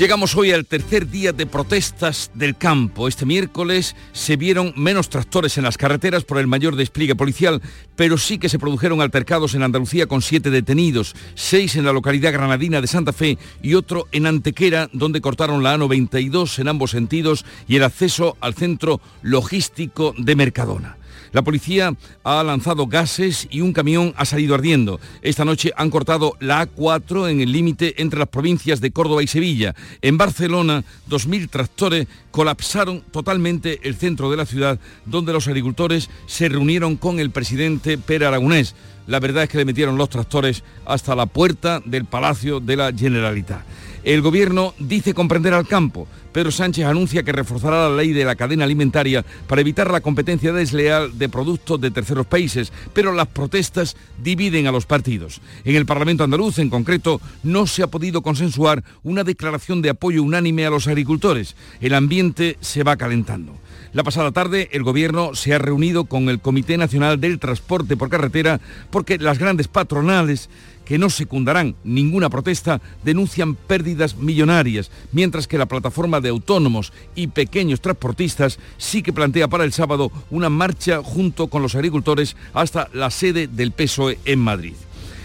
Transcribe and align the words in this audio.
Llegamos 0.00 0.34
hoy 0.34 0.50
al 0.50 0.64
tercer 0.64 1.10
día 1.10 1.34
de 1.34 1.44
protestas 1.44 2.30
del 2.32 2.56
campo. 2.56 3.06
Este 3.06 3.26
miércoles 3.26 3.94
se 4.12 4.36
vieron 4.36 4.72
menos 4.74 5.10
tractores 5.10 5.58
en 5.58 5.64
las 5.64 5.76
carreteras 5.76 6.24
por 6.24 6.38
el 6.38 6.46
mayor 6.46 6.74
despliegue 6.74 7.14
policial, 7.14 7.60
pero 7.96 8.16
sí 8.16 8.38
que 8.38 8.48
se 8.48 8.58
produjeron 8.58 9.02
altercados 9.02 9.54
en 9.54 9.62
Andalucía 9.62 10.06
con 10.06 10.22
siete 10.22 10.48
detenidos, 10.48 11.14
seis 11.34 11.76
en 11.76 11.84
la 11.84 11.92
localidad 11.92 12.32
granadina 12.32 12.80
de 12.80 12.86
Santa 12.86 13.12
Fe 13.12 13.36
y 13.60 13.74
otro 13.74 14.08
en 14.10 14.24
Antequera, 14.24 14.88
donde 14.94 15.20
cortaron 15.20 15.62
la 15.62 15.76
A92 15.76 16.60
en 16.60 16.68
ambos 16.68 16.92
sentidos 16.92 17.44
y 17.68 17.76
el 17.76 17.84
acceso 17.84 18.38
al 18.40 18.54
centro 18.54 19.02
logístico 19.20 20.14
de 20.16 20.34
Mercadona. 20.34 20.96
La 21.32 21.42
policía 21.42 21.94
ha 22.24 22.42
lanzado 22.42 22.86
gases 22.86 23.46
y 23.50 23.60
un 23.60 23.72
camión 23.72 24.12
ha 24.16 24.24
salido 24.24 24.54
ardiendo. 24.54 24.98
Esta 25.22 25.44
noche 25.44 25.72
han 25.76 25.90
cortado 25.90 26.36
la 26.40 26.68
A4 26.68 27.30
en 27.30 27.40
el 27.40 27.52
límite 27.52 28.02
entre 28.02 28.18
las 28.18 28.28
provincias 28.28 28.80
de 28.80 28.90
Córdoba 28.90 29.22
y 29.22 29.28
Sevilla. 29.28 29.74
En 30.02 30.18
Barcelona, 30.18 30.82
2.000 31.08 31.48
tractores 31.48 32.08
colapsaron 32.32 33.02
totalmente 33.12 33.80
el 33.84 33.94
centro 33.94 34.30
de 34.30 34.36
la 34.36 34.46
ciudad, 34.46 34.80
donde 35.06 35.32
los 35.32 35.46
agricultores 35.46 36.10
se 36.26 36.48
reunieron 36.48 36.96
con 36.96 37.20
el 37.20 37.30
presidente 37.30 37.96
Pere 37.96 38.26
Aragonés. 38.26 38.74
La 39.06 39.20
verdad 39.20 39.44
es 39.44 39.48
que 39.48 39.58
le 39.58 39.64
metieron 39.64 39.96
los 39.96 40.10
tractores 40.10 40.62
hasta 40.84 41.14
la 41.14 41.26
puerta 41.26 41.80
del 41.84 42.04
Palacio 42.04 42.60
de 42.60 42.76
la 42.76 42.92
Generalitat. 42.92 43.64
El 44.02 44.22
gobierno 44.22 44.72
dice 44.78 45.12
comprender 45.12 45.52
al 45.52 45.66
campo. 45.66 46.08
Pedro 46.32 46.50
Sánchez 46.50 46.86
anuncia 46.86 47.22
que 47.22 47.32
reforzará 47.32 47.88
la 47.88 47.96
ley 47.96 48.12
de 48.12 48.24
la 48.24 48.34
cadena 48.34 48.64
alimentaria 48.64 49.24
para 49.46 49.60
evitar 49.60 49.90
la 49.90 50.00
competencia 50.00 50.52
desleal 50.52 51.18
de 51.18 51.28
productos 51.28 51.80
de 51.80 51.90
terceros 51.90 52.24
países, 52.24 52.72
pero 52.94 53.12
las 53.12 53.26
protestas 53.26 53.96
dividen 54.22 54.66
a 54.66 54.72
los 54.72 54.86
partidos. 54.86 55.42
En 55.64 55.76
el 55.76 55.84
Parlamento 55.84 56.24
andaluz, 56.24 56.58
en 56.58 56.70
concreto, 56.70 57.20
no 57.42 57.66
se 57.66 57.82
ha 57.82 57.88
podido 57.88 58.22
consensuar 58.22 58.84
una 59.02 59.22
declaración 59.22 59.82
de 59.82 59.90
apoyo 59.90 60.22
unánime 60.22 60.64
a 60.64 60.70
los 60.70 60.86
agricultores. 60.86 61.54
El 61.80 61.94
ambiente 61.94 62.56
se 62.60 62.84
va 62.84 62.96
calentando. 62.96 63.54
La 63.92 64.04
pasada 64.04 64.30
tarde 64.30 64.68
el 64.72 64.84
Gobierno 64.84 65.34
se 65.34 65.52
ha 65.52 65.58
reunido 65.58 66.04
con 66.04 66.28
el 66.28 66.38
Comité 66.40 66.78
Nacional 66.78 67.20
del 67.20 67.40
Transporte 67.40 67.96
por 67.96 68.08
Carretera 68.08 68.60
porque 68.90 69.18
las 69.18 69.40
grandes 69.40 69.66
patronales 69.66 70.48
que 70.90 70.98
no 70.98 71.08
secundarán 71.08 71.76
ninguna 71.84 72.30
protesta, 72.30 72.82
denuncian 73.04 73.54
pérdidas 73.54 74.16
millonarias, 74.16 74.90
mientras 75.12 75.46
que 75.46 75.56
la 75.56 75.66
plataforma 75.66 76.20
de 76.20 76.30
autónomos 76.30 76.92
y 77.14 77.28
pequeños 77.28 77.80
transportistas 77.80 78.58
sí 78.76 79.00
que 79.00 79.12
plantea 79.12 79.46
para 79.46 79.62
el 79.62 79.72
sábado 79.72 80.10
una 80.32 80.48
marcha 80.50 81.00
junto 81.00 81.46
con 81.46 81.62
los 81.62 81.76
agricultores 81.76 82.34
hasta 82.54 82.88
la 82.92 83.10
sede 83.10 83.46
del 83.46 83.70
PSOE 83.70 84.18
en 84.24 84.40
Madrid. 84.40 84.74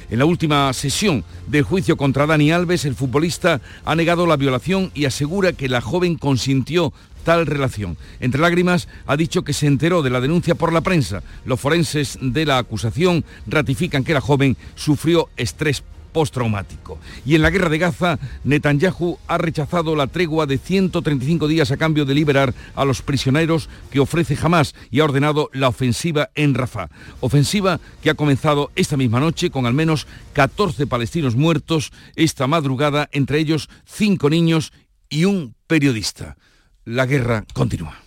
En 0.10 0.20
la 0.20 0.26
última 0.26 0.72
sesión 0.74 1.24
del 1.48 1.64
juicio 1.64 1.98
contra 1.98 2.28
Dani 2.28 2.52
Alves, 2.52 2.86
el 2.86 2.96
futbolista 2.96 3.62
ha 3.86 3.96
negado 3.96 4.28
la 4.28 4.38
violación 4.38 4.92
y 4.94 5.06
asegura 5.06 5.54
que 5.54 5.68
la 5.68 5.82
joven 5.82 6.16
consintió 6.16 6.94
tal 7.24 7.48
relación. 7.48 7.98
Entre 8.20 8.40
lágrimas 8.40 8.88
ha 9.08 9.18
dicho 9.18 9.44
que 9.44 9.54
se 9.54 9.66
enteró 9.66 10.04
de 10.04 10.12
la 10.12 10.22
denuncia 10.22 10.54
por 10.56 10.72
la 10.72 10.82
prensa. 10.82 11.24
Los 11.44 11.60
forenses 11.60 12.20
de 12.22 12.46
la 12.46 12.60
acusación 12.60 13.26
ratifican 13.48 14.04
que 14.04 14.14
la 14.14 14.22
joven 14.22 14.56
sufrió 14.76 15.30
estrés 15.36 15.84
postraumático. 16.16 16.98
Y 17.26 17.36
en 17.36 17.42
la 17.42 17.50
guerra 17.50 17.68
de 17.68 17.78
Gaza, 17.78 18.20
Netanyahu 18.46 19.20
ha 19.28 19.38
rechazado 19.38 19.98
la 19.98 20.08
tregua 20.08 20.46
de 20.46 20.58
135 20.58 21.50
días 21.50 21.72
a 21.72 21.78
cambio 21.78 22.06
de 22.06 22.14
liberar 22.14 22.54
a 22.74 22.86
los 22.86 23.02
prisioneros 23.02 23.68
que 23.92 24.00
ofrece 24.00 24.38
Hamas 24.42 24.76
y 24.92 25.02
ha 25.02 25.04
ordenado 25.04 25.50
la 25.52 25.68
ofensiva 25.68 26.30
en 26.34 26.54
Rafah. 26.54 26.88
Ofensiva 27.20 27.82
que 28.02 28.10
ha 28.10 28.16
comenzado 28.16 28.72
esta 28.78 28.96
misma 28.96 29.20
noche 29.20 29.50
con 29.50 29.66
al 29.66 29.74
menos 29.74 30.08
14 30.32 30.88
palestinos 30.88 31.36
muertos 31.36 31.92
esta 32.16 32.48
madrugada, 32.48 33.10
entre 33.12 33.40
ellos 33.40 33.68
cinco 33.84 34.30
niños 34.30 34.72
y 35.10 35.26
un 35.26 35.54
periodista 35.68 36.38
la 36.86 37.06
guerra 37.06 37.44
continúa. 37.54 38.00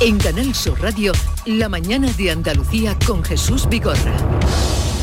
En 0.00 0.18
Radio, 0.78 1.12
la 1.46 1.68
mañana 1.68 2.12
de 2.12 2.30
Andalucía 2.30 2.96
con 3.06 3.24
Jesús. 3.24 3.66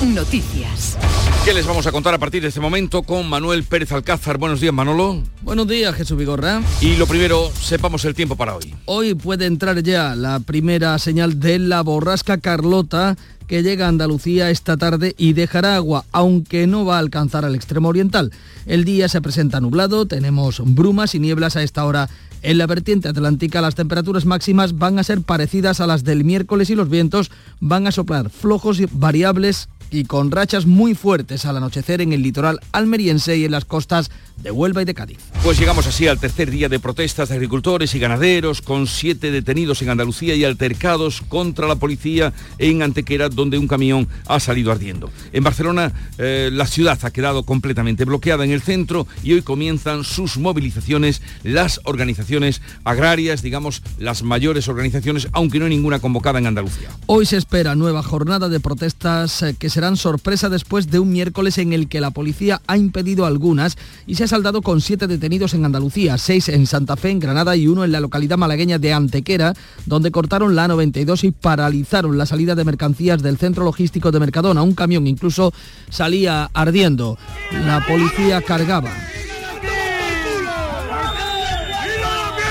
Noticias. 0.04 0.98
¿Qué 1.46 1.54
les 1.54 1.66
vamos 1.66 1.88
a 1.88 1.92
contar 1.94 2.14
a 2.14 2.18
partir 2.18 2.42
de 2.42 2.50
este 2.50 2.60
momento 2.60 3.04
con 3.04 3.28
Manuel 3.30 3.64
Pérez 3.64 3.94
Alcázar? 3.94 4.38
Buenos 4.38 4.60
días, 4.60 4.74
Manolo. 4.74 5.24
Buenos 5.42 5.66
días, 5.66 5.96
Jesús 5.96 6.18
Vigorra. 6.18 6.62
Y 6.82 6.98
lo 6.98 7.08
primero, 7.08 7.50
sepamos 7.58 8.04
el 8.04 8.14
tiempo 8.14 8.36
para 8.36 8.54
hoy. 8.56 8.76
Hoy 8.84 9.14
puede 9.14 9.46
entrar 9.46 9.82
ya 9.82 10.14
la 10.16 10.42
primera 10.42 11.00
señal 11.00 11.40
de 11.40 11.58
la 11.58 11.82
borrasca 11.82 12.38
Carlota 12.38 13.16
que 13.48 13.64
llega 13.64 13.86
a 13.86 13.90
Andalucía 13.90 14.50
esta 14.50 14.76
tarde 14.76 15.16
y 15.18 15.34
dejará 15.34 15.78
agua, 15.78 16.04
aunque 16.12 16.68
no 16.68 16.84
va 16.84 16.98
a 16.98 17.00
alcanzar 17.00 17.46
al 17.46 17.56
extremo 17.56 17.88
oriental. 17.88 18.32
El 18.66 18.84
día 18.84 19.08
se 19.08 19.22
presenta 19.22 19.62
nublado, 19.62 20.06
tenemos 20.06 20.62
brumas 20.64 21.16
y 21.16 21.20
nieblas 21.20 21.56
a 21.56 21.64
esta 21.64 21.86
hora 21.86 22.10
en 22.44 22.58
la 22.58 22.68
vertiente 22.68 23.08
atlántica 23.08 23.62
las 23.62 23.76
temperaturas 23.76 24.26
máximas 24.26 24.78
van 24.78 25.00
a 25.00 25.04
ser 25.06 25.22
parecidas 25.22 25.80
a 25.80 25.88
las 25.88 26.04
del 26.04 26.26
miércoles 26.26 26.70
y 26.70 26.76
los 26.76 26.90
vientos 26.90 27.32
van 27.62 27.88
a 27.88 27.92
soplar 27.94 28.30
flojos 28.30 28.82
y 28.82 28.88
variables 28.92 29.70
y 29.94 30.06
con 30.06 30.32
rachas 30.32 30.66
muy 30.66 30.96
fuertes 30.96 31.46
al 31.46 31.58
anochecer 31.58 32.02
en 32.02 32.14
el 32.14 32.24
litoral 32.24 32.60
almeriense 32.72 33.38
y 33.38 33.46
en 33.46 33.52
las 33.52 33.64
costas 33.64 34.10
de 34.38 34.52
Huelva 34.52 34.82
y 34.82 34.86
de 34.86 34.94
Cádiz. 34.94 35.20
Pues 35.44 35.60
llegamos 35.60 35.88
así 35.88 36.08
al 36.08 36.20
tercer 36.20 36.52
día 36.52 36.70
de 36.70 36.80
protestas 36.80 37.30
de 37.30 37.36
agricultores 37.36 37.96
y 37.96 38.00
ganaderos, 38.00 38.62
con 38.62 38.88
siete 38.88 39.32
detenidos 39.32 39.82
en 39.82 39.90
Andalucía 39.90 40.36
y 40.36 40.44
altercados 40.44 41.22
contra 41.28 41.68
la 41.68 41.76
policía 41.76 42.34
en 42.58 42.82
Antequera, 42.82 43.30
donde 43.30 43.58
un 43.58 43.68
camión 43.68 44.08
ha 44.28 44.40
salido 44.40 44.72
ardiendo. 44.72 45.10
En 45.32 45.44
Barcelona, 45.44 45.94
eh, 46.18 46.50
la 46.52 46.68
ciudad 46.68 47.00
ha 47.04 47.12
quedado 47.12 47.44
completamente 47.44 48.06
bloqueada 48.06 48.44
en 48.44 48.52
el 48.52 48.62
centro 48.62 49.08
y 49.24 49.34
hoy 49.34 49.42
comienzan 49.42 50.04
sus 50.04 50.38
movilizaciones 50.38 51.22
las 51.44 51.80
organizaciones 51.84 52.62
agrarias, 52.84 53.42
digamos, 53.42 53.82
las 53.98 54.24
mayores 54.24 54.68
organizaciones, 54.68 55.28
aunque 55.32 55.60
no 55.60 55.66
hay 55.66 55.72
ninguna 55.72 56.00
convocada 56.00 56.40
en 56.40 56.48
Andalucía. 56.48 56.90
Hoy 57.06 57.26
se 57.26 57.38
espera 57.38 57.76
nueva 57.76 58.04
jornada 58.04 58.50
de 58.50 58.60
protestas 58.60 59.42
eh, 59.44 59.56
que 59.58 59.70
será 59.70 59.94
sorpresa 59.96 60.50
después 60.50 60.90
de 60.90 61.00
un 61.00 61.12
miércoles 61.12 61.58
en 61.58 61.74
el 61.74 61.88
que 61.88 62.02
la 62.02 62.12
policía 62.12 62.62
ha 62.68 62.78
impedido 62.78 63.26
algunas 63.26 63.78
y 64.08 64.16
se 64.16 64.23
ha 64.24 64.28
saldado 64.28 64.62
con 64.62 64.80
siete 64.80 65.08
detenidos 65.08 65.54
en 65.54 65.66
Andalucía, 65.66 66.18
seis 66.18 66.48
en 66.50 66.66
Santa 66.66 66.96
Fe, 66.96 67.10
en 67.10 67.20
Granada 67.20 67.56
y 67.56 67.68
uno 67.68 67.84
en 67.84 67.92
la 67.92 68.00
localidad 68.00 68.38
malagueña 68.38 68.80
de 68.80 68.94
Antequera, 68.94 69.54
donde 69.86 70.12
cortaron 70.12 70.56
la 70.56 70.68
92 70.68 71.26
y 71.26 71.32
paralizaron 71.32 72.18
la 72.18 72.26
salida 72.26 72.56
de 72.56 72.64
mercancías 72.64 73.22
del 73.22 73.38
centro 73.38 73.64
logístico 73.64 74.12
de 74.12 74.20
Mercadona. 74.20 74.62
Un 74.62 74.76
camión 74.76 75.08
incluso 75.08 75.54
salía 75.90 76.50
ardiendo. 76.54 77.18
La 77.66 77.86
policía 77.86 78.42
cargaba 78.42 78.92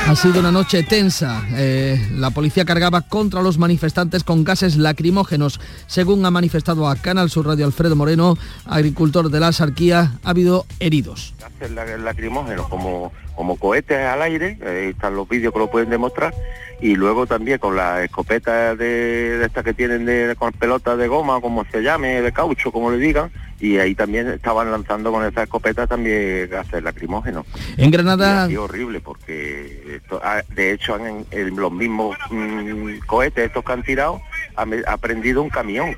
Ha 0.08 0.16
sido 0.16 0.40
una 0.40 0.50
noche 0.52 0.82
tensa. 0.82 1.42
Eh, 1.54 1.98
la 2.12 2.30
policía 2.30 2.64
cargaba 2.64 3.00
contra 3.02 3.40
los 3.40 3.56
manifestantes 3.56 4.24
con 4.24 4.44
gases 4.44 4.76
lacrimógenos. 4.76 5.60
Según 5.86 6.26
ha 6.26 6.30
manifestado 6.30 6.88
a 6.88 6.96
Canal 6.96 7.30
Sur 7.30 7.46
Radio 7.46 7.64
Alfredo 7.64 7.96
Moreno, 7.96 8.36
agricultor 8.66 9.30
de 9.30 9.40
la 9.40 9.52
Sarquía, 9.52 10.12
ha 10.22 10.30
habido 10.30 10.66
heridos. 10.80 11.34
Gases 11.40 12.00
lacrimógenos 12.00 12.68
como, 12.68 13.12
como 13.36 13.56
cohetes 13.56 13.98
al 13.98 14.20
aire, 14.22 14.58
ahí 14.66 14.90
están 14.90 15.14
los 15.14 15.28
vídeos 15.28 15.52
que 15.52 15.58
lo 15.60 15.70
pueden 15.70 15.88
demostrar, 15.88 16.34
y 16.80 16.96
luego 16.96 17.26
también 17.26 17.58
con 17.58 17.76
las 17.76 18.04
escopetas 18.04 18.76
de, 18.76 19.42
estas 19.44 19.64
que 19.64 19.72
tienen 19.72 20.34
con 20.34 20.52
pelotas 20.52 20.98
de 20.98 21.08
goma, 21.08 21.40
como 21.40 21.64
se 21.66 21.80
llame, 21.80 22.20
de 22.20 22.32
caucho, 22.32 22.72
como 22.72 22.90
le 22.90 22.98
digan, 22.98 23.30
y 23.62 23.78
ahí 23.78 23.94
también 23.94 24.28
estaban 24.28 24.72
lanzando 24.72 25.12
con 25.12 25.24
esa 25.24 25.44
escopeta 25.44 25.86
también 25.86 26.50
gases 26.50 26.82
lacrimógenos. 26.82 27.46
En 27.76 27.92
Granada... 27.92 28.50
Y 28.50 28.56
horrible 28.56 29.00
porque 29.00 30.00
ah, 30.20 30.42
de 30.48 30.72
hecho 30.72 30.96
han, 30.96 31.24
en, 31.30 31.56
los 31.56 31.70
mismos 31.70 32.16
mm, 32.28 33.06
cohetes 33.06 33.46
estos 33.46 33.64
que 33.64 33.72
han 33.72 33.84
tirado 33.84 34.20
ha, 34.56 34.66
ha 34.88 34.96
prendido 34.96 35.42
un 35.42 35.48
camión 35.48 35.94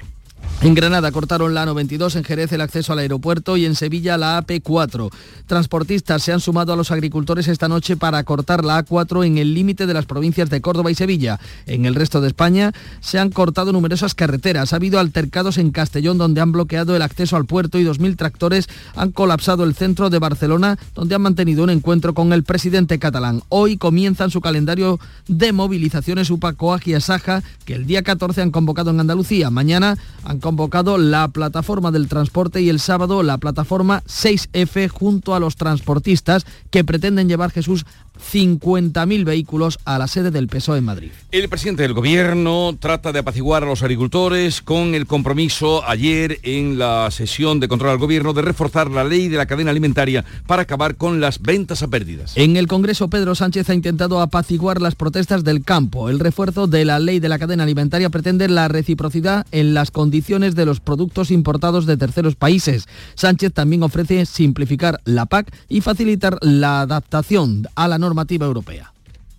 En 0.60 0.74
Granada 0.74 1.12
cortaron 1.12 1.52
la 1.52 1.66
92, 1.66 2.16
en 2.16 2.24
Jerez 2.24 2.50
el 2.52 2.62
acceso 2.62 2.92
al 2.92 3.00
aeropuerto 3.00 3.58
y 3.58 3.66
en 3.66 3.74
Sevilla 3.74 4.16
la 4.16 4.42
AP4. 4.42 5.10
Transportistas 5.46 6.22
se 6.22 6.32
han 6.32 6.40
sumado 6.40 6.72
a 6.72 6.76
los 6.76 6.90
agricultores 6.90 7.48
esta 7.48 7.68
noche 7.68 7.98
para 7.98 8.24
cortar 8.24 8.64
la 8.64 8.82
A4 8.82 9.26
en 9.26 9.36
el 9.36 9.52
límite 9.52 9.86
de 9.86 9.92
las 9.92 10.06
provincias 10.06 10.48
de 10.48 10.62
Córdoba 10.62 10.90
y 10.90 10.94
Sevilla. 10.94 11.38
En 11.66 11.84
el 11.84 11.94
resto 11.94 12.22
de 12.22 12.28
España 12.28 12.72
se 13.00 13.18
han 13.18 13.28
cortado 13.28 13.72
numerosas 13.72 14.14
carreteras. 14.14 14.72
Ha 14.72 14.76
habido 14.76 14.98
altercados 14.98 15.58
en 15.58 15.70
Castellón 15.70 16.16
donde 16.16 16.40
han 16.40 16.52
bloqueado 16.52 16.96
el 16.96 17.02
acceso 17.02 17.36
al 17.36 17.44
puerto 17.44 17.78
y 17.78 17.84
2.000 17.84 18.16
tractores 18.16 18.68
han 18.96 19.12
colapsado 19.12 19.64
el 19.64 19.74
centro 19.74 20.08
de 20.08 20.18
Barcelona 20.18 20.78
donde 20.94 21.14
han 21.14 21.22
mantenido 21.22 21.62
un 21.62 21.70
encuentro 21.70 22.14
con 22.14 22.32
el 22.32 22.42
presidente 22.42 22.98
catalán. 22.98 23.42
Hoy 23.50 23.76
comienzan 23.76 24.30
su 24.30 24.40
calendario 24.40 24.98
de 25.28 25.52
movilizaciones 25.52 26.30
UPACOAG 26.30 26.88
y 26.88 26.94
Asaja 26.94 27.42
que 27.66 27.74
el 27.74 27.86
día 27.86 28.02
14 28.02 28.40
han 28.40 28.50
convocado 28.50 28.90
en 28.90 29.00
Andalucía. 29.00 29.50
Mañana 29.50 29.98
han 30.24 30.38
convocado 30.44 30.98
la 30.98 31.28
plataforma 31.28 31.90
del 31.90 32.06
transporte 32.06 32.60
y 32.60 32.68
el 32.68 32.78
sábado 32.78 33.22
la 33.22 33.38
plataforma 33.38 34.02
6F 34.02 34.90
junto 34.90 35.34
a 35.34 35.40
los 35.40 35.56
transportistas 35.56 36.44
que 36.70 36.84
pretenden 36.84 37.30
llevar 37.30 37.50
Jesús 37.50 37.86
50.000 38.32 39.24
vehículos 39.24 39.78
a 39.84 39.98
la 39.98 40.06
sede 40.06 40.30
del 40.30 40.48
PSOE 40.48 40.78
en 40.78 40.84
Madrid. 40.84 41.10
El 41.32 41.48
presidente 41.48 41.82
del 41.82 41.94
gobierno 41.94 42.76
trata 42.78 43.10
de 43.10 43.20
apaciguar 43.20 43.62
a 43.62 43.66
los 43.66 43.82
agricultores 43.82 44.60
con 44.60 44.94
el 44.94 45.06
compromiso 45.06 45.82
ayer 45.88 46.38
en 46.42 46.78
la 46.78 47.10
sesión 47.10 47.58
de 47.58 47.66
control 47.66 47.92
al 47.92 47.98
gobierno 47.98 48.34
de 48.34 48.42
reforzar 48.42 48.90
la 48.90 49.02
ley 49.02 49.28
de 49.28 49.38
la 49.38 49.46
cadena 49.46 49.70
alimentaria 49.70 50.24
para 50.46 50.62
acabar 50.62 50.96
con 50.96 51.20
las 51.20 51.40
ventas 51.40 51.82
a 51.82 51.88
pérdidas. 51.88 52.36
En 52.36 52.56
el 52.56 52.66
Congreso 52.66 53.08
Pedro 53.08 53.34
Sánchez 53.34 53.70
ha 53.70 53.74
intentado 53.74 54.20
apaciguar 54.20 54.80
las 54.80 54.94
protestas 54.94 55.42
del 55.42 55.64
campo. 55.64 56.10
El 56.10 56.20
refuerzo 56.20 56.66
de 56.66 56.84
la 56.84 56.98
ley 56.98 57.18
de 57.18 57.30
la 57.30 57.38
cadena 57.38 57.64
alimentaria 57.64 58.10
pretende 58.10 58.48
la 58.48 58.68
reciprocidad 58.68 59.46
en 59.50 59.74
las 59.74 59.90
condiciones 59.90 60.33
de 60.34 60.66
los 60.66 60.80
productos 60.80 61.30
importados 61.30 61.86
de 61.86 61.96
terceros 61.96 62.34
países. 62.34 62.88
Sánchez 63.14 63.52
también 63.52 63.84
ofrece 63.84 64.26
simplificar 64.26 65.00
la 65.04 65.26
PAC 65.26 65.54
y 65.68 65.80
facilitar 65.80 66.38
la 66.40 66.80
adaptación 66.80 67.68
a 67.76 67.86
la 67.86 67.98
normativa 67.98 68.44
europea. 68.46 68.92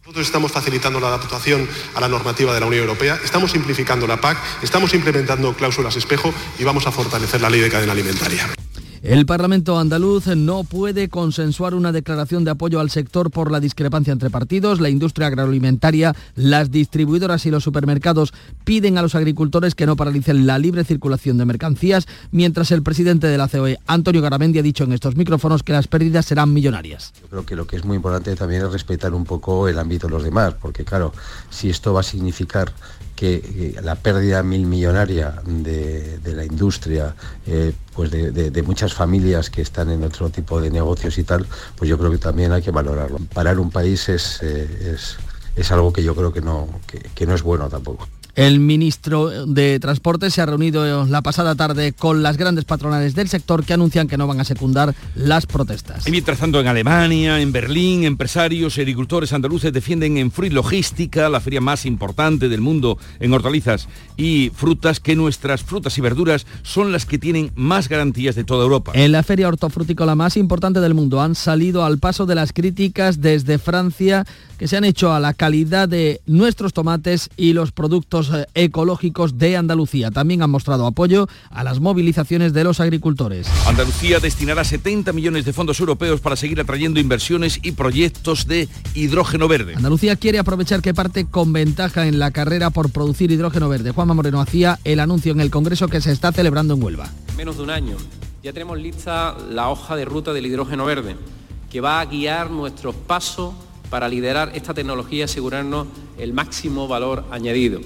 Nosotros 0.03 0.27
estamos 0.27 0.51
facilitando 0.51 0.99
la 0.99 1.07
adaptación 1.07 1.67
a 1.95 1.99
la 1.99 2.07
normativa 2.07 2.53
de 2.53 2.59
la 2.59 2.67
Unión 2.67 2.83
Europea, 2.83 3.19
estamos 3.23 3.51
simplificando 3.51 4.07
la 4.07 4.21
PAC, 4.21 4.37
estamos 4.61 4.93
implementando 4.93 5.53
cláusulas 5.53 5.97
espejo 5.97 6.33
y 6.57 6.63
vamos 6.63 6.87
a 6.87 6.91
fortalecer 6.91 7.41
la 7.41 7.49
ley 7.49 7.59
de 7.59 7.69
cadena 7.69 7.91
alimentaria. 7.91 8.47
El 9.05 9.27
Parlamento 9.27 9.77
andaluz 9.77 10.25
no 10.35 10.63
puede 10.63 11.09
consensuar 11.09 11.75
una 11.75 11.91
declaración 11.91 12.43
de 12.43 12.49
apoyo 12.49 12.79
al 12.79 12.89
sector 12.89 13.29
por 13.29 13.51
la 13.51 13.59
discrepancia 13.59 14.11
entre 14.11 14.31
partidos. 14.31 14.81
La 14.81 14.89
industria 14.89 15.27
agroalimentaria, 15.27 16.15
las 16.33 16.71
distribuidoras 16.71 17.45
y 17.45 17.51
los 17.51 17.63
supermercados 17.63 18.33
piden 18.63 18.97
a 18.97 19.03
los 19.03 19.13
agricultores 19.13 19.75
que 19.75 19.85
no 19.85 19.95
paralicen 19.95 20.47
la 20.47 20.57
libre 20.57 20.83
circulación 20.83 21.37
de 21.37 21.45
mercancías, 21.45 22.07
mientras 22.31 22.71
el 22.71 22.81
presidente 22.81 23.27
de 23.27 23.37
la 23.37 23.47
COE, 23.47 23.77
Antonio 23.85 24.23
Garamendi, 24.23 24.57
ha 24.57 24.63
dicho 24.63 24.85
en 24.85 24.93
estos 24.93 25.15
micrófonos 25.15 25.61
que 25.61 25.73
las 25.73 25.87
pérdidas 25.87 26.25
serán 26.25 26.51
millonarias. 26.51 27.13
Yo 27.21 27.27
creo 27.27 27.45
que 27.45 27.55
lo 27.55 27.67
que 27.67 27.75
es 27.75 27.85
muy 27.85 27.97
importante 27.97 28.35
también 28.35 28.63
es 28.63 28.71
respetar 28.71 29.13
un 29.13 29.25
poco 29.25 29.67
el 29.67 29.77
ámbito 29.77 30.07
de 30.07 30.13
los 30.13 30.23
demás, 30.23 30.55
porque 30.59 30.83
claro, 30.83 31.13
si 31.51 31.69
esto 31.69 31.93
va 31.93 31.99
a 31.99 32.03
significar 32.03 32.73
que 33.15 33.79
la 33.81 33.95
pérdida 33.95 34.43
mil 34.43 34.65
millonaria 34.65 35.41
de, 35.45 36.19
la 36.25 36.43
industria, 36.43 37.15
eh, 37.47 37.73
pues 37.93 38.11
de, 38.11 38.63
muchas 38.63 38.93
familias 38.93 39.49
que 39.49 39.61
están 39.61 39.89
en 39.89 40.03
otro 40.03 40.29
tipo 40.29 40.59
de 40.59 40.69
negocios 40.69 41.17
y 41.17 41.23
tal, 41.23 41.45
pues 41.75 41.89
yo 41.89 41.97
creo 41.97 42.11
que 42.11 42.17
también 42.17 42.51
hay 42.51 42.61
que 42.61 42.71
valorarlo. 42.71 43.19
Parar 43.33 43.59
un 43.59 43.71
país 43.71 44.09
es, 44.09 44.39
eh, 44.41 44.97
es, 45.55 45.71
algo 45.71 45.93
que 45.93 46.03
yo 46.03 46.15
creo 46.15 46.33
que 46.33 46.41
no, 46.41 46.67
que 47.15 47.25
no 47.25 47.33
es 47.33 47.41
bueno 47.41 47.69
tampoco. 47.69 48.07
El 48.35 48.59
ministro 48.59 49.45
de 49.45 49.79
Transporte 49.79 50.29
se 50.29 50.41
ha 50.41 50.45
reunido 50.45 51.05
la 51.05 51.21
pasada 51.21 51.55
tarde 51.55 51.93
con 51.93 52.21
las 52.21 52.35
grandes 52.35 52.65
patronales 52.65 53.15
del 53.15 53.29
sector 53.29 53.63
que 53.63 53.73
anuncian 53.73 54.09
que 54.09 54.17
no 54.17 54.27
van 54.27 54.41
a 54.41 54.43
secundar 54.43 54.93
las 55.15 55.45
protestas. 55.45 56.05
Y 56.05 56.11
mientras 56.11 56.39
tanto 56.39 56.59
en 56.59 56.67
Alemania, 56.67 57.39
en 57.39 57.53
Berlín, 57.53 58.03
empresarios 58.03 58.77
y 58.77 58.81
agricultores 58.81 59.31
andaluces 59.31 59.71
defienden 59.71 60.17
en 60.17 60.31
Fruit 60.31 60.51
Logística, 60.51 61.29
la 61.29 61.39
feria 61.39 61.61
más 61.61 61.85
importante 61.85 62.49
del 62.49 62.59
mundo 62.59 62.97
en 63.21 63.31
hortalizas 63.31 63.87
y 64.17 64.51
frutas, 64.53 64.99
que 64.99 65.15
nuestras 65.15 65.63
frutas 65.63 65.97
y 65.97 66.01
verduras 66.01 66.45
son 66.61 66.91
las 66.91 67.05
que 67.05 67.17
tienen 67.17 67.51
más 67.55 67.87
garantías 67.87 68.35
de 68.35 68.43
toda 68.43 68.63
Europa. 68.63 68.91
En 68.95 69.13
la 69.13 69.23
feria 69.23 69.47
hortofrutícola 69.47 70.15
más 70.15 70.35
importante 70.35 70.81
del 70.81 70.93
mundo 70.93 71.21
han 71.21 71.35
salido 71.35 71.85
al 71.85 71.99
paso 71.99 72.25
de 72.25 72.35
las 72.35 72.51
críticas 72.51 73.21
desde 73.21 73.59
Francia 73.59 74.25
que 74.57 74.67
se 74.67 74.77
han 74.77 74.85
hecho 74.85 75.13
a 75.13 75.19
la 75.19 75.33
calidad 75.33 75.89
de 75.89 76.21
nuestros 76.25 76.73
tomates 76.73 77.29
y 77.37 77.53
los 77.53 77.71
productos 77.71 78.24
eh, 78.31 78.45
ecológicos 78.53 79.37
de 79.37 79.57
Andalucía. 79.57 80.11
También 80.11 80.41
han 80.41 80.49
mostrado 80.49 80.85
apoyo 80.85 81.27
a 81.49 81.63
las 81.63 81.79
movilizaciones 81.79 82.53
de 82.53 82.63
los 82.63 82.79
agricultores. 82.79 83.47
Andalucía 83.67 84.19
destinará 84.19 84.63
70 84.63 85.13
millones 85.13 85.45
de 85.45 85.53
fondos 85.53 85.79
europeos 85.79 86.21
para 86.21 86.35
seguir 86.35 86.59
atrayendo 86.59 86.99
inversiones 86.99 87.59
y 87.63 87.73
proyectos 87.73 88.47
de 88.47 88.67
hidrógeno 88.93 89.47
verde. 89.47 89.75
Andalucía 89.75 90.15
quiere 90.15 90.39
aprovechar 90.39 90.81
que 90.81 90.93
parte 90.93 91.25
con 91.25 91.53
ventaja 91.53 92.07
en 92.07 92.19
la 92.19 92.31
carrera 92.31 92.69
por 92.69 92.91
producir 92.91 93.31
hidrógeno 93.31 93.69
verde. 93.69 93.91
Juanma 93.91 94.13
Moreno 94.13 94.41
hacía 94.41 94.79
el 94.83 94.99
anuncio 94.99 95.31
en 95.31 95.41
el 95.41 95.51
Congreso 95.51 95.87
que 95.87 96.01
se 96.01 96.11
está 96.11 96.31
celebrando 96.31 96.73
en 96.73 96.83
Huelva. 96.83 97.09
Menos 97.37 97.57
de 97.57 97.63
un 97.63 97.69
año. 97.69 97.97
Ya 98.43 98.53
tenemos 98.53 98.77
lista 98.77 99.35
la 99.49 99.69
hoja 99.69 99.95
de 99.95 100.05
ruta 100.05 100.31
del 100.31 100.45
hidrógeno 100.45 100.85
verde, 100.85 101.15
que 101.71 101.81
va 101.81 101.99
a 101.99 102.05
guiar 102.05 102.51
nuestros 102.51 102.93
pasos 102.93 103.55
para 103.89 104.07
liderar 104.07 104.51
esta 104.53 104.73
tecnología 104.73 105.19
y 105.19 105.21
asegurarnos 105.23 105.87
el 106.17 106.33
máximo 106.33 106.87
valor 106.87 107.25
añadido. 107.31 107.81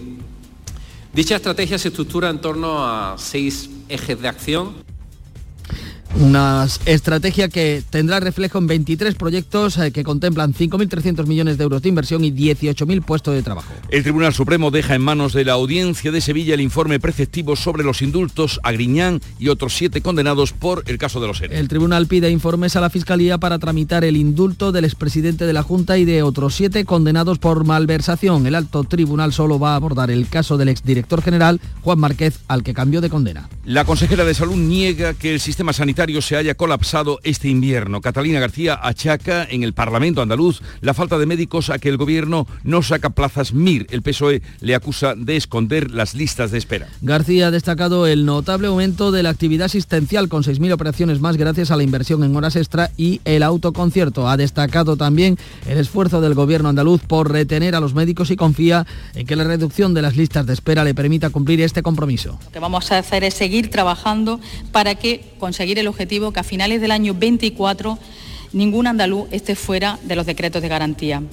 Dicha 1.12 1.36
estrategia 1.36 1.80
se 1.80 1.88
estructura 1.88 2.30
en 2.30 2.40
torno 2.40 2.86
a 2.86 3.18
seis 3.18 3.70
ejes 3.90 4.22
de 4.22 4.28
acción 4.28 4.76
una 6.20 6.68
estrategia 6.86 7.48
que 7.48 7.82
tendrá 7.90 8.20
reflejo 8.20 8.58
en 8.58 8.68
23 8.68 9.16
proyectos 9.16 9.78
eh, 9.78 9.92
que 9.92 10.04
contemplan 10.04 10.54
5.300 10.54 11.26
millones 11.26 11.58
de 11.58 11.64
euros 11.64 11.82
de 11.82 11.90
inversión 11.90 12.26
y 12.26 12.32
18.000 12.32 13.04
puestos 13.04 13.34
de 13.34 13.42
trabajo. 13.42 13.72
El 13.90 14.04
Tribunal 14.04 14.34
Supremo 14.34 14.70
deja 14.70 14.96
en 14.96 15.02
manos 15.02 15.34
de 15.34 15.46
la 15.46 15.54
Audiencia 15.54 16.12
de 16.12 16.20
Sevilla 16.20 16.56
el 16.56 16.62
informe 16.62 17.00
preceptivo 17.00 17.56
sobre 17.56 17.84
los 17.84 18.02
indultos 18.02 18.60
a 18.64 18.74
Griñán 18.74 19.22
y 19.40 19.48
otros 19.48 19.74
siete 19.74 20.02
condenados 20.02 20.52
por 20.52 20.84
el 20.88 20.98
caso 20.98 21.22
de 21.22 21.28
los 21.28 21.42
ERE. 21.42 21.58
El 21.58 21.70
tribunal 21.70 22.08
pide 22.08 22.30
informes 22.30 22.76
a 22.76 22.82
la 22.82 22.90
Fiscalía 22.90 23.38
para 23.38 23.58
tramitar 23.58 24.04
el 24.04 24.18
indulto 24.18 24.72
del 24.74 24.86
expresidente 24.86 25.46
de 25.46 25.54
la 25.54 25.64
Junta 25.64 25.98
y 25.98 26.06
de 26.06 26.24
otros 26.24 26.54
siete 26.54 26.84
condenados 26.84 27.40
por 27.40 27.64
malversación. 27.64 28.46
El 28.46 28.56
alto 28.56 28.84
tribunal 28.84 29.32
solo 29.32 29.58
va 29.58 29.74
a 29.74 29.76
abordar 29.76 30.12
el 30.12 30.28
caso 30.28 30.58
del 30.58 30.70
exdirector 30.70 31.22
general 31.22 31.62
Juan 31.82 32.00
Márquez, 32.00 32.40
al 32.48 32.64
que 32.64 32.74
cambió 32.74 33.00
de 33.00 33.10
condena. 33.10 33.50
La 33.64 33.86
consejera 33.86 34.26
de 34.26 34.34
Salud 34.34 34.58
niega 34.58 35.14
que 35.14 35.34
el 35.34 35.40
sistema 35.40 35.72
sanitario 35.72 36.09
se 36.18 36.36
haya 36.36 36.56
colapsado 36.56 37.20
este 37.24 37.48
invierno. 37.48 38.02
Catalina 38.02 38.40
García 38.40 38.80
achaca 38.82 39.46
en 39.50 39.64
el 39.64 39.74
Parlamento 39.74 40.22
andaluz 40.22 40.62
la 40.82 40.94
falta 40.94 41.18
de 41.18 41.26
médicos 41.26 41.70
a 41.70 41.78
que 41.78 41.90
el 41.90 41.98
gobierno 41.98 42.48
no 42.64 42.82
saca 42.82 43.12
plazas 43.12 43.54
MIR. 43.54 43.88
El 43.92 44.02
PSOE 44.02 44.42
le 44.60 44.76
acusa 44.76 45.14
de 45.16 45.38
esconder 45.38 45.92
las 45.92 46.16
listas 46.16 46.52
de 46.52 46.58
espera. 46.58 46.88
García 47.02 47.48
ha 47.48 47.52
destacado 47.52 48.08
el 48.08 48.26
notable 48.26 48.68
aumento 48.68 49.12
de 49.12 49.24
la 49.24 49.30
actividad 49.30 49.66
asistencial 49.66 50.28
con 50.30 50.44
6.000 50.44 50.74
operaciones 50.74 51.22
más 51.22 51.38
gracias 51.38 51.72
a 51.72 51.78
la 51.78 51.84
inversión 51.84 52.24
en 52.24 52.36
horas 52.36 52.56
extra 52.56 52.92
y 52.98 53.22
el 53.26 53.44
autoconcierto. 53.44 54.28
Ha 54.28 54.38
destacado 54.38 54.98
también 54.98 55.38
el 55.68 55.78
esfuerzo 55.78 56.22
del 56.22 56.34
gobierno 56.34 56.70
andaluz 56.70 57.02
por 57.02 57.32
retener 57.32 57.76
a 57.76 57.80
los 57.80 57.94
médicos 57.94 58.32
y 58.32 58.36
confía 58.36 58.88
en 59.14 59.28
que 59.28 59.36
la 59.36 59.44
reducción 59.44 59.94
de 59.94 60.02
las 60.02 60.18
listas 60.18 60.46
de 60.46 60.54
espera 60.54 60.84
le 60.84 60.96
permita 60.96 61.30
cumplir 61.30 61.62
este 61.62 61.84
compromiso. 61.84 62.40
Lo 62.46 62.52
que 62.52 62.60
vamos 62.60 62.92
a 62.92 62.98
hacer 62.98 63.24
es 63.24 63.34
seguir 63.34 63.70
trabajando 63.70 64.40
para 64.72 64.96
que 64.96 65.34
conseguir 65.40 65.80
el 65.80 65.89
objetivo 65.90 66.32
que 66.32 66.40
a 66.40 66.44
finales 66.44 66.82
del 66.82 66.92
año 66.92 67.14
24 67.14 67.98
ningún 68.54 68.88
andaluz 68.88 69.28
esté 69.32 69.56
fuera 69.56 70.00
de 70.04 70.16
los 70.16 70.26
decretos 70.26 70.62
de 70.62 70.68
garantía. 70.68 71.24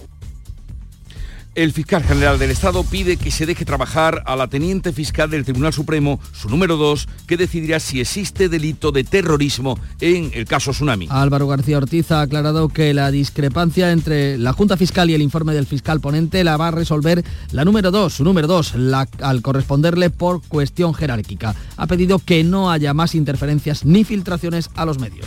El 1.56 1.72
fiscal 1.72 2.02
general 2.02 2.38
del 2.38 2.50
Estado 2.50 2.84
pide 2.84 3.16
que 3.16 3.30
se 3.30 3.46
deje 3.46 3.64
trabajar 3.64 4.22
a 4.26 4.36
la 4.36 4.46
teniente 4.46 4.92
fiscal 4.92 5.30
del 5.30 5.44
Tribunal 5.44 5.72
Supremo, 5.72 6.20
su 6.32 6.50
número 6.50 6.76
2, 6.76 7.08
que 7.26 7.38
decidirá 7.38 7.80
si 7.80 7.98
existe 7.98 8.50
delito 8.50 8.92
de 8.92 9.04
terrorismo 9.04 9.78
en 10.00 10.30
el 10.34 10.44
caso 10.44 10.72
Tsunami. 10.72 11.08
Álvaro 11.08 11.48
García 11.48 11.78
Ortiz 11.78 12.12
ha 12.12 12.20
aclarado 12.20 12.68
que 12.68 12.92
la 12.92 13.10
discrepancia 13.10 13.90
entre 13.90 14.36
la 14.36 14.52
Junta 14.52 14.76
Fiscal 14.76 15.08
y 15.08 15.14
el 15.14 15.22
informe 15.22 15.54
del 15.54 15.64
fiscal 15.64 15.98
ponente 15.98 16.44
la 16.44 16.58
va 16.58 16.68
a 16.68 16.72
resolver 16.72 17.24
la 17.52 17.64
número 17.64 17.90
2, 17.90 18.12
su 18.12 18.22
número 18.22 18.48
2, 18.48 18.74
al 19.22 19.40
corresponderle 19.40 20.10
por 20.10 20.42
cuestión 20.42 20.92
jerárquica. 20.92 21.54
Ha 21.78 21.86
pedido 21.86 22.18
que 22.18 22.44
no 22.44 22.70
haya 22.70 22.92
más 22.92 23.14
interferencias 23.14 23.86
ni 23.86 24.04
filtraciones 24.04 24.68
a 24.74 24.84
los 24.84 24.98
medios. 24.98 25.26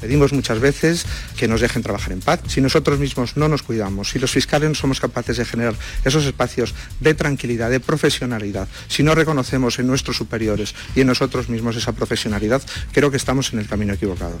Pedimos 0.00 0.32
muchas 0.32 0.60
veces 0.60 1.06
que 1.36 1.48
nos 1.48 1.60
dejen 1.60 1.82
trabajar 1.82 2.12
en 2.12 2.20
paz. 2.20 2.40
Si 2.46 2.60
nosotros 2.60 2.98
mismos 2.98 3.36
no 3.36 3.48
nos 3.48 3.62
cuidamos, 3.62 4.10
si 4.10 4.18
los 4.18 4.30
fiscales 4.30 4.68
no 4.68 4.74
somos 4.74 5.00
capaces 5.00 5.36
de 5.36 5.44
generar 5.44 5.74
esos 6.04 6.24
espacios 6.24 6.74
de 7.00 7.14
tranquilidad, 7.14 7.70
de 7.70 7.80
profesionalidad, 7.80 8.68
si 8.88 9.02
no 9.02 9.14
reconocemos 9.14 9.78
en 9.78 9.86
nuestros 9.86 10.16
superiores 10.16 10.74
y 10.94 11.00
en 11.00 11.06
nosotros 11.06 11.48
mismos 11.48 11.76
esa 11.76 11.92
profesionalidad, 11.92 12.62
creo 12.92 13.10
que 13.10 13.16
estamos 13.16 13.52
en 13.52 13.58
el 13.58 13.66
camino 13.66 13.92
equivocado. 13.92 14.38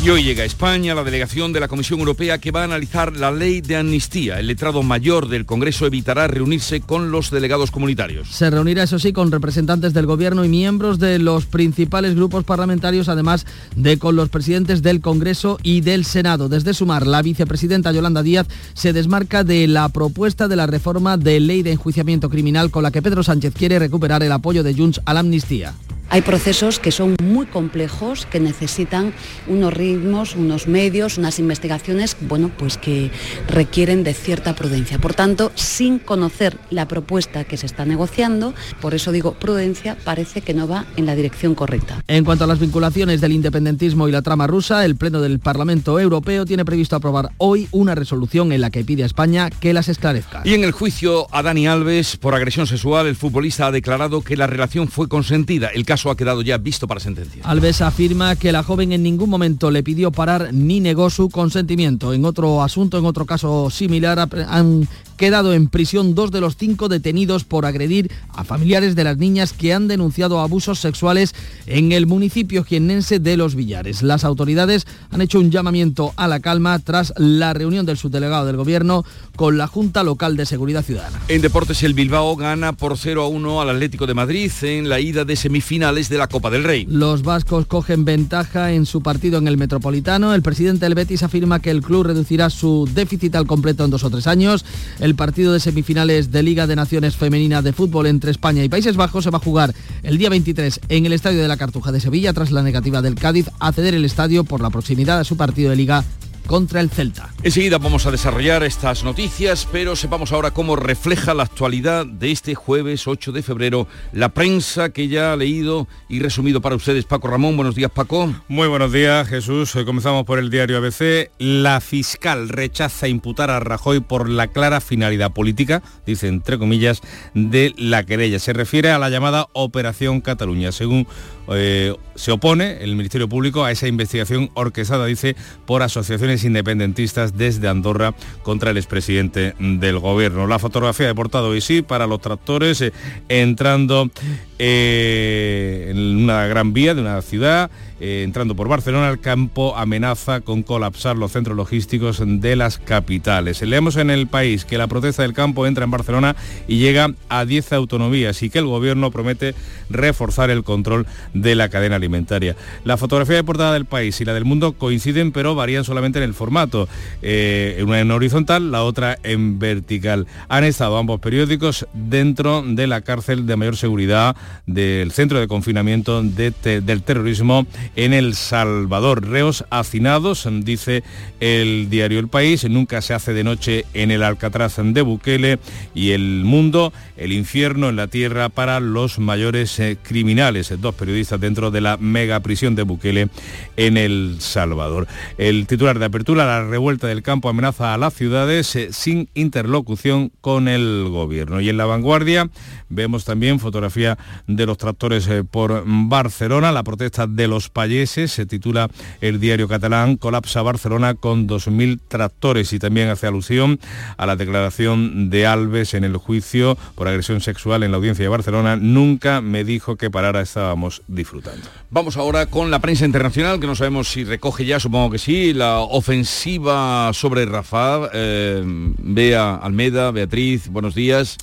Y 0.00 0.10
hoy 0.10 0.22
llega 0.22 0.44
a 0.44 0.46
España 0.46 0.94
la 0.94 1.02
delegación 1.02 1.52
de 1.52 1.58
la 1.58 1.66
Comisión 1.66 1.98
Europea 1.98 2.38
que 2.38 2.52
va 2.52 2.60
a 2.60 2.64
analizar 2.64 3.16
la 3.16 3.32
ley 3.32 3.60
de 3.60 3.74
amnistía. 3.74 4.38
El 4.38 4.46
letrado 4.46 4.84
mayor 4.84 5.28
del 5.28 5.44
Congreso 5.44 5.86
evitará 5.86 6.28
reunirse 6.28 6.80
con 6.80 7.10
los 7.10 7.32
delegados 7.32 7.72
comunitarios. 7.72 8.28
Se 8.28 8.48
reunirá, 8.48 8.84
eso 8.84 9.00
sí, 9.00 9.12
con 9.12 9.32
representantes 9.32 9.94
del 9.94 10.06
Gobierno 10.06 10.44
y 10.44 10.48
miembros 10.48 11.00
de 11.00 11.18
los 11.18 11.46
principales 11.46 12.14
grupos 12.14 12.44
parlamentarios, 12.44 13.08
además 13.08 13.44
de 13.74 13.98
con 13.98 14.14
los 14.14 14.28
presidentes 14.58 14.82
del 14.82 15.00
Congreso 15.00 15.58
y 15.62 15.82
del 15.82 16.04
Senado. 16.04 16.48
Desde 16.48 16.74
Sumar, 16.74 17.06
la 17.06 17.22
vicepresidenta 17.22 17.92
Yolanda 17.92 18.24
Díaz 18.24 18.48
se 18.74 18.92
desmarca 18.92 19.44
de 19.44 19.68
la 19.68 19.88
propuesta 19.88 20.48
de 20.48 20.56
la 20.56 20.66
reforma 20.66 21.16
de 21.16 21.38
ley 21.38 21.62
de 21.62 21.72
enjuiciamiento 21.72 22.28
criminal 22.28 22.72
con 22.72 22.82
la 22.82 22.90
que 22.90 23.00
Pedro 23.00 23.22
Sánchez 23.22 23.54
quiere 23.54 23.78
recuperar 23.78 24.24
el 24.24 24.32
apoyo 24.32 24.64
de 24.64 24.74
Junts 24.74 25.00
a 25.04 25.14
la 25.14 25.20
amnistía. 25.20 25.74
Hay 26.10 26.22
procesos 26.22 26.78
que 26.78 26.90
son 26.90 27.16
muy 27.22 27.44
complejos, 27.44 28.24
que 28.24 28.40
necesitan 28.40 29.12
unos 29.46 29.74
ritmos, 29.74 30.36
unos 30.36 30.66
medios, 30.66 31.18
unas 31.18 31.38
investigaciones, 31.38 32.16
bueno, 32.22 32.50
pues 32.56 32.78
que 32.78 33.10
requieren 33.46 34.04
de 34.04 34.14
cierta 34.14 34.54
prudencia. 34.54 34.98
Por 34.98 35.12
tanto, 35.12 35.52
sin 35.54 35.98
conocer 35.98 36.56
la 36.70 36.88
propuesta 36.88 37.44
que 37.44 37.58
se 37.58 37.66
está 37.66 37.84
negociando, 37.84 38.54
por 38.80 38.94
eso 38.94 39.12
digo 39.12 39.34
prudencia, 39.34 39.98
parece 40.02 40.40
que 40.40 40.54
no 40.54 40.66
va 40.66 40.86
en 40.96 41.04
la 41.04 41.14
dirección 41.14 41.54
correcta. 41.54 42.02
En 42.08 42.24
cuanto 42.24 42.44
a 42.44 42.46
las 42.46 42.58
vinculaciones 42.58 43.20
del 43.20 43.32
independentismo 43.32 44.08
y 44.08 44.12
la 44.12 44.22
trama 44.22 44.46
rusa, 44.46 44.86
el 44.86 44.96
Pleno 44.96 45.20
del 45.20 45.40
Parlamento 45.40 46.00
Europeo 46.00 46.46
tiene 46.46 46.64
previsto 46.64 46.96
aprobar 46.96 47.32
hoy 47.36 47.68
una 47.70 47.94
resolución 47.94 48.52
en 48.52 48.62
la 48.62 48.70
que 48.70 48.82
pide 48.82 49.02
a 49.02 49.06
España 49.06 49.50
que 49.50 49.74
las 49.74 49.90
esclarezca. 49.90 50.40
Y 50.46 50.54
en 50.54 50.64
el 50.64 50.72
juicio 50.72 51.26
a 51.32 51.42
Dani 51.42 51.66
Alves 51.66 52.16
por 52.16 52.34
agresión 52.34 52.66
sexual, 52.66 53.06
el 53.06 53.14
futbolista 53.14 53.66
ha 53.66 53.72
declarado 53.72 54.22
que 54.22 54.38
la 54.38 54.46
relación 54.46 54.88
fue 54.88 55.06
consentida. 55.06 55.68
El 55.68 55.84
caso 55.84 55.97
ha 56.06 56.16
quedado 56.16 56.42
ya 56.42 56.58
visto 56.58 56.86
para 56.86 57.00
sentencia. 57.00 57.42
Alves 57.44 57.80
afirma 57.80 58.36
que 58.36 58.52
la 58.52 58.62
joven 58.62 58.92
en 58.92 59.02
ningún 59.02 59.30
momento 59.30 59.70
le 59.70 59.82
pidió 59.82 60.12
parar 60.12 60.50
ni 60.52 60.80
negó 60.80 61.10
su 61.10 61.28
consentimiento. 61.28 62.12
En 62.12 62.24
otro 62.24 62.62
asunto, 62.62 62.98
en 62.98 63.04
otro 63.04 63.26
caso 63.26 63.70
similar, 63.70 64.28
han 64.48 64.88
quedado 65.16 65.52
en 65.52 65.66
prisión 65.66 66.14
dos 66.14 66.30
de 66.30 66.40
los 66.40 66.56
cinco 66.56 66.88
detenidos 66.88 67.44
por 67.44 67.66
agredir 67.66 68.10
a 68.32 68.44
familiares 68.44 68.94
de 68.94 69.04
las 69.04 69.18
niñas 69.18 69.52
que 69.52 69.74
han 69.74 69.88
denunciado 69.88 70.40
abusos 70.40 70.78
sexuales 70.78 71.34
en 71.66 71.92
el 71.92 72.06
municipio 72.06 72.64
jiennense 72.64 73.18
de 73.18 73.36
Los 73.36 73.56
Villares. 73.56 74.02
Las 74.02 74.24
autoridades 74.24 74.86
han 75.10 75.20
hecho 75.20 75.40
un 75.40 75.50
llamamiento 75.50 76.12
a 76.16 76.28
la 76.28 76.40
calma 76.40 76.78
tras 76.78 77.12
la 77.16 77.52
reunión 77.52 77.84
del 77.84 77.98
subdelegado 77.98 78.46
del 78.46 78.56
Gobierno 78.56 79.04
con 79.38 79.56
la 79.56 79.68
Junta 79.68 80.02
Local 80.02 80.36
de 80.36 80.44
Seguridad 80.46 80.84
Ciudadana. 80.84 81.20
En 81.28 81.40
deportes, 81.40 81.84
el 81.84 81.94
Bilbao 81.94 82.34
gana 82.34 82.72
por 82.72 82.98
0 82.98 83.22
a 83.22 83.28
1 83.28 83.60
al 83.62 83.70
Atlético 83.70 84.08
de 84.08 84.12
Madrid 84.12 84.50
en 84.62 84.88
la 84.88 84.98
ida 84.98 85.24
de 85.24 85.36
semifinales 85.36 86.08
de 86.08 86.18
la 86.18 86.26
Copa 86.26 86.50
del 86.50 86.64
Rey. 86.64 86.86
Los 86.90 87.22
vascos 87.22 87.64
cogen 87.66 88.04
ventaja 88.04 88.72
en 88.72 88.84
su 88.84 89.00
partido 89.00 89.38
en 89.38 89.46
el 89.46 89.56
Metropolitano. 89.56 90.34
El 90.34 90.42
presidente 90.42 90.86
del 90.86 90.96
Betis 90.96 91.22
afirma 91.22 91.60
que 91.60 91.70
el 91.70 91.82
club 91.82 92.06
reducirá 92.06 92.50
su 92.50 92.90
déficit 92.92 93.36
al 93.36 93.46
completo 93.46 93.84
en 93.84 93.92
dos 93.92 94.02
o 94.02 94.10
tres 94.10 94.26
años. 94.26 94.64
El 94.98 95.14
partido 95.14 95.52
de 95.52 95.60
semifinales 95.60 96.32
de 96.32 96.42
Liga 96.42 96.66
de 96.66 96.74
Naciones 96.74 97.14
Femenina 97.14 97.62
de 97.62 97.72
Fútbol 97.72 98.08
entre 98.08 98.32
España 98.32 98.64
y 98.64 98.68
Países 98.68 98.96
Bajos 98.96 99.22
se 99.22 99.30
va 99.30 99.38
a 99.38 99.40
jugar 99.40 99.72
el 100.02 100.18
día 100.18 100.30
23 100.30 100.80
en 100.88 101.06
el 101.06 101.12
Estadio 101.12 101.40
de 101.40 101.46
la 101.46 101.56
Cartuja 101.56 101.92
de 101.92 102.00
Sevilla 102.00 102.32
tras 102.32 102.50
la 102.50 102.64
negativa 102.64 103.02
del 103.02 103.14
Cádiz 103.14 103.48
a 103.60 103.70
ceder 103.70 103.94
el 103.94 104.04
estadio 104.04 104.42
por 104.42 104.60
la 104.60 104.70
proximidad 104.70 105.20
a 105.20 105.24
su 105.24 105.36
partido 105.36 105.70
de 105.70 105.76
Liga 105.76 106.04
contra 106.48 106.80
el 106.80 106.90
Celta. 106.90 107.28
Enseguida 107.44 107.78
vamos 107.78 108.06
a 108.06 108.10
desarrollar 108.10 108.64
estas 108.64 109.04
noticias, 109.04 109.68
pero 109.70 109.94
sepamos 109.94 110.32
ahora 110.32 110.50
cómo 110.50 110.74
refleja 110.74 111.34
la 111.34 111.44
actualidad 111.44 112.06
de 112.06 112.32
este 112.32 112.56
jueves 112.56 113.06
8 113.06 113.30
de 113.30 113.42
febrero 113.42 113.86
la 114.12 114.30
prensa 114.30 114.88
que 114.88 115.08
ya 115.08 115.32
ha 115.32 115.36
leído 115.36 115.86
y 116.08 116.20
resumido 116.20 116.60
para 116.60 116.74
ustedes. 116.74 117.04
Paco 117.04 117.28
Ramón, 117.28 117.54
buenos 117.56 117.74
días 117.74 117.90
Paco. 117.90 118.34
Muy 118.48 118.66
buenos 118.66 118.92
días 118.92 119.28
Jesús. 119.28 119.76
Hoy 119.76 119.84
comenzamos 119.84 120.24
por 120.24 120.38
el 120.38 120.50
diario 120.50 120.78
ABC. 120.78 121.30
La 121.38 121.80
fiscal 121.80 122.48
rechaza 122.48 123.06
imputar 123.06 123.50
a 123.50 123.60
Rajoy 123.60 124.00
por 124.00 124.28
la 124.28 124.48
clara 124.48 124.80
finalidad 124.80 125.32
política, 125.32 125.82
dice 126.06 126.28
entre 126.28 126.58
comillas, 126.58 127.02
de 127.34 127.74
la 127.76 128.04
querella. 128.04 128.38
Se 128.38 128.54
refiere 128.54 128.90
a 128.90 128.98
la 128.98 129.10
llamada 129.10 129.48
Operación 129.52 130.22
Cataluña. 130.22 130.72
Según 130.72 131.06
eh, 131.50 131.94
se 132.14 132.32
opone 132.32 132.78
el 132.82 132.96
Ministerio 132.96 133.28
Público 133.28 133.64
a 133.64 133.70
esa 133.70 133.88
investigación 133.88 134.50
orquestada, 134.54 135.06
dice, 135.06 135.36
por 135.66 135.82
asociaciones 135.82 136.44
independentistas 136.44 137.36
desde 137.36 137.68
Andorra 137.68 138.14
contra 138.42 138.70
el 138.70 138.76
expresidente 138.76 139.54
del 139.58 139.98
gobierno. 139.98 140.46
La 140.46 140.58
fotografía 140.58 141.06
de 141.06 141.14
portado 141.14 141.54
y 141.54 141.60
sí 141.60 141.82
para 141.82 142.06
los 142.06 142.20
tractores 142.20 142.80
eh, 142.80 142.92
entrando 143.28 144.10
eh, 144.58 145.88
en 145.90 146.24
una 146.24 146.46
gran 146.46 146.72
vía 146.72 146.94
de 146.94 147.00
una 147.00 147.22
ciudad, 147.22 147.70
eh, 148.00 148.22
entrando 148.24 148.54
por 148.54 148.68
Barcelona, 148.68 149.08
el 149.10 149.20
campo 149.20 149.76
amenaza 149.76 150.40
con 150.40 150.62
colapsar 150.62 151.16
los 151.16 151.32
centros 151.32 151.56
logísticos 151.56 152.22
de 152.24 152.56
las 152.56 152.78
capitales. 152.78 153.62
Leemos 153.62 153.96
en 153.96 154.10
el 154.10 154.26
país 154.26 154.64
que 154.64 154.78
la 154.78 154.86
protesta 154.86 155.22
del 155.22 155.32
campo 155.32 155.66
entra 155.66 155.84
en 155.84 155.90
Barcelona 155.90 156.36
y 156.66 156.78
llega 156.78 157.12
a 157.28 157.44
10 157.44 157.72
autonomías 157.72 158.42
y 158.42 158.50
que 158.50 158.58
el 158.58 158.66
gobierno 158.66 159.10
promete 159.10 159.54
reforzar 159.90 160.50
el 160.50 160.64
control 160.64 161.06
de 161.34 161.54
la 161.54 161.68
cadena 161.68 161.96
alimentaria. 161.96 162.56
La 162.84 162.96
fotografía 162.96 163.36
de 163.36 163.44
portada 163.44 163.72
del 163.72 163.84
país 163.84 164.20
y 164.20 164.24
la 164.24 164.34
del 164.34 164.44
mundo 164.44 164.72
coinciden 164.72 165.32
pero 165.32 165.54
varían 165.54 165.84
solamente 165.84 166.18
en 166.18 166.24
el 166.24 166.34
formato, 166.34 166.88
eh, 167.22 167.82
una 167.84 168.00
en 168.00 168.10
horizontal, 168.10 168.70
la 168.70 168.84
otra 168.84 169.18
en 169.22 169.58
vertical. 169.58 170.26
Han 170.48 170.64
estado 170.64 170.98
ambos 170.98 171.20
periódicos 171.20 171.86
dentro 171.92 172.62
de 172.62 172.86
la 172.86 173.00
cárcel 173.00 173.46
de 173.46 173.56
mayor 173.56 173.76
seguridad 173.76 174.36
del 174.66 175.12
centro 175.12 175.40
de 175.40 175.48
confinamiento 175.48 176.22
del 176.22 177.02
terrorismo 177.02 177.66
en 177.96 178.12
El 178.12 178.34
Salvador. 178.34 179.26
Reos 179.26 179.64
hacinados, 179.70 180.48
dice 180.62 181.02
el 181.40 181.90
diario 181.90 182.18
El 182.18 182.28
País, 182.28 182.68
nunca 182.68 183.02
se 183.02 183.14
hace 183.14 183.32
de 183.32 183.44
noche 183.44 183.84
en 183.94 184.10
el 184.10 184.22
Alcatraz 184.22 184.76
de 184.78 185.02
Bukele 185.02 185.58
y 185.94 186.10
El 186.10 186.42
Mundo, 186.44 186.92
el 187.16 187.32
infierno 187.32 187.88
en 187.88 187.96
la 187.96 188.06
tierra 188.06 188.48
para 188.48 188.80
los 188.80 189.18
mayores 189.18 189.78
eh, 189.80 189.98
criminales, 190.02 190.72
dos 190.80 190.94
periodistas 190.94 191.40
dentro 191.40 191.70
de 191.70 191.80
la 191.80 191.96
mega 191.96 192.40
prisión 192.40 192.74
de 192.74 192.82
Bukele 192.82 193.28
en 193.76 193.96
El 193.96 194.36
Salvador. 194.40 195.06
El 195.36 195.66
titular 195.66 195.98
de 195.98 196.06
apertura, 196.06 196.46
la 196.46 196.64
revuelta 196.64 197.06
del 197.06 197.22
campo 197.22 197.48
amenaza 197.48 197.94
a 197.94 197.98
las 197.98 198.14
ciudades 198.14 198.74
eh, 198.76 198.88
sin 198.92 199.28
interlocución 199.34 200.32
con 200.40 200.68
el 200.68 201.06
gobierno. 201.10 201.60
Y 201.60 201.68
en 201.68 201.76
la 201.76 201.86
vanguardia 201.86 202.50
vemos 202.88 203.24
también 203.24 203.60
fotografía 203.60 204.18
de 204.46 204.66
los 204.66 204.78
tractores 204.78 205.26
eh, 205.28 205.44
por 205.44 205.84
Barcelona, 205.86 206.72
la 206.72 206.82
protesta 206.82 207.26
de 207.26 207.48
los 207.48 207.68
payeses, 207.78 208.32
se 208.32 208.44
titula 208.44 208.90
el 209.20 209.38
diario 209.38 209.68
catalán, 209.68 210.16
colapsa 210.16 210.62
Barcelona 210.62 211.14
con 211.14 211.46
2.000 211.46 212.00
tractores 212.08 212.72
y 212.72 212.80
también 212.80 213.08
hace 213.08 213.28
alusión 213.28 213.78
a 214.16 214.26
la 214.26 214.34
declaración 214.34 215.30
de 215.30 215.46
Alves 215.46 215.94
en 215.94 216.02
el 216.02 216.16
juicio 216.16 216.76
por 216.96 217.06
agresión 217.06 217.40
sexual 217.40 217.84
en 217.84 217.92
la 217.92 217.98
audiencia 217.98 218.24
de 218.24 218.30
Barcelona. 218.30 218.74
Nunca 218.74 219.40
me 219.40 219.62
dijo 219.62 219.94
que 219.94 220.10
parara, 220.10 220.40
estábamos 220.40 221.02
disfrutando. 221.06 221.68
Vamos 221.90 222.16
ahora 222.16 222.46
con 222.46 222.72
la 222.72 222.80
prensa 222.80 223.06
internacional, 223.06 223.60
que 223.60 223.68
no 223.68 223.76
sabemos 223.76 224.08
si 224.08 224.24
recoge 224.24 224.64
ya, 224.64 224.80
supongo 224.80 225.12
que 225.12 225.18
sí, 225.18 225.54
la 225.54 225.78
ofensiva 225.78 227.12
sobre 227.12 227.46
Rafa. 227.46 228.10
Eh, 228.12 228.60
Bea 228.64 229.54
Almeda, 229.54 230.10
Beatriz, 230.10 230.66
buenos 230.66 230.96
días. 230.96 231.38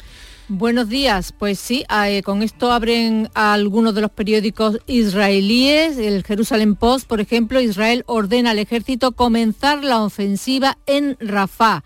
Buenos 0.47 0.89
días, 0.89 1.31
pues 1.31 1.57
sí, 1.57 1.85
eh, 1.89 2.21
con 2.21 2.43
esto 2.43 2.71
abren 2.71 3.31
algunos 3.33 3.95
de 3.95 4.01
los 4.01 4.11
periódicos 4.11 4.77
israelíes, 4.85 5.97
el 5.97 6.23
Jerusalem 6.23 6.75
Post, 6.75 7.07
por 7.07 7.19
ejemplo, 7.19 7.59
Israel 7.59 8.03
ordena 8.05 8.51
al 8.51 8.59
ejército 8.59 9.13
comenzar 9.13 9.83
la 9.83 10.03
ofensiva 10.03 10.77
en 10.85 11.17
Rafah. 11.19 11.83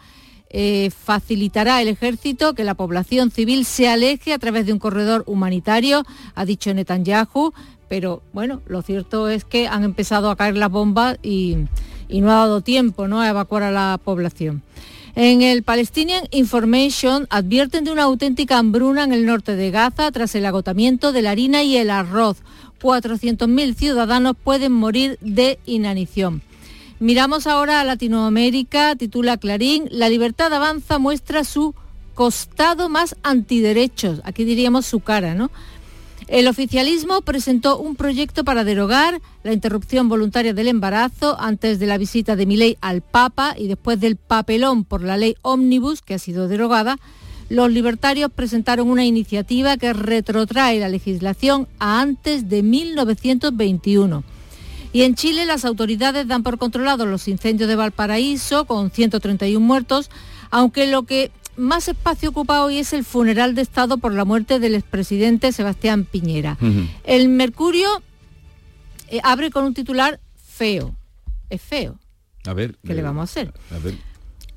Eh, 0.49 0.91
facilitará 0.91 1.81
el 1.81 1.87
ejército 1.87 2.53
que 2.53 2.65
la 2.65 2.73
población 2.73 3.31
civil 3.31 3.63
se 3.63 3.87
aleje 3.87 4.33
a 4.33 4.39
través 4.39 4.65
de 4.65 4.73
un 4.73 4.79
corredor 4.79 5.23
humanitario, 5.25 6.03
ha 6.35 6.43
dicho 6.43 6.73
Netanyahu, 6.73 7.53
pero 7.87 8.21
bueno, 8.33 8.61
lo 8.67 8.81
cierto 8.81 9.29
es 9.29 9.45
que 9.45 9.69
han 9.69 9.85
empezado 9.85 10.29
a 10.29 10.35
caer 10.35 10.57
las 10.57 10.69
bombas 10.69 11.17
y, 11.23 11.59
y 12.09 12.19
no 12.19 12.29
ha 12.29 12.35
dado 12.35 12.59
tiempo 12.59 13.07
¿no? 13.07 13.21
a 13.21 13.29
evacuar 13.29 13.63
a 13.63 13.71
la 13.71 13.97
población. 14.03 14.63
En 15.21 15.41
el 15.41 15.63
Palestinian 15.63 16.23
Information 16.31 17.27
advierten 17.29 17.83
de 17.83 17.91
una 17.91 18.03
auténtica 18.03 18.57
hambruna 18.57 19.03
en 19.03 19.11
el 19.11 19.25
norte 19.25 19.57
de 19.57 19.69
Gaza 19.69 20.09
tras 20.13 20.33
el 20.33 20.45
agotamiento 20.45 21.11
de 21.11 21.21
la 21.21 21.31
harina 21.31 21.61
y 21.61 21.75
el 21.75 21.89
arroz. 21.89 22.38
400.000 22.81 23.75
ciudadanos 23.75 24.38
pueden 24.41 24.71
morir 24.71 25.17
de 25.19 25.59
inanición. 25.65 26.41
Miramos 27.01 27.47
ahora 27.47 27.81
a 27.81 27.83
Latinoamérica, 27.83 28.95
titula 28.95 29.35
Clarín, 29.35 29.89
La 29.91 30.07
libertad 30.07 30.53
avanza 30.53 30.99
muestra 30.99 31.43
su 31.43 31.75
costado 32.15 32.88
más 32.88 33.17
antiderechos, 33.21 34.21
aquí 34.23 34.45
diríamos 34.45 34.85
su 34.85 35.01
cara, 35.01 35.35
¿no? 35.35 35.51
El 36.29 36.48
oficialismo 36.48 37.21
presentó 37.21 37.79
un 37.79 37.95
proyecto 37.95 38.43
para 38.43 38.63
derogar 38.63 39.19
la 39.41 39.51
interrupción 39.51 40.09
voluntaria 40.09 40.53
del 40.53 40.67
embarazo 40.67 41.36
antes 41.39 41.79
de 41.79 41.88
la 41.88 41.98
visita 41.98 42.36
de 42.36 42.45
Milei 42.45 42.77
al 42.81 43.01
Papa 43.01 43.55
y 43.57 43.67
después 43.67 44.00
del 44.00 44.15
papelón 44.15 44.83
por 44.83 45.01
la 45.01 45.17
ley 45.17 45.36
Omnibus, 45.41 46.03
que 46.03 46.13
ha 46.13 46.19
sido 46.19 46.48
derogada. 46.48 47.00
Los 47.50 47.71
libertarios 47.71 48.31
presentaron 48.31 48.91
una 48.91 49.05
iniciativa 49.05 49.77
que 49.77 49.91
retrotrae 49.91 50.79
la 50.79 50.88
legislación 50.88 51.67
a 51.79 52.00
antes 52.00 52.48
de 52.48 52.62
1921. 52.62 54.24
Y 54.93 55.01
en 55.01 55.15
Chile 55.15 55.48
las 55.48 55.65
autoridades 55.65 56.27
dan 56.27 56.43
por 56.43 56.59
controlados 56.59 57.07
los 57.07 57.27
incendios 57.27 57.67
de 57.67 57.75
Valparaíso 57.75 58.65
con 58.65 58.91
131 58.91 59.65
muertos, 59.65 60.12
aunque 60.51 60.86
lo 60.86 61.03
que 61.03 61.31
más 61.59 61.87
espacio 61.87 62.29
ocupa 62.29 62.63
hoy 62.63 62.77
es 62.77 62.93
el 62.93 63.03
funeral 63.03 63.53
de 63.53 63.61
Estado 63.61 63.97
por 63.97 64.13
la 64.13 64.25
muerte 64.25 64.59
del 64.59 64.75
expresidente 64.75 65.51
Sebastián 65.51 66.05
Piñera. 66.05 66.57
El 67.03 67.29
Mercurio 67.29 68.01
eh, 69.09 69.19
abre 69.23 69.51
con 69.51 69.65
un 69.65 69.73
titular 69.73 70.19
feo. 70.35 70.95
Es 71.49 71.61
feo. 71.61 71.99
A 72.45 72.53
ver. 72.53 72.77
¿Qué 72.85 72.93
le 72.93 73.01
eh, 73.01 73.03
vamos 73.03 73.21
a 73.21 73.23
hacer? 73.23 73.53
A 73.71 73.79
ver. 73.79 73.95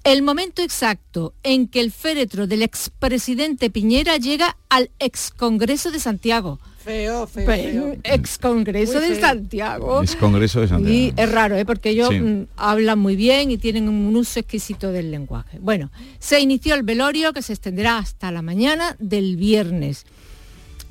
El 0.04 0.22
momento 0.22 0.62
exacto 0.62 1.34
en 1.42 1.68
que 1.68 1.80
el 1.80 1.92
féretro 1.92 2.46
del 2.46 2.62
expresidente 2.62 3.70
Piñera 3.70 4.16
llega 4.16 4.56
al 4.68 4.90
excongreso 4.98 5.90
de 5.90 6.00
Santiago. 6.00 6.58
Feo, 6.84 7.26
feo, 7.26 7.44
Pues, 7.44 7.62
feo. 7.62 7.96
Excongreso 8.04 8.98
Muy 8.98 9.08
de. 9.10 9.20
Santiago. 9.20 10.02
Es 10.02 10.16
Congreso 10.16 10.60
de 10.60 10.68
Santiago. 10.68 10.94
Y 10.94 11.12
es 11.16 11.30
raro, 11.30 11.56
¿eh? 11.56 11.64
porque 11.64 11.90
ellos 11.90 12.08
Sí. 12.10 12.20
mm, 12.20 12.46
hablan 12.56 12.98
muy 12.98 13.16
bien 13.16 13.50
y 13.50 13.58
tienen 13.58 13.88
un 13.88 14.14
uso 14.16 14.40
exquisito 14.40 14.90
del 14.92 15.10
lenguaje. 15.10 15.58
Bueno, 15.60 15.90
se 16.18 16.40
inició 16.40 16.74
el 16.74 16.82
velorio 16.82 17.32
que 17.32 17.42
se 17.42 17.52
extenderá 17.52 17.98
hasta 17.98 18.30
la 18.32 18.42
mañana 18.42 18.96
del 18.98 19.36
viernes. 19.36 20.04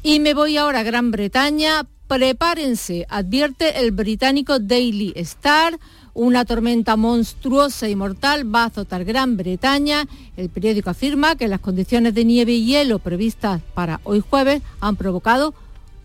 Y 0.03 0.19
me 0.19 0.33
voy 0.33 0.57
ahora 0.57 0.79
a 0.79 0.83
Gran 0.83 1.11
Bretaña. 1.11 1.85
Prepárense, 2.07 3.05
advierte 3.09 3.79
el 3.79 3.91
británico 3.91 4.59
Daily 4.59 5.13
Star. 5.15 5.79
Una 6.13 6.43
tormenta 6.43 6.97
monstruosa 6.97 7.87
y 7.87 7.95
mortal 7.95 8.53
va 8.53 8.63
a 8.63 8.65
azotar 8.65 9.05
Gran 9.05 9.37
Bretaña. 9.37 10.05
El 10.35 10.49
periódico 10.49 10.89
afirma 10.89 11.35
que 11.37 11.47
las 11.47 11.61
condiciones 11.61 12.13
de 12.13 12.25
nieve 12.25 12.51
y 12.51 12.65
hielo 12.65 12.99
previstas 12.99 13.61
para 13.73 14.01
hoy 14.03 14.21
jueves 14.29 14.61
han 14.81 14.97
provocado 14.97 15.53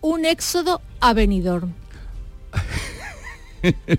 un 0.01 0.25
éxodo 0.25 0.81
a 0.99 1.13
Benidorm. 1.13 1.73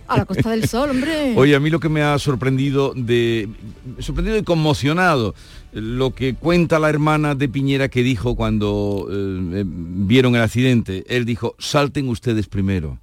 A 0.06 0.16
la 0.16 0.24
Costa 0.24 0.50
del 0.50 0.68
Sol, 0.68 0.90
hombre. 0.90 1.34
Oye, 1.36 1.54
a 1.54 1.60
mí 1.60 1.68
lo 1.68 1.80
que 1.80 1.88
me 1.88 2.02
ha 2.02 2.18
sorprendido 2.18 2.92
de 2.94 3.48
sorprendido 3.98 4.36
y 4.38 4.42
conmocionado 4.42 5.34
lo 5.72 6.14
que 6.14 6.34
cuenta 6.34 6.78
la 6.78 6.88
hermana 6.88 7.34
de 7.34 7.48
Piñera 7.48 7.88
que 7.88 8.02
dijo 8.02 8.36
cuando 8.36 9.06
eh, 9.10 9.60
eh, 9.60 9.64
vieron 9.66 10.36
el 10.36 10.42
accidente. 10.42 11.04
Él 11.08 11.24
dijo, 11.24 11.54
"Salten 11.58 12.08
ustedes 12.08 12.46
primero." 12.46 12.98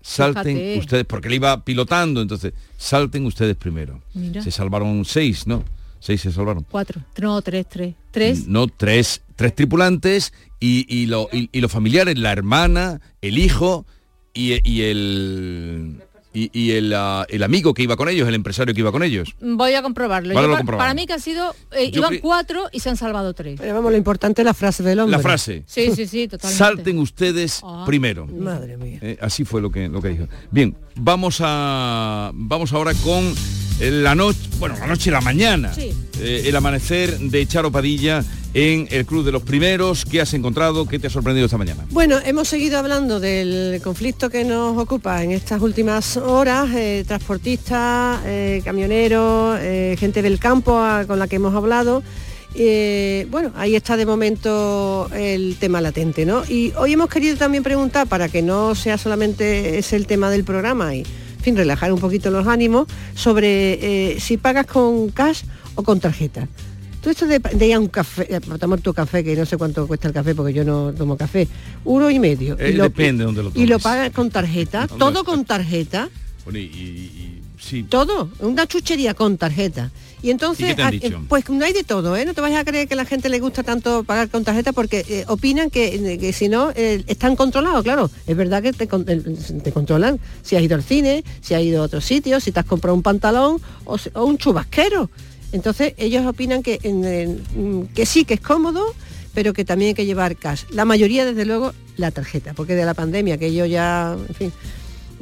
Salten 0.00 0.56
Fíjate. 0.56 0.78
ustedes 0.78 1.04
porque 1.04 1.28
él 1.28 1.34
iba 1.34 1.64
pilotando, 1.64 2.22
entonces, 2.22 2.52
salten 2.76 3.26
ustedes 3.26 3.56
primero. 3.56 4.00
Mira. 4.14 4.42
Se 4.42 4.50
salvaron 4.50 5.04
seis, 5.04 5.46
¿no? 5.46 5.64
Seis 6.04 6.20
se 6.20 6.32
salvaron. 6.32 6.66
Cuatro. 6.68 7.00
No, 7.20 7.40
tres, 7.42 7.64
tres. 7.68 7.94
Tres. 8.10 8.48
No, 8.48 8.66
tres, 8.66 9.22
tres 9.36 9.54
tripulantes 9.54 10.32
y, 10.58 10.84
y, 10.92 11.06
lo- 11.06 11.28
y- 11.32 11.48
y 11.52 11.60
los 11.60 11.70
familiares, 11.70 12.18
la 12.18 12.32
hermana, 12.32 13.00
el 13.20 13.38
hijo 13.38 13.86
y, 14.34 14.54
y 14.68 14.82
el 14.82 16.02
y, 16.34 16.50
y 16.58 16.70
el, 16.72 16.92
ah, 16.94 17.26
el 17.28 17.42
amigo 17.42 17.74
que 17.74 17.82
iba 17.82 17.94
con 17.94 18.08
ellos, 18.08 18.26
el 18.26 18.34
empresario 18.34 18.72
que 18.74 18.80
iba 18.80 18.90
con 18.90 19.02
ellos. 19.02 19.34
Voy 19.40 19.74
a 19.74 19.82
comprobarlo. 19.82 20.32
Vale, 20.34 20.44
Yo 20.46 20.48
lo 20.48 20.54
pa- 20.54 20.58
comprobamos. 20.60 20.82
para 20.82 20.94
mí 20.94 21.06
que 21.06 21.12
ha 21.12 21.18
sido, 21.18 21.54
eh, 21.72 21.90
iban 21.92 22.14
cre- 22.14 22.20
cuatro 22.22 22.64
y 22.72 22.80
se 22.80 22.88
han 22.88 22.96
salvado 22.96 23.34
tres. 23.34 23.60
Pero 23.60 23.74
vamos, 23.74 23.92
lo 23.92 23.98
importante 23.98 24.40
es 24.42 24.46
la 24.46 24.54
frase 24.54 24.82
del 24.82 24.98
hombre. 25.00 25.18
La 25.18 25.22
frase. 25.22 25.62
Sí, 25.66 25.90
sí, 25.94 26.06
sí, 26.06 26.26
totalmente. 26.28 26.58
Salten 26.58 26.98
ustedes 26.98 27.60
Ah. 27.62 27.84
primero. 27.86 28.26
Madre 28.26 28.76
mía. 28.78 28.98
Eh, 29.02 29.18
así 29.20 29.44
fue 29.44 29.60
lo 29.60 29.70
que, 29.70 29.88
lo 29.88 30.00
que 30.02 30.08
dijo. 30.08 30.26
Bien, 30.50 30.74
vamos 30.96 31.36
a 31.42 32.30
vamos 32.34 32.72
ahora 32.72 32.92
con 33.04 33.22
eh, 33.24 33.34
la 33.90 34.14
noche, 34.14 34.38
bueno, 34.58 34.76
la 34.78 34.86
noche 34.86 35.10
y 35.10 35.12
la 35.12 35.20
mañana. 35.20 35.72
Sí. 35.74 35.92
Eh, 36.20 36.44
el 36.46 36.54
amanecer 36.56 37.18
de 37.18 37.46
Charo 37.46 37.72
Padilla 37.72 38.22
en 38.54 38.86
el 38.90 39.06
Club 39.06 39.24
de 39.24 39.32
los 39.32 39.42
Primeros. 39.42 40.04
¿Qué 40.04 40.20
has 40.20 40.34
encontrado? 40.34 40.86
¿Qué 40.86 40.98
te 40.98 41.06
ha 41.06 41.10
sorprendido 41.10 41.46
esta 41.46 41.56
mañana? 41.58 41.84
Bueno, 41.90 42.18
hemos 42.24 42.48
seguido 42.48 42.78
hablando 42.78 43.18
del 43.18 43.80
conflicto 43.82 44.28
que 44.30 44.44
nos 44.44 44.76
ocupa 44.78 45.22
en 45.24 45.32
estas 45.32 45.60
últimas 45.62 46.16
horas, 46.18 46.68
eh, 46.74 47.04
transportistas, 47.08 48.20
eh, 48.26 48.60
camioneros, 48.64 49.58
eh, 49.60 49.96
gente 49.98 50.22
del 50.22 50.38
campo 50.38 50.78
a- 50.78 51.04
con 51.06 51.18
la 51.18 51.26
que 51.26 51.36
hemos 51.36 51.54
hablado. 51.54 52.02
Eh, 52.54 53.26
bueno, 53.30 53.50
ahí 53.56 53.74
está 53.74 53.96
de 53.96 54.04
momento 54.04 55.08
el 55.14 55.56
tema 55.58 55.80
latente, 55.80 56.26
¿no? 56.26 56.42
Y 56.46 56.72
hoy 56.76 56.92
hemos 56.92 57.08
querido 57.08 57.36
también 57.38 57.62
preguntar, 57.64 58.06
para 58.06 58.28
que 58.28 58.42
no 58.42 58.74
sea 58.74 58.98
solamente 58.98 59.78
ese 59.78 59.96
el 59.96 60.06
tema 60.06 60.30
del 60.30 60.44
programa 60.44 60.94
y, 60.94 61.02
fin, 61.42 61.56
relajar 61.56 61.92
un 61.92 62.00
poquito 62.00 62.30
los 62.30 62.46
ánimos, 62.46 62.86
sobre 63.14 64.12
eh, 64.12 64.20
si 64.20 64.36
pagas 64.36 64.66
con 64.66 65.10
cash 65.10 65.42
o 65.74 65.82
con 65.82 66.00
tarjeta. 66.00 66.48
Todo 67.00 67.10
esto 67.10 67.26
de, 67.26 67.40
de 67.40 67.66
ir 67.66 67.74
a 67.74 67.80
un 67.80 67.88
café, 67.88 68.32
eh, 68.32 68.36
a 68.36 68.58
tomar 68.58 68.80
tu 68.80 68.94
café, 68.94 69.24
que 69.24 69.34
no 69.34 69.44
sé 69.44 69.56
cuánto 69.56 69.88
cuesta 69.88 70.06
el 70.06 70.14
café 70.14 70.36
porque 70.36 70.52
yo 70.52 70.64
no 70.64 70.92
tomo 70.92 71.16
café, 71.16 71.48
uno 71.84 72.08
y 72.10 72.20
medio. 72.20 72.56
Eh, 72.60 72.70
y 72.70 72.72
lo, 72.74 72.84
depende 72.84 73.26
Y 73.54 73.66
lo 73.66 73.80
pagas 73.80 74.12
con 74.12 74.30
tarjeta, 74.30 74.86
¿Dónde 74.86 74.98
todo 74.98 75.24
con 75.24 75.44
tarjeta, 75.44 76.08
Bueno, 76.44 76.58
y, 76.58 76.62
y- 76.62 76.66
y- 76.66 77.42
sí. 77.60 77.82
todo, 77.84 78.28
una 78.40 78.66
chuchería 78.66 79.14
con 79.14 79.36
tarjeta. 79.38 79.90
Y 80.24 80.30
entonces, 80.30 80.64
¿Y 80.66 80.68
qué 80.68 80.74
te 80.76 80.82
han 80.82 80.88
ah, 80.88 80.90
dicho? 80.92 81.06
eh, 81.06 81.26
pues 81.28 81.48
no 81.50 81.64
hay 81.64 81.72
de 81.72 81.82
todo, 81.82 82.16
¿eh? 82.16 82.24
No 82.24 82.32
te 82.34 82.40
vayas 82.40 82.60
a 82.60 82.64
creer 82.64 82.86
que 82.86 82.94
a 82.94 82.96
la 82.96 83.04
gente 83.04 83.28
le 83.28 83.40
gusta 83.40 83.62
tanto 83.64 84.04
pagar 84.04 84.28
con 84.28 84.44
tarjeta 84.44 84.72
porque 84.72 85.04
eh, 85.08 85.24
opinan 85.26 85.68
que, 85.68 86.18
que 86.20 86.32
si 86.32 86.48
no, 86.48 86.70
eh, 86.76 87.02
están 87.08 87.34
controlados, 87.34 87.82
claro. 87.82 88.08
Es 88.26 88.36
verdad 88.36 88.62
que 88.62 88.72
te, 88.72 88.86
con- 88.86 89.04
eh, 89.08 89.20
te 89.62 89.72
controlan 89.72 90.20
si 90.42 90.54
has 90.56 90.62
ido 90.62 90.76
al 90.76 90.82
cine, 90.84 91.24
si 91.40 91.54
has 91.54 91.62
ido 91.62 91.82
a 91.82 91.86
otro 91.86 92.00
sitio, 92.00 92.38
si 92.38 92.52
te 92.52 92.60
has 92.60 92.66
comprado 92.66 92.94
un 92.94 93.02
pantalón 93.02 93.60
o, 93.84 93.96
un 94.24 94.38
chubasquero. 94.38 95.10
Entonces 95.50 95.94
ellos 95.96 96.24
opinan 96.24 96.62
que, 96.62 96.78
en- 96.84 97.04
en- 97.04 97.88
que 97.94 98.06
sí, 98.06 98.24
que 98.24 98.34
es 98.34 98.40
cómodo, 98.40 98.82
pero 99.34 99.52
que 99.52 99.64
también 99.64 99.88
hay 99.90 99.94
que 99.94 100.06
llevar 100.06 100.36
cash. 100.36 100.64
La 100.70 100.84
mayoría, 100.84 101.24
desde 101.24 101.44
luego, 101.46 101.72
la 101.96 102.10
tarjeta, 102.12 102.54
porque 102.54 102.74
de 102.76 102.84
la 102.84 102.94
pandemia, 102.94 103.38
que 103.38 103.52
yo 103.52 103.66
ya, 103.66 104.16
en 104.28 104.34
fin. 104.34 104.52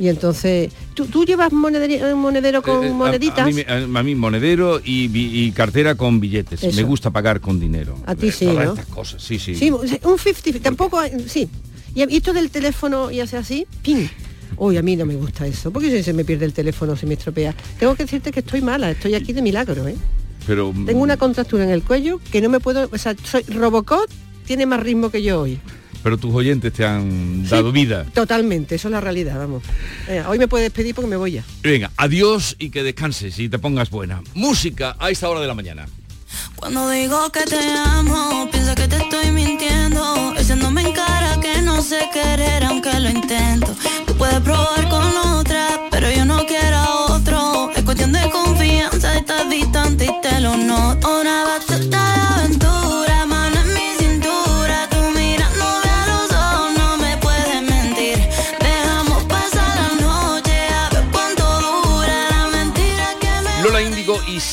Y 0.01 0.09
entonces, 0.09 0.73
¿tú, 0.95 1.05
tú 1.05 1.27
llevas 1.27 1.53
monedero, 1.53 2.17
monedero 2.17 2.63
con 2.63 2.83
Eh, 2.83 2.87
eh, 2.87 2.91
a- 2.91 2.95
moneditas? 2.95 3.39
A, 3.41 3.47
mí, 3.51 4.13
a- 4.15 4.17
monedero 4.17 4.81
y, 4.83 5.51
cartera 5.53 5.95
con 5.95 6.21
billetes. 6.21 6.65
Eso. 6.65 6.75
Me 6.75 6.85
gusta 6.85 7.11
pagar 7.11 7.43
con 7.43 7.61
dinero. 7.61 7.97
A 8.07 8.15
ti 8.15 8.29
Eh, 8.29 8.33
sí, 8.33 8.47
todas 8.47 8.65
¿no? 8.65 8.73
estas 8.73 8.87
cosas, 8.87 9.23
sí, 9.23 9.39
sí. 9.39 9.55
Sí, 9.55 9.71
un 9.71 10.19
50, 10.19 10.59
tampoco, 10.61 10.99
hay- 10.99 11.13
sí. 11.29 11.51
Y 11.95 12.17
esto 12.17 12.33
del 12.33 12.49
teléfono 12.51 13.11
y 13.11 13.21
hace 13.21 13.37
así, 13.37 13.67
¡ping! 13.83 14.07
Uy, 14.57 14.79
a 14.79 14.83
mí 14.83 14.97
no 14.97 15.05
me 15.05 15.17
gusta 15.17 15.47
eso, 15.47 15.71
porque 15.71 15.91
si 15.91 16.03
se 16.03 16.15
me 16.15 16.25
pierde 16.25 16.47
el 16.47 16.55
teléfono, 16.55 16.97
se 16.97 17.05
me 17.05 17.13
estropea. 17.15 17.55
Tengo 17.79 17.95
que 17.95 18.05
decirte 18.05 18.33
que 18.33 18.41
estoy 18.41 18.63
mala, 18.63 18.91
estoy 18.91 19.15
aquí 19.15 19.35
de 19.35 19.43
milagro, 19.43 19.87
¿eh? 19.87 19.97
Pero 20.47 20.73
mm, 20.73 20.87
Tengo 20.87 21.03
una 21.03 21.19
contractura 21.19 21.65
en 21.65 21.71
el 21.71 21.83
cuello 21.83 22.21
que 22.33 22.41
no 22.41 22.49
me 22.49 22.59
puedo, 22.59 22.89
o 22.91 22.97
sea, 22.99 23.15
soy 23.23 23.43
Robocop 23.43 24.09
tiene 24.47 24.65
más 24.65 24.81
ritmo 24.81 25.11
que 25.11 25.23
yo 25.23 25.43
hoy. 25.43 25.59
Pero 26.03 26.19
tus 26.19 26.35
oyentes 26.35 26.73
te 26.73 26.85
han 26.85 27.49
dado 27.49 27.73
vida. 27.73 28.05
Totalmente, 28.13 28.75
eso 28.75 28.89
es 28.89 28.93
la 28.93 29.01
realidad, 29.01 29.39
vamos. 29.39 29.63
Eh, 30.09 30.23
hoy 30.27 30.39
me 30.39 30.49
puedes 30.49 30.67
despedir 30.67 30.95
porque 30.95 31.11
me 31.11 31.17
voy 31.17 31.33
ya. 31.33 31.45
Venga, 31.63 31.91
adiós 31.97 32.57
y 32.59 32.71
que 32.71 32.83
descanses 32.83 33.39
y 33.39 33.49
te 33.49 33.59
pongas 33.59 33.91
buena. 33.91 34.23
Música 34.35 34.97
a 34.99 35.11
esta 35.11 35.29
hora 35.29 35.41
de 35.41 35.47
la 35.47 35.55
mañana. 35.55 35.87
Cuando 36.57 36.89
digo 36.91 37.31
que 37.31 37.41
te 37.45 37.59
amo, 37.73 38.49
piensa 38.51 38.75
que 38.75 38.87
te 38.87 38.97
estoy 38.97 39.31
mintiendo. 39.33 40.35
Echándome 40.37 40.83
en 40.83 40.93
cara 40.93 41.39
que 41.41 41.63
no 41.63 41.83
sé 41.83 41.99
querer 42.13 42.65
aunque 42.65 42.93
lo 43.01 43.11
intento. 43.11 43.75
Tú 44.07 44.15
puedes 44.17 44.41
probar 44.41 44.89
con 44.89 45.07
otra, 45.39 45.89
pero 45.91 46.11
yo 46.11 46.25
no 46.25 46.45
quiero 46.47 46.77
a 46.77 47.15
otro. 47.15 47.71
Es 47.75 47.83
cuestión 47.83 48.13
de 48.13 48.31
confianza, 48.31 49.17
estás 49.17 49.49
distante 49.49 50.05
y 50.07 50.21
te 50.23 50.41
lo 50.41 50.57
noto. 50.57 51.21
Una 51.21 51.45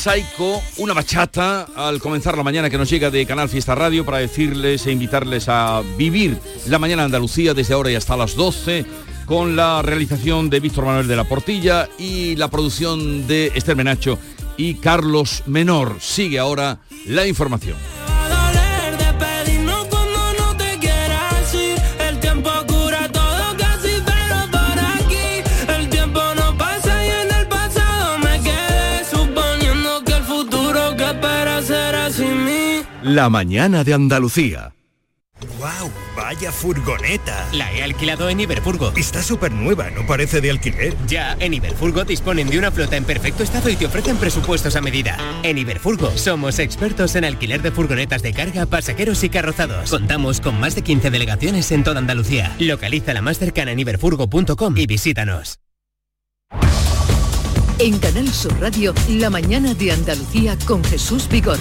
Saiko, 0.08 0.62
una 0.78 0.94
bachata 0.94 1.66
al 1.76 2.00
comenzar 2.00 2.34
la 2.34 2.42
mañana 2.42 2.70
que 2.70 2.78
nos 2.78 2.88
llega 2.88 3.10
de 3.10 3.26
Canal 3.26 3.50
Fiesta 3.50 3.74
Radio 3.74 4.06
para 4.06 4.16
decirles 4.16 4.86
e 4.86 4.90
invitarles 4.90 5.50
a 5.50 5.82
vivir 5.98 6.38
la 6.66 6.78
mañana 6.78 7.04
Andalucía 7.04 7.52
desde 7.52 7.74
ahora 7.74 7.90
y 7.90 7.94
hasta 7.94 8.16
las 8.16 8.34
12 8.34 8.86
con 9.26 9.54
la 9.54 9.82
realización 9.82 10.48
de 10.48 10.60
Víctor 10.60 10.86
Manuel 10.86 11.08
de 11.08 11.16
la 11.16 11.24
Portilla 11.24 11.90
y 11.98 12.36
la 12.36 12.48
producción 12.48 13.26
de 13.26 13.52
Esther 13.54 13.76
Menacho 13.76 14.18
y 14.56 14.76
Carlos 14.76 15.42
Menor. 15.44 15.96
Sigue 16.00 16.38
ahora 16.38 16.78
la 17.04 17.26
información. 17.26 17.76
La 33.08 33.30
mañana 33.30 33.84
de 33.84 33.94
Andalucía. 33.94 34.74
¡Wow! 35.40 35.48
¡Wow! 35.60 35.90
¡Vaya 36.14 36.52
furgoneta! 36.52 37.48
La 37.54 37.72
he 37.72 37.82
alquilado 37.82 38.28
en 38.28 38.38
Iberfurgo. 38.38 38.92
Está 38.94 39.22
súper 39.22 39.50
nueva, 39.50 39.88
¿no 39.88 40.06
parece 40.06 40.42
de 40.42 40.50
alquiler? 40.50 40.94
Ya, 41.06 41.34
en 41.40 41.54
Iberfurgo 41.54 42.04
disponen 42.04 42.50
de 42.50 42.58
una 42.58 42.70
flota 42.70 42.98
en 42.98 43.04
perfecto 43.04 43.42
estado 43.44 43.70
y 43.70 43.76
te 43.76 43.86
ofrecen 43.86 44.18
presupuestos 44.18 44.76
a 44.76 44.82
medida. 44.82 45.16
En 45.42 45.56
Iberfurgo 45.56 46.10
somos 46.18 46.58
expertos 46.58 47.16
en 47.16 47.24
alquiler 47.24 47.62
de 47.62 47.70
furgonetas 47.70 48.20
de 48.20 48.34
carga, 48.34 48.66
pasajeros 48.66 49.24
y 49.24 49.30
carrozados. 49.30 49.88
Contamos 49.88 50.42
con 50.42 50.60
más 50.60 50.74
de 50.74 50.82
15 50.82 51.10
delegaciones 51.10 51.72
en 51.72 51.84
toda 51.84 52.00
Andalucía. 52.00 52.54
Localiza 52.58 53.14
la 53.14 53.22
más 53.22 53.38
cercana 53.38 53.72
en 53.72 53.78
iberfurgo.com 53.78 54.76
y 54.76 54.86
visítanos. 54.86 55.60
En 57.78 57.98
Canal 58.00 58.28
Sur 58.28 58.60
Radio, 58.60 58.92
la 59.08 59.30
mañana 59.30 59.72
de 59.72 59.92
Andalucía 59.92 60.58
con 60.66 60.84
Jesús 60.84 61.26
Vigorra. 61.30 61.58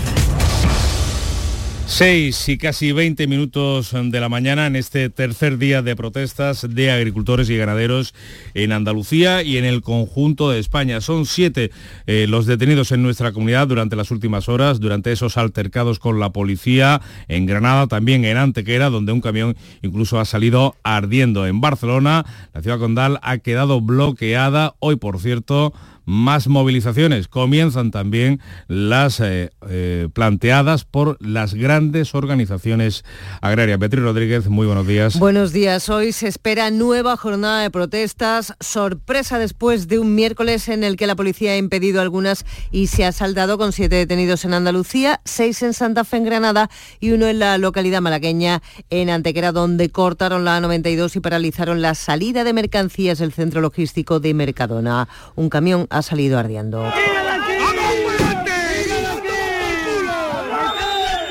6 1.87 2.49
y 2.49 2.57
casi 2.57 2.91
20 2.91 3.27
minutos 3.27 3.91
de 3.93 4.19
la 4.19 4.27
mañana 4.27 4.67
en 4.67 4.75
este 4.75 5.09
tercer 5.09 5.57
día 5.57 5.81
de 5.81 5.95
protestas 5.95 6.67
de 6.69 6.91
agricultores 6.91 7.49
y 7.49 7.55
ganaderos 7.55 8.13
en 8.53 8.73
Andalucía 8.73 9.41
y 9.41 9.57
en 9.57 9.63
el 9.63 9.81
conjunto 9.81 10.49
de 10.49 10.59
España. 10.59 10.99
Son 10.99 11.25
siete 11.25 11.71
eh, 12.05 12.27
los 12.27 12.45
detenidos 12.45 12.91
en 12.91 13.03
nuestra 13.03 13.31
comunidad 13.31 13.67
durante 13.67 13.95
las 13.95 14.11
últimas 14.11 14.49
horas, 14.49 14.81
durante 14.81 15.13
esos 15.13 15.37
altercados 15.37 15.97
con 15.97 16.19
la 16.19 16.31
policía 16.31 17.01
en 17.29 17.45
Granada, 17.45 17.87
también 17.87 18.25
en 18.25 18.35
Antequera, 18.35 18.89
donde 18.89 19.13
un 19.13 19.21
camión 19.21 19.55
incluso 19.81 20.19
ha 20.19 20.25
salido 20.25 20.75
ardiendo. 20.83 21.47
En 21.47 21.61
Barcelona, 21.61 22.25
la 22.53 22.61
ciudad 22.61 22.79
condal 22.79 23.17
ha 23.23 23.37
quedado 23.37 23.79
bloqueada. 23.79 24.75
Hoy, 24.79 24.97
por 24.97 25.19
cierto, 25.21 25.73
más 26.07 26.47
movilizaciones. 26.47 27.27
Comienzan 27.27 27.91
también 27.91 28.39
las 28.67 29.19
eh, 29.19 29.51
eh, 29.69 30.07
planteadas 30.13 30.85
por 30.85 31.17
las 31.19 31.53
grandes 31.53 32.15
organizaciones 32.15 33.03
agrarias. 33.41 33.77
Beatriz 33.77 34.03
Rodríguez, 34.03 34.47
muy 34.47 34.65
buenos 34.65 34.87
días. 34.87 35.19
Buenos 35.19 35.51
días. 35.51 35.89
Hoy 35.89 36.13
se 36.13 36.29
espera 36.29 36.71
nueva 36.71 37.17
jornada 37.17 37.61
de 37.61 37.69
protestas. 37.69 38.53
Sorpresa 38.61 39.37
después 39.37 39.89
de 39.89 39.99
un 39.99 40.15
miércoles 40.15 40.69
en 40.69 40.85
el 40.85 40.95
que 40.95 41.07
la 41.07 41.17
policía 41.17 41.51
ha 41.51 41.57
impedido 41.57 41.99
algunas 41.99 42.45
y 42.71 42.87
se 42.87 43.03
ha 43.03 43.11
saldado 43.11 43.57
con 43.57 43.73
siete 43.73 43.97
detenidos 43.97 44.45
en 44.45 44.53
Andalucía, 44.53 45.19
seis 45.25 45.61
en 45.61 45.73
Santa 45.73 46.05
Fe, 46.05 46.17
en 46.17 46.23
Granada 46.23 46.69
y 47.01 47.11
uno 47.11 47.27
en 47.27 47.39
la 47.39 47.57
localidad 47.57 47.99
malagueña, 47.99 48.61
en 48.89 49.09
Antequera, 49.09 49.51
donde 49.51 49.89
cortaron 49.89 50.45
la 50.45 50.57
A92 50.57 51.17
y 51.17 51.19
paralizaron 51.19 51.81
la 51.81 51.95
salida 51.95 52.45
de 52.45 52.53
mercancías 52.53 53.19
del 53.19 53.33
centro 53.33 53.59
logístico 53.59 54.21
de 54.21 54.33
Mercadona. 54.33 55.09
Un 55.35 55.49
camión 55.49 55.85
ha 55.97 56.01
salido 56.01 56.39
ardiendo. 56.39 56.83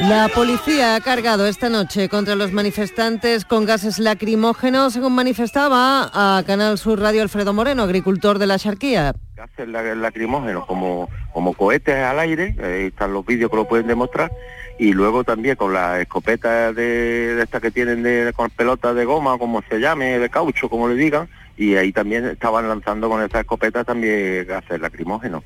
La 0.01 0.29
policía 0.29 0.95
ha 0.95 1.01
cargado 1.01 1.47
esta 1.47 1.69
noche 1.69 2.09
contra 2.09 2.37
los 2.37 2.53
manifestantes 2.53 3.45
con 3.45 3.65
gases 3.65 3.99
lacrimógenos, 3.99 4.93
según 4.93 5.15
manifestaba 5.15 6.11
a 6.13 6.45
Canal 6.47 6.79
Sur 6.79 7.01
Radio 7.01 7.23
Alfredo 7.23 7.53
Moreno, 7.53 7.83
agricultor 7.83 8.39
de 8.39 8.47
la 8.47 8.59
Charquía. 8.59 9.15
Gases 9.35 9.67
lacrimógenos 9.69 10.67
como, 10.67 11.09
como 11.33 11.55
cohetes 11.55 11.97
al 11.97 12.21
aire, 12.21 12.55
están 12.87 13.15
los 13.15 13.25
vídeos 13.25 13.51
que 13.51 13.57
lo 13.57 13.67
pueden 13.67 13.87
demostrar, 13.87 14.31
y 14.79 14.93
luego 14.93 15.25
también 15.25 15.57
con 15.57 15.73
las 15.73 15.99
escopetas 15.99 16.75
de, 16.77 17.43
estas 17.43 17.63
que 17.63 17.71
tienen 17.71 18.03
de, 18.03 18.33
con 18.37 18.51
pelotas 18.51 18.95
de 18.95 19.07
goma, 19.07 19.39
como 19.39 19.63
se 19.63 19.81
llame, 19.81 20.19
de 20.19 20.29
caucho, 20.29 20.69
como 20.69 20.89
le 20.89 20.95
digan, 20.95 21.29
y 21.57 21.77
ahí 21.77 21.93
también 21.93 22.27
estaban 22.27 22.69
lanzando 22.69 23.09
con 23.09 23.23
estas 23.23 23.41
escopetas 23.41 23.87
también 23.87 24.47
gases 24.47 24.81
lacrimógenos. 24.81 25.43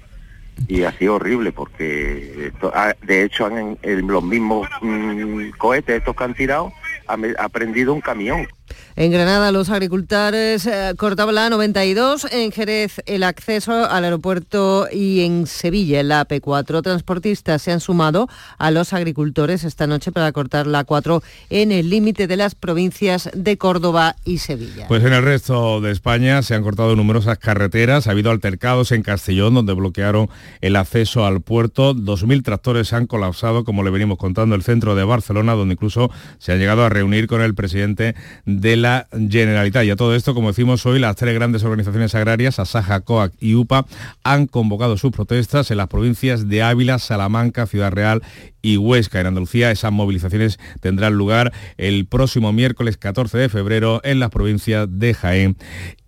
Y 0.68 0.82
ha 0.82 0.92
sido 0.92 1.14
horrible 1.14 1.52
porque 1.52 2.52
ah, 2.74 2.94
de 3.02 3.24
hecho 3.24 3.46
han, 3.46 3.78
en, 3.82 4.06
los 4.06 4.22
mismos 4.22 4.68
mm, 4.82 5.50
cohetes 5.56 5.98
estos 5.98 6.14
que 6.14 6.24
han 6.24 6.34
tirado 6.34 6.72
ha, 7.06 7.48
prendido 7.48 7.94
un 7.94 8.00
camión 8.00 8.46
en 8.96 9.12
Granada 9.12 9.52
los 9.52 9.70
agricultores 9.70 10.66
eh, 10.66 10.94
cortaban 10.96 11.35
la 11.35 11.50
92, 11.50 12.26
en 12.33 12.52
Jerez 12.52 13.00
el 13.06 13.22
acceso 13.22 13.87
al 13.88 14.04
aeropuerto 14.04 14.88
y 14.92 15.20
en 15.20 15.46
Sevilla 15.46 16.02
la 16.02 16.26
AP4. 16.26 16.83
Transportistas 16.83 17.62
se 17.62 17.72
han 17.72 17.80
sumado 17.80 18.28
a 18.59 18.70
los 18.70 18.92
agricultores 18.92 19.64
esta 19.64 19.87
noche 19.87 20.12
para 20.12 20.33
cortar 20.33 20.66
la 20.66 20.85
4 20.85 21.22
en 21.50 21.72
el 21.72 21.90
límite 21.90 22.26
de 22.26 22.37
las 22.37 22.54
provincias 22.54 23.30
de 23.35 23.56
Córdoba 23.56 24.16
y 24.24 24.38
Sevilla. 24.38 24.87
Pues 24.88 25.02
en 25.04 25.12
el 25.12 25.22
resto 25.22 25.80
de 25.80 25.92
España 25.92 26.42
se 26.42 26.54
han 26.54 26.62
cortado 26.62 26.94
numerosas 26.96 27.38
carreteras, 27.38 28.06
ha 28.06 28.11
habido 28.11 28.30
altercados 28.30 28.92
en 28.92 29.02
Castellón 29.02 29.54
donde 29.54 29.72
bloquearon 29.72 30.28
el 30.61 30.76
acceso 30.76 31.24
al 31.24 31.40
puerto, 31.40 31.94
2.000 31.94 32.42
tractores 32.42 32.92
han 32.92 33.06
colapsado, 33.06 33.64
como 33.64 33.83
le 33.83 33.90
venimos 33.90 34.18
contando, 34.18 34.54
el 34.54 34.62
centro 34.62 34.94
de 34.94 35.04
Barcelona, 35.04 35.54
donde 35.54 35.74
incluso 35.74 36.11
se 36.38 36.52
ha 36.52 36.56
llegado 36.56 36.85
a 36.85 36.88
reunir 36.88 37.26
con 37.26 37.40
el 37.40 37.54
presidente 37.54 38.14
de 38.44 38.59
la 38.62 39.06
Generalitat. 39.12 39.84
Y 39.84 39.90
a 39.90 39.96
todo 39.96 40.14
esto, 40.14 40.34
como 40.34 40.48
decimos 40.48 40.84
hoy, 40.86 40.98
las 40.98 41.16
tres 41.16 41.34
grandes 41.34 41.62
organizaciones 41.64 42.14
agrarias, 42.14 42.58
Asaja, 42.58 43.00
COAC 43.00 43.32
y 43.40 43.54
UPA, 43.54 43.86
han 44.22 44.46
convocado 44.46 44.96
sus 44.96 45.12
protestas 45.12 45.70
en 45.70 45.78
las 45.78 45.88
provincias 45.88 46.48
de 46.48 46.62
Ávila, 46.62 46.98
Salamanca, 46.98 47.66
Ciudad 47.66 47.92
Real 47.92 48.22
y 48.62 48.76
Huesca. 48.76 49.20
En 49.20 49.26
Andalucía 49.26 49.70
esas 49.70 49.92
movilizaciones 49.92 50.58
tendrán 50.80 51.14
lugar 51.14 51.52
el 51.76 52.06
próximo 52.06 52.52
miércoles 52.52 52.96
14 52.96 53.38
de 53.38 53.48
febrero 53.48 54.00
en 54.04 54.20
las 54.20 54.30
provincias 54.30 54.88
de 54.90 55.14
Jaén 55.14 55.56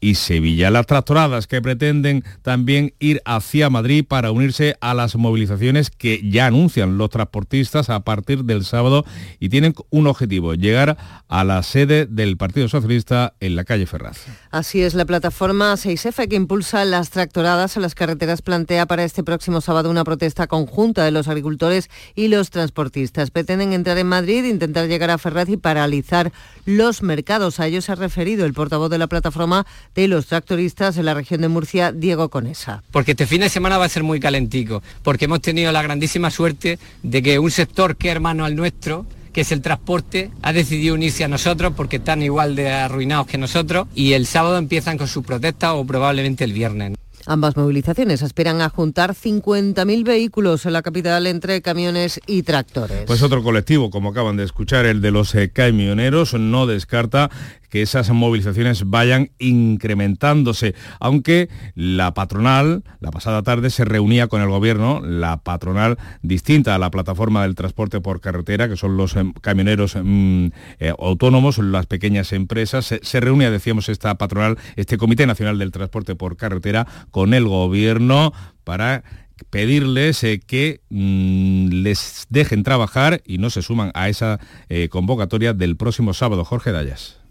y 0.00 0.16
Sevilla. 0.16 0.70
Las 0.70 0.86
tractoradas 0.86 1.46
que 1.46 1.62
pretenden 1.62 2.24
también 2.42 2.92
ir 2.98 3.22
hacia 3.24 3.70
Madrid 3.70 4.04
para 4.06 4.32
unirse 4.32 4.76
a 4.80 4.94
las 4.94 5.14
movilizaciones 5.16 5.90
que 5.90 6.20
ya 6.28 6.46
anuncian 6.46 6.98
los 6.98 7.08
transportistas 7.08 7.88
a 7.88 8.00
partir 8.00 8.44
del 8.44 8.64
sábado 8.64 9.04
y 9.38 9.48
tienen 9.48 9.74
un 9.90 10.08
objetivo, 10.08 10.54
llegar 10.54 10.98
a 11.28 11.44
la 11.44 11.62
sede 11.62 12.06
del 12.06 12.36
Partido 12.36 12.68
Socialista 12.68 13.34
en 13.40 13.54
la 13.54 13.64
calle 13.64 13.86
Ferraz. 13.86 14.18
Así 14.50 14.82
es, 14.82 14.94
la 14.94 15.04
plataforma 15.04 15.74
6F 15.74 16.28
que 16.28 16.36
impulsa 16.36 16.84
las 16.84 17.10
tractoradas 17.10 17.76
en 17.76 17.82
las 17.82 17.94
carreteras 17.94 18.42
plantea 18.42 18.86
para 18.86 19.04
este 19.04 19.22
próximo 19.22 19.60
sábado 19.60 19.88
una 19.88 20.04
protesta 20.04 20.48
conjunta 20.48 21.04
de 21.04 21.12
los 21.12 21.28
agricultores 21.28 21.88
y 22.16 22.26
los 22.26 22.41
transportistas. 22.50 23.31
Pretenden 23.31 23.72
entrar 23.72 23.98
en 23.98 24.07
Madrid, 24.07 24.44
intentar 24.44 24.88
llegar 24.88 25.11
a 25.11 25.18
Ferraz 25.18 25.48
y 25.48 25.57
paralizar 25.57 26.33
los 26.64 27.02
mercados. 27.02 27.61
A 27.61 27.66
ellos 27.66 27.87
se 27.87 27.92
ha 27.92 27.96
referido 27.96 28.46
el 28.46 28.55
portavoz 28.55 28.90
de 28.90 28.98
la 28.98 29.07
plataforma 29.07 29.66
de 29.94 30.09
los 30.09 30.26
tractoristas 30.26 30.96
en 30.96 31.07
la 31.07 31.14
región 31.14 31.40
de 31.40 31.48
Murcia, 31.48 31.92
Diego 31.92 32.28
Conesa. 32.28 32.83
Porque 32.90 33.12
este 33.12 33.26
fin 33.26 33.40
de 33.40 33.48
semana 33.48 33.78
va 33.78 33.87
a 33.87 33.88
ser 33.88 34.02
muy 34.02 34.20
calentico, 34.20 34.83
porque 35.02 35.26
hemos 35.26 35.40
tenido 35.40 35.72
la 35.72 35.83
grandísima 35.83 36.31
suerte 36.31 36.78
de 37.02 37.22
que 37.22 37.38
un 37.38 37.50
sector 37.50 37.96
que 37.96 38.11
hermano 38.11 38.44
al 38.44 38.57
nuestro, 38.57 39.07
que 39.33 39.42
es 39.42 39.52
el 39.52 39.62
transporte, 39.62 40.31
ha 40.42 40.52
decidido 40.52 40.94
unirse 40.94 41.24
a 41.24 41.28
nosotros 41.28 41.72
porque 41.76 41.96
están 41.96 42.22
igual 42.22 42.55
de 42.55 42.70
arruinados 42.70 43.26
que 43.26 43.38
nosotros 43.38 43.88
y 43.94 44.12
el 44.12 44.26
sábado 44.26 44.59
empiezan 44.59 44.98
con 44.98 45.09
sus 45.09 45.24
protestas 45.24 45.72
o 45.74 45.85
probablemente 45.85 46.44
el 46.44 46.52
viernes. 46.52 46.94
Ambas 47.26 47.56
movilizaciones 47.56 48.22
esperan 48.22 48.61
a 48.61 48.68
juntar 48.68 49.14
50.000 49.14 50.04
vehículos 50.04 50.66
en 50.66 50.72
la 50.72 50.82
capital 50.82 51.26
entre 51.26 51.62
camiones 51.62 52.20
y 52.26 52.42
tractores. 52.42 53.04
Pues 53.06 53.22
otro 53.22 53.42
colectivo, 53.42 53.90
como 53.90 54.11
acaban 54.11 54.37
de 54.37 54.44
escuchar, 54.44 54.87
el 54.87 55.00
de 55.00 55.11
los 55.11 55.35
eh, 55.35 55.50
camioneros, 55.50 56.35
no 56.35 56.66
descarta 56.66 57.30
que 57.72 57.80
esas 57.80 58.11
movilizaciones 58.11 58.90
vayan 58.90 59.30
incrementándose, 59.38 60.74
aunque 61.00 61.48
la 61.74 62.12
patronal, 62.12 62.85
la 63.00 63.11
pasada 63.11 63.42
tarde 63.42 63.70
se 63.70 63.87
reunía 63.87 64.26
con 64.26 64.42
el 64.42 64.50
gobierno, 64.50 65.00
la 65.00 65.38
patronal 65.38 65.96
distinta 66.20 66.74
a 66.74 66.78
la 66.78 66.90
plataforma 66.90 67.44
del 67.44 67.54
transporte 67.54 68.02
por 68.02 68.20
carretera, 68.20 68.68
que 68.68 68.76
son 68.76 68.98
los 68.98 69.16
em, 69.16 69.32
camioneros 69.32 69.96
mm, 69.96 70.48
eh, 70.80 70.92
autónomos, 70.98 71.56
las 71.56 71.87
pequeñas 71.87 72.35
empresas, 72.35 72.94
se, 73.00 73.20
reunía, 73.20 73.50
decíamos, 73.50 73.88
esta 73.88 74.18
patronal, 74.18 74.58
este 74.76 74.98
Comité 74.98 75.26
Nacional 75.26 75.58
del 75.58 75.72
Transporte 75.72 76.14
por 76.14 76.37
Carretera, 76.37 76.87
con 77.11 77.32
el 77.32 77.48
gobierno 77.48 78.35
para 78.64 79.02
pedirles 79.48 80.22
eh, 80.24 80.42
que 80.46 80.82
mm, 80.90 81.68
les 81.82 82.26
dejen 82.28 82.64
trabajar 82.64 83.22
y 83.24 83.38
no 83.38 83.48
se 83.48 83.62
suman 83.62 83.92
a 83.94 84.11
esa 84.11 84.40
eh, 84.68 84.90
convocatoria 84.90 85.54
del 85.54 85.78
próximo 85.78 86.12
sábado. 86.12 86.44
Jorge 86.44 86.70
Dayas. 86.70 87.21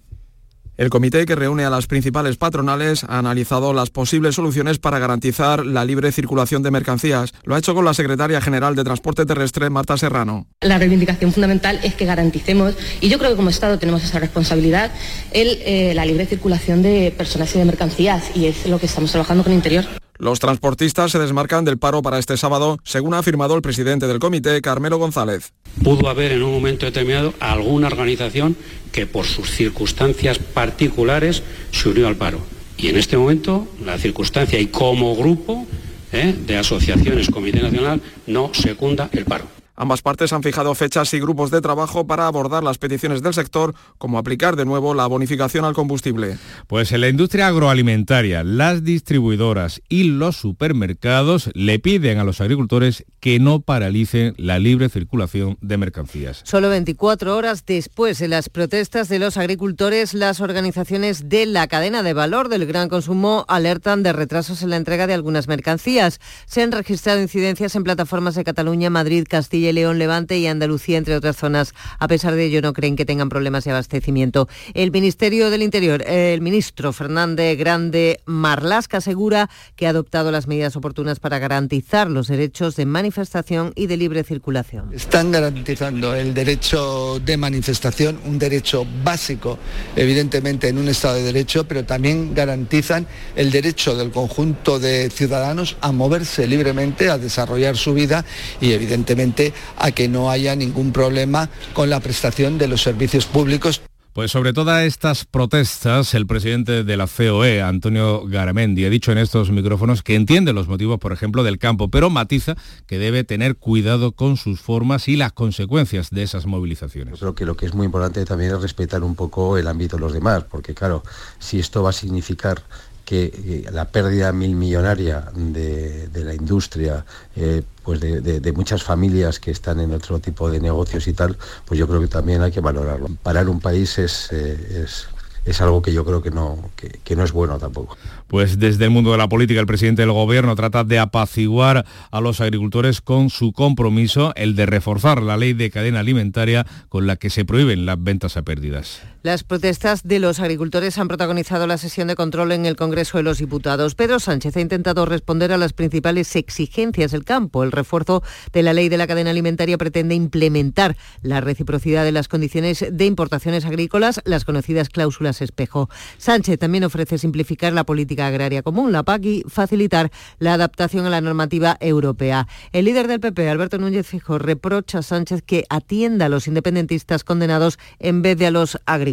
El 0.81 0.89
comité 0.89 1.27
que 1.27 1.35
reúne 1.35 1.63
a 1.63 1.69
las 1.69 1.85
principales 1.85 2.37
patronales 2.37 3.03
ha 3.03 3.19
analizado 3.19 3.71
las 3.71 3.91
posibles 3.91 4.33
soluciones 4.33 4.79
para 4.79 4.97
garantizar 4.97 5.63
la 5.63 5.85
libre 5.85 6.11
circulación 6.11 6.63
de 6.63 6.71
mercancías. 6.71 7.35
Lo 7.43 7.53
ha 7.53 7.59
hecho 7.59 7.75
con 7.75 7.85
la 7.85 7.93
secretaria 7.93 8.41
general 8.41 8.75
de 8.75 8.83
Transporte 8.83 9.27
Terrestre, 9.27 9.69
Marta 9.69 9.95
Serrano. 9.95 10.47
La 10.61 10.79
reivindicación 10.79 11.33
fundamental 11.33 11.79
es 11.83 11.93
que 11.93 12.05
garanticemos, 12.05 12.73
y 12.99 13.09
yo 13.09 13.19
creo 13.19 13.29
que 13.29 13.35
como 13.35 13.51
Estado 13.51 13.77
tenemos 13.77 14.03
esa 14.03 14.17
responsabilidad, 14.17 14.91
el, 15.29 15.59
eh, 15.65 15.93
la 15.93 16.03
libre 16.03 16.25
circulación 16.25 16.81
de 16.81 17.13
personas 17.15 17.55
y 17.55 17.59
de 17.59 17.65
mercancías, 17.65 18.35
y 18.35 18.47
es 18.47 18.65
lo 18.65 18.79
que 18.79 18.87
estamos 18.87 19.11
trabajando 19.11 19.43
con 19.43 19.53
Interior. 19.53 19.85
Los 20.21 20.39
transportistas 20.39 21.11
se 21.11 21.17
desmarcan 21.17 21.65
del 21.65 21.79
paro 21.79 22.03
para 22.03 22.19
este 22.19 22.37
sábado, 22.37 22.77
según 22.83 23.15
ha 23.15 23.17
afirmado 23.17 23.55
el 23.55 23.63
presidente 23.63 24.05
del 24.05 24.19
comité, 24.19 24.61
Carmelo 24.61 24.99
González. 24.99 25.51
Pudo 25.83 26.09
haber 26.09 26.31
en 26.31 26.43
un 26.43 26.53
momento 26.53 26.85
determinado 26.85 27.33
alguna 27.39 27.87
organización 27.87 28.55
que 28.91 29.07
por 29.07 29.25
sus 29.25 29.49
circunstancias 29.49 30.37
particulares 30.37 31.41
se 31.71 31.89
unió 31.89 32.07
al 32.07 32.17
paro. 32.17 32.37
Y 32.77 32.89
en 32.89 32.97
este 32.97 33.17
momento 33.17 33.67
la 33.83 33.97
circunstancia 33.97 34.59
y 34.59 34.67
como 34.67 35.15
grupo 35.15 35.65
¿eh? 36.11 36.35
de 36.45 36.55
asociaciones 36.55 37.31
Comité 37.31 37.63
Nacional 37.63 37.99
no 38.27 38.53
secunda 38.53 39.09
el 39.13 39.25
paro. 39.25 39.60
Ambas 39.81 40.03
partes 40.03 40.31
han 40.31 40.43
fijado 40.43 40.75
fechas 40.75 41.11
y 41.15 41.19
grupos 41.19 41.49
de 41.49 41.59
trabajo 41.59 42.05
para 42.05 42.27
abordar 42.27 42.63
las 42.63 42.77
peticiones 42.77 43.23
del 43.23 43.33
sector, 43.33 43.73
como 43.97 44.19
aplicar 44.19 44.55
de 44.55 44.63
nuevo 44.63 44.93
la 44.93 45.07
bonificación 45.07 45.65
al 45.65 45.73
combustible. 45.73 46.37
Pues 46.67 46.91
en 46.91 47.01
la 47.01 47.09
industria 47.09 47.47
agroalimentaria, 47.47 48.43
las 48.43 48.83
distribuidoras 48.83 49.81
y 49.89 50.03
los 50.03 50.35
supermercados 50.35 51.49
le 51.55 51.79
piden 51.79 52.19
a 52.19 52.23
los 52.23 52.41
agricultores 52.41 53.05
que 53.19 53.39
no 53.39 53.61
paralicen 53.61 54.35
la 54.37 54.59
libre 54.59 54.87
circulación 54.87 55.57
de 55.61 55.77
mercancías. 55.77 56.41
Solo 56.43 56.69
24 56.69 57.35
horas 57.35 57.65
después 57.65 58.19
de 58.19 58.27
las 58.27 58.49
protestas 58.49 59.09
de 59.09 59.17
los 59.17 59.35
agricultores, 59.37 60.13
las 60.13 60.41
organizaciones 60.41 61.27
de 61.27 61.47
la 61.47 61.65
cadena 61.65 62.03
de 62.03 62.13
valor 62.13 62.49
del 62.49 62.67
gran 62.67 62.87
consumo 62.87 63.45
alertan 63.47 64.03
de 64.03 64.13
retrasos 64.13 64.61
en 64.61 64.69
la 64.69 64.77
entrega 64.77 65.07
de 65.07 65.15
algunas 65.15 65.47
mercancías. 65.47 66.19
Se 66.45 66.61
han 66.61 66.71
registrado 66.71 67.19
incidencias 67.19 67.75
en 67.75 67.83
plataformas 67.83 68.35
de 68.35 68.43
Cataluña, 68.43 68.91
Madrid, 68.91 69.25
Castilla 69.27 69.70
León, 69.73 69.99
Levante 69.99 70.37
y 70.37 70.47
Andalucía, 70.47 70.97
entre 70.97 71.15
otras 71.15 71.37
zonas. 71.37 71.73
A 71.99 72.07
pesar 72.07 72.35
de 72.35 72.45
ello, 72.45 72.61
no 72.61 72.73
creen 72.73 72.95
que 72.95 73.05
tengan 73.05 73.29
problemas 73.29 73.63
de 73.63 73.71
abastecimiento. 73.71 74.47
El 74.73 74.91
Ministerio 74.91 75.49
del 75.49 75.61
Interior, 75.61 76.03
el 76.07 76.41
ministro 76.41 76.93
Fernández 76.93 77.57
Grande 77.57 78.21
Marlasca 78.25 78.97
asegura 78.97 79.49
que 79.75 79.87
ha 79.87 79.89
adoptado 79.89 80.31
las 80.31 80.47
medidas 80.47 80.75
oportunas 80.75 81.19
para 81.19 81.39
garantizar 81.39 82.09
los 82.09 82.27
derechos 82.27 82.75
de 82.75 82.85
manifestación 82.85 83.73
y 83.75 83.87
de 83.87 83.97
libre 83.97 84.23
circulación. 84.23 84.93
Están 84.93 85.31
garantizando 85.31 86.13
el 86.15 86.33
derecho 86.33 87.19
de 87.19 87.37
manifestación, 87.37 88.19
un 88.25 88.37
derecho 88.39 88.85
básico, 89.03 89.57
evidentemente 89.95 90.67
en 90.67 90.77
un 90.77 90.87
Estado 90.87 91.15
de 91.15 91.23
Derecho, 91.23 91.67
pero 91.67 91.85
también 91.85 92.33
garantizan 92.33 93.07
el 93.35 93.51
derecho 93.51 93.95
del 93.95 94.11
conjunto 94.11 94.79
de 94.79 95.09
ciudadanos 95.09 95.77
a 95.81 95.91
moverse 95.91 96.47
libremente, 96.47 97.09
a 97.09 97.17
desarrollar 97.17 97.77
su 97.77 97.93
vida 97.93 98.25
y 98.59 98.71
evidentemente 98.71 99.50
a 99.77 99.91
que 99.91 100.07
no 100.07 100.29
haya 100.29 100.55
ningún 100.55 100.91
problema 100.91 101.49
con 101.73 101.89
la 101.89 101.99
prestación 101.99 102.57
de 102.57 102.67
los 102.67 102.81
servicios 102.81 103.25
públicos. 103.25 103.81
Pues 104.13 104.29
sobre 104.29 104.51
todas 104.51 104.83
estas 104.83 105.23
protestas, 105.23 106.13
el 106.15 106.27
presidente 106.27 106.83
de 106.83 106.97
la 106.97 107.07
COE, 107.07 107.61
Antonio 107.61 108.27
Garamendi, 108.27 108.83
ha 108.83 108.89
dicho 108.89 109.13
en 109.13 109.17
estos 109.17 109.51
micrófonos 109.51 110.03
que 110.03 110.15
entiende 110.15 110.51
los 110.51 110.67
motivos, 110.67 110.99
por 110.99 111.13
ejemplo, 111.13 111.43
del 111.43 111.57
campo, 111.57 111.87
pero 111.87 112.09
matiza 112.09 112.55
que 112.87 112.99
debe 112.99 113.23
tener 113.23 113.55
cuidado 113.55 114.11
con 114.11 114.35
sus 114.35 114.59
formas 114.59 115.07
y 115.07 115.15
las 115.15 115.31
consecuencias 115.31 116.09
de 116.09 116.23
esas 116.23 116.45
movilizaciones. 116.45 117.13
Yo 117.13 117.19
creo 117.19 117.35
que 117.35 117.45
lo 117.45 117.55
que 117.55 117.65
es 117.65 117.73
muy 117.73 117.85
importante 117.85 118.25
también 118.25 118.51
es 118.53 118.61
respetar 118.61 119.01
un 119.01 119.15
poco 119.15 119.57
el 119.57 119.65
ámbito 119.65 119.95
de 119.95 120.01
los 120.01 120.11
demás, 120.11 120.43
porque 120.43 120.73
claro, 120.73 121.03
si 121.39 121.59
esto 121.59 121.81
va 121.81 121.91
a 121.91 121.93
significar 121.93 122.63
que 123.05 123.67
la 123.71 123.85
pérdida 123.85 124.31
mil 124.31 124.55
millonaria 124.55 125.25
de, 125.35 126.07
de 126.07 126.23
la 126.23 126.33
industria, 126.33 127.05
eh, 127.35 127.61
pues 127.83 127.99
de, 127.99 128.21
de, 128.21 128.51
muchas 128.53 128.83
familias 128.83 129.39
que 129.39 129.51
están 129.51 129.79
en 129.79 129.93
otro 129.93 130.19
tipo 130.19 130.49
de 130.49 130.59
negocios 130.59 131.07
y 131.07 131.13
tal, 131.13 131.37
pues 131.65 131.79
yo 131.79 131.87
creo 131.87 132.01
que 132.01 132.07
también 132.07 132.41
hay 132.41 132.51
que 132.51 132.61
valorarlo. 132.61 133.07
Parar 133.23 133.49
un 133.49 133.59
país 133.59 133.97
es, 133.97 134.29
eh, 134.31 134.83
es 134.83 135.07
es 135.45 135.59
algo 135.61 135.81
que 135.81 135.91
yo 135.91 136.05
creo 136.05 136.21
que 136.21 136.29
no, 136.29 136.69
que, 136.75 136.99
que, 137.03 137.15
no 137.15 137.23
es 137.23 137.31
bueno 137.31 137.57
tampoco. 137.57 137.97
Pues 138.27 138.59
desde 138.59 138.85
el 138.85 138.91
mundo 138.91 139.11
de 139.11 139.17
la 139.17 139.27
política, 139.27 139.59
el 139.59 139.65
presidente 139.65 140.03
del 140.03 140.11
gobierno 140.11 140.55
trata 140.55 140.83
de 140.83 140.99
apaciguar 140.99 141.85
a 142.11 142.21
los 142.21 142.41
agricultores 142.41 143.01
con 143.01 143.29
su 143.29 143.51
compromiso, 143.51 144.33
el 144.35 144.55
de 144.55 144.65
reforzar 144.67 145.21
la 145.21 145.37
ley 145.37 145.53
de 145.53 145.71
cadena 145.71 145.99
alimentaria 145.99 146.65
con 146.89 147.07
la 147.07 147.15
que 147.15 147.29
se 147.29 147.43
prohíben 147.43 147.85
las 147.85 148.01
ventas 148.01 148.37
a 148.37 148.43
pérdidas. 148.43 149.01
Las 149.23 149.43
protestas 149.43 150.01
de 150.01 150.17
los 150.17 150.39
agricultores 150.39 150.97
han 150.97 151.07
protagonizado 151.07 151.67
la 151.67 151.77
sesión 151.77 152.07
de 152.07 152.15
control 152.15 152.53
en 152.53 152.65
el 152.65 152.75
Congreso 152.75 153.17
de 153.17 153.23
los 153.23 153.37
Diputados. 153.37 153.93
Pedro 153.93 154.19
Sánchez 154.19 154.57
ha 154.57 154.61
intentado 154.61 155.05
responder 155.05 155.51
a 155.51 155.59
las 155.59 155.73
principales 155.73 156.35
exigencias 156.35 157.11
del 157.11 157.23
campo. 157.23 157.63
El 157.63 157.71
refuerzo 157.71 158.23
de 158.51 158.63
la 158.63 158.73
ley 158.73 158.89
de 158.89 158.97
la 158.97 159.05
cadena 159.05 159.29
alimentaria 159.29 159.77
pretende 159.77 160.15
implementar 160.15 160.97
la 161.21 161.39
reciprocidad 161.39 162.03
de 162.03 162.11
las 162.11 162.27
condiciones 162.27 162.83
de 162.91 163.05
importaciones 163.05 163.63
agrícolas, 163.65 164.21
las 164.25 164.43
conocidas 164.43 164.89
cláusulas 164.89 165.43
espejo. 165.43 165.87
Sánchez 166.17 166.57
también 166.57 166.83
ofrece 166.83 167.19
simplificar 167.19 167.73
la 167.73 167.83
política 167.83 168.25
agraria 168.25 168.63
común, 168.63 168.91
la 168.91 169.03
PAC, 169.03 169.23
y 169.25 169.43
facilitar 169.47 170.11
la 170.39 170.55
adaptación 170.55 171.05
a 171.05 171.11
la 171.11 171.21
normativa 171.21 171.77
europea. 171.79 172.47
El 172.71 172.85
líder 172.85 173.07
del 173.07 173.19
PP, 173.19 173.47
Alberto 173.49 173.77
Núñez 173.77 174.07
Fijo, 174.07 174.39
reprocha 174.39 174.97
a 174.97 175.03
Sánchez 175.03 175.43
que 175.43 175.65
atienda 175.69 176.25
a 176.25 176.29
los 176.29 176.47
independentistas 176.47 177.23
condenados 177.23 177.77
en 177.99 178.23
vez 178.23 178.35
de 178.35 178.47
a 178.47 178.51
los 178.51 178.79
agricultores. 178.87 179.10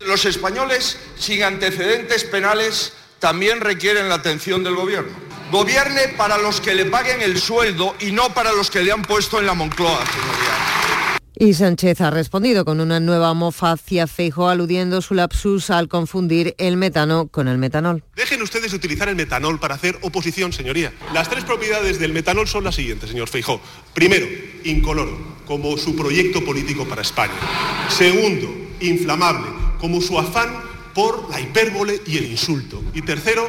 Los 0.00 0.24
españoles 0.24 0.98
sin 1.18 1.42
antecedentes 1.42 2.24
penales 2.24 2.92
también 3.18 3.60
requieren 3.60 4.08
la 4.08 4.16
atención 4.16 4.64
del 4.64 4.74
gobierno. 4.74 5.12
Gobierne 5.50 6.08
para 6.16 6.38
los 6.38 6.60
que 6.60 6.74
le 6.74 6.86
paguen 6.86 7.22
el 7.22 7.38
sueldo 7.38 7.94
y 8.00 8.10
no 8.10 8.34
para 8.34 8.52
los 8.52 8.70
que 8.70 8.82
le 8.82 8.90
han 8.90 9.02
puesto 9.02 9.38
en 9.38 9.46
la 9.46 9.54
Moncloa, 9.54 10.04
señoría. 10.06 10.72
Y 11.34 11.54
Sánchez 11.54 12.00
ha 12.00 12.10
respondido 12.10 12.64
con 12.64 12.80
una 12.80 13.00
nueva 13.00 13.34
mofa 13.34 13.72
hacia 13.72 14.06
Feijo, 14.06 14.48
aludiendo 14.48 15.02
su 15.02 15.14
lapsus 15.14 15.70
al 15.70 15.88
confundir 15.88 16.54
el 16.58 16.76
metano 16.76 17.28
con 17.28 17.48
el 17.48 17.58
metanol. 17.58 18.04
Dejen 18.14 18.42
ustedes 18.42 18.70
de 18.70 18.76
utilizar 18.76 19.08
el 19.08 19.16
metanol 19.16 19.58
para 19.58 19.74
hacer 19.74 19.98
oposición, 20.02 20.52
señoría. 20.52 20.92
Las 21.12 21.28
tres 21.28 21.42
propiedades 21.44 21.98
del 21.98 22.12
metanol 22.12 22.46
son 22.46 22.64
las 22.64 22.74
siguientes, 22.74 23.10
señor 23.10 23.28
Feijó. 23.28 23.60
Primero, 23.92 24.26
incoloro, 24.64 25.18
como 25.46 25.76
su 25.78 25.96
proyecto 25.96 26.44
político 26.44 26.86
para 26.86 27.02
España. 27.02 27.34
Segundo, 27.88 28.61
inflamable, 28.82 29.46
como 29.80 30.00
su 30.00 30.18
afán 30.18 30.48
por 30.94 31.30
la 31.30 31.40
hipérbole 31.40 32.00
y 32.06 32.18
el 32.18 32.26
insulto. 32.26 32.82
Y 32.94 33.02
tercero, 33.02 33.48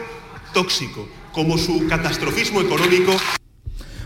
tóxico, 0.53 1.07
como 1.31 1.57
su 1.57 1.87
catastrofismo 1.87 2.61
económico. 2.61 3.13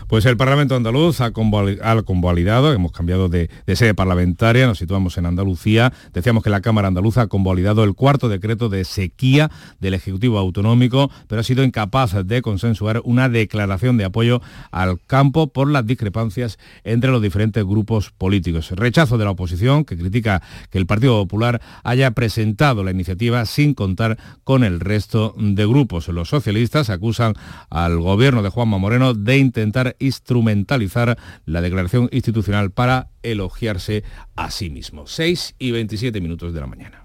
Pues 0.08 0.24
el 0.24 0.38
Parlamento 0.38 0.74
andaluz 0.74 1.20
ha 1.20 1.32
convalidado, 1.32 2.72
hemos 2.72 2.92
cambiado 2.92 3.28
de, 3.28 3.50
de, 3.66 3.76
sede 3.76 3.92
parlamentaria, 3.92 4.66
nos 4.66 4.78
situamos 4.78 5.18
en 5.18 5.26
Andalucía. 5.26 5.92
Decíamos 6.14 6.42
que 6.42 6.48
la 6.48 6.62
Cámara 6.62 6.88
Andaluza 6.88 7.20
ha 7.20 7.26
convalidado 7.26 7.84
el 7.84 7.92
cuarto 7.92 8.30
decreto 8.30 8.70
de 8.70 8.86
sequía 8.86 9.50
del 9.80 9.92
Ejecutivo 9.92 10.38
Autonómico, 10.38 11.10
pero 11.26 11.42
ha 11.42 11.44
sido 11.44 11.62
incapaz 11.62 12.14
de 12.26 12.40
consensuar 12.40 13.02
una 13.04 13.28
declaración 13.28 13.98
de 13.98 14.06
apoyo 14.06 14.40
al 14.70 14.98
campo 15.06 15.48
por 15.48 15.70
las 15.70 15.84
discrepancias 15.84 16.58
entre 16.84 17.10
los 17.10 17.20
diferentes 17.20 17.62
grupos 17.62 18.10
políticos. 18.10 18.70
Rechazo 18.70 19.18
de 19.18 19.26
la 19.26 19.32
oposición, 19.32 19.84
que 19.84 19.98
critica 19.98 20.40
que 20.70 20.78
el 20.78 20.86
Partido 20.86 21.22
Popular 21.22 21.60
haya 21.84 22.12
presentado 22.12 22.82
la 22.82 22.92
iniciativa 22.92 23.44
sin 23.44 23.74
contar 23.74 24.16
con 24.44 24.64
el 24.64 24.80
resto 24.80 25.34
de 25.36 25.66
grupos. 25.66 26.08
Los 26.08 26.30
socialistas 26.30 26.88
acusan 26.88 27.34
al 27.68 27.98
gobierno 28.00 28.42
de 28.42 28.48
Juanma 28.48 28.78
Moreno 28.78 29.12
de 29.12 29.36
intentar 29.36 29.96
instrumentalizar 29.98 31.18
la 31.44 31.60
declaración 31.60 32.08
institucional 32.12 32.70
para 32.70 33.10
elogiarse 33.22 34.04
a 34.36 34.50
sí 34.50 34.70
mismo. 34.70 35.06
6 35.06 35.54
y 35.58 35.70
27 35.70 36.20
minutos 36.20 36.52
de 36.54 36.60
la 36.60 36.66
mañana. 36.66 37.04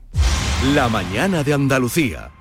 La 0.73 0.87
mañana 0.89 1.43
de 1.43 1.53
Andalucía. 1.53 2.31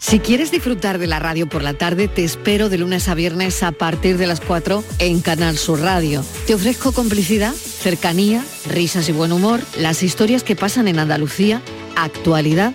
Si 0.00 0.20
quieres 0.20 0.52
disfrutar 0.52 0.98
de 0.98 1.08
la 1.08 1.18
radio 1.18 1.48
por 1.48 1.62
la 1.62 1.74
tarde, 1.74 2.06
te 2.06 2.22
espero 2.22 2.68
de 2.68 2.78
lunes 2.78 3.08
a 3.08 3.14
viernes 3.14 3.64
a 3.64 3.72
partir 3.72 4.16
de 4.16 4.28
las 4.28 4.40
4 4.40 4.84
en 5.00 5.20
Canal 5.20 5.58
Sur 5.58 5.80
Radio. 5.80 6.24
Te 6.46 6.54
ofrezco 6.54 6.92
complicidad, 6.92 7.52
cercanía, 7.52 8.44
risas 8.68 9.08
y 9.08 9.12
buen 9.12 9.32
humor, 9.32 9.60
las 9.76 10.04
historias 10.04 10.44
que 10.44 10.54
pasan 10.54 10.86
en 10.86 11.00
Andalucía, 11.00 11.62
actualidad, 11.96 12.74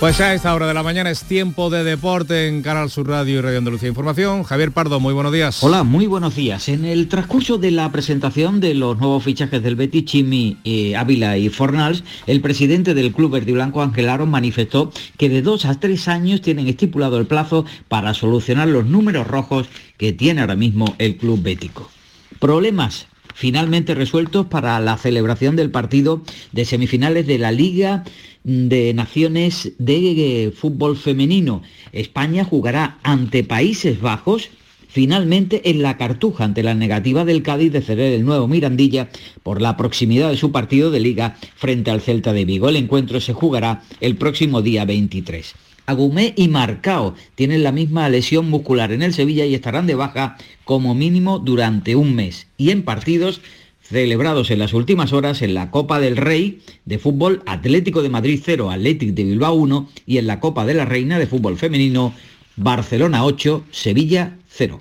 Pues 0.00 0.18
a 0.18 0.32
esta 0.32 0.54
hora 0.54 0.66
de 0.66 0.72
la 0.72 0.82
mañana 0.82 1.10
es 1.10 1.24
tiempo 1.24 1.68
de 1.68 1.84
deporte 1.84 2.48
en 2.48 2.62
Canal 2.62 2.88
Sur 2.88 3.06
Radio 3.06 3.38
y 3.38 3.40
Radio 3.42 3.58
Andalucía 3.58 3.90
Información. 3.90 4.44
Javier 4.44 4.72
Pardo, 4.72 4.98
muy 4.98 5.12
buenos 5.12 5.30
días. 5.30 5.62
Hola, 5.62 5.84
muy 5.84 6.06
buenos 6.06 6.34
días. 6.34 6.70
En 6.70 6.86
el 6.86 7.06
transcurso 7.06 7.58
de 7.58 7.70
la 7.70 7.92
presentación 7.92 8.60
de 8.60 8.72
los 8.72 8.96
nuevos 8.96 9.22
fichajes 9.22 9.62
del 9.62 9.76
Betis, 9.76 10.06
Chimi, 10.06 10.56
eh, 10.64 10.96
Ávila 10.96 11.36
y 11.36 11.50
Fornals, 11.50 12.02
el 12.26 12.40
presidente 12.40 12.94
del 12.94 13.12
club 13.12 13.32
verde 13.32 13.50
y 13.50 13.54
blanco, 13.54 13.82
Ángel 13.82 14.08
Aaron, 14.08 14.30
manifestó 14.30 14.90
que 15.18 15.28
de 15.28 15.42
dos 15.42 15.66
a 15.66 15.78
tres 15.78 16.08
años 16.08 16.40
tienen 16.40 16.66
estipulado 16.66 17.18
el 17.18 17.26
plazo 17.26 17.66
para 17.88 18.14
solucionar 18.14 18.68
los 18.68 18.86
números 18.86 19.26
rojos 19.26 19.68
que 19.98 20.14
tiene 20.14 20.40
ahora 20.40 20.56
mismo 20.56 20.94
el 20.96 21.18
club 21.18 21.42
bético. 21.42 21.90
Problemas 22.38 23.06
finalmente 23.40 23.94
resueltos 23.94 24.44
para 24.44 24.78
la 24.80 24.98
celebración 24.98 25.56
del 25.56 25.70
partido 25.70 26.22
de 26.52 26.66
semifinales 26.66 27.26
de 27.26 27.38
la 27.38 27.52
Liga 27.52 28.04
de 28.44 28.92
Naciones 28.92 29.72
de 29.78 30.52
Fútbol 30.54 30.94
Femenino. 30.94 31.62
España 31.92 32.44
jugará 32.44 32.98
ante 33.02 33.42
Países 33.42 33.98
Bajos 34.02 34.50
finalmente 34.88 35.70
en 35.70 35.80
la 35.80 35.96
Cartuja 35.96 36.44
ante 36.44 36.62
la 36.62 36.74
negativa 36.74 37.24
del 37.24 37.42
Cádiz 37.42 37.72
de 37.72 37.80
ceder 37.80 38.12
el 38.12 38.26
nuevo 38.26 38.46
Mirandilla 38.46 39.08
por 39.42 39.62
la 39.62 39.74
proximidad 39.78 40.28
de 40.28 40.36
su 40.36 40.52
partido 40.52 40.90
de 40.90 41.00
liga 41.00 41.38
frente 41.56 41.90
al 41.90 42.02
Celta 42.02 42.34
de 42.34 42.44
Vigo. 42.44 42.68
El 42.68 42.76
encuentro 42.76 43.22
se 43.22 43.32
jugará 43.32 43.82
el 44.02 44.16
próximo 44.16 44.60
día 44.60 44.84
23. 44.84 45.54
Agumé 45.90 46.34
y 46.36 46.48
Marcao 46.48 47.14
tienen 47.34 47.62
la 47.62 47.72
misma 47.72 48.08
lesión 48.08 48.48
muscular 48.48 48.92
en 48.92 49.02
el 49.02 49.12
Sevilla 49.12 49.44
y 49.44 49.54
estarán 49.54 49.86
de 49.86 49.96
baja 49.96 50.36
como 50.64 50.94
mínimo 50.94 51.38
durante 51.38 51.96
un 51.96 52.14
mes. 52.14 52.46
Y 52.56 52.70
en 52.70 52.82
partidos 52.82 53.40
celebrados 53.82 54.52
en 54.52 54.60
las 54.60 54.72
últimas 54.72 55.12
horas 55.12 55.42
en 55.42 55.52
la 55.52 55.70
Copa 55.72 55.98
del 55.98 56.16
Rey 56.16 56.60
de 56.84 56.98
fútbol 56.98 57.42
Atlético 57.44 58.02
de 58.02 58.08
Madrid 58.08 58.40
0, 58.42 58.70
Atlético 58.70 59.12
de 59.12 59.24
Bilbao 59.24 59.54
1 59.54 59.88
y 60.06 60.18
en 60.18 60.28
la 60.28 60.38
Copa 60.38 60.64
de 60.64 60.74
la 60.74 60.84
Reina 60.84 61.18
de 61.18 61.26
fútbol 61.26 61.58
femenino 61.58 62.14
Barcelona 62.54 63.24
8, 63.24 63.64
Sevilla 63.72 64.36
0. 64.48 64.80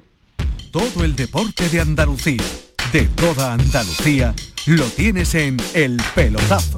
Todo 0.71 1.03
el 1.03 1.15
deporte 1.15 1.67
de 1.69 1.79
Andalucía, 1.79 2.43
de 2.93 3.05
toda 3.15 3.53
Andalucía, 3.53 4.35
lo 4.67 4.85
tienes 4.85 5.33
en 5.33 5.57
El 5.73 5.97
Pelotazo. 6.13 6.77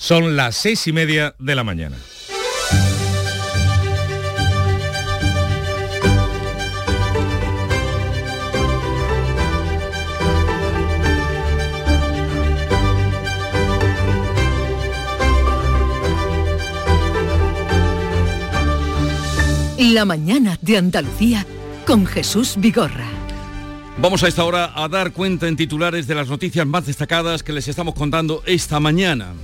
Son 0.00 0.34
las 0.34 0.56
seis 0.56 0.86
y 0.86 0.94
media 0.94 1.34
de 1.38 1.54
la 1.54 1.62
mañana. 1.62 1.98
La 19.78 20.06
mañana 20.06 20.58
de 20.62 20.78
Andalucía 20.78 21.46
con 21.86 22.06
Jesús 22.06 22.54
Vigorra. 22.56 23.06
Vamos 23.98 24.22
a 24.22 24.28
esta 24.28 24.44
hora 24.44 24.72
a 24.74 24.88
dar 24.88 25.12
cuenta 25.12 25.46
en 25.46 25.56
titulares 25.56 26.06
de 26.06 26.14
las 26.14 26.28
noticias 26.28 26.66
más 26.66 26.86
destacadas 26.86 27.42
que 27.42 27.52
les 27.52 27.68
estamos 27.68 27.94
contando 27.94 28.42
esta 28.46 28.80
mañana. 28.80 29.34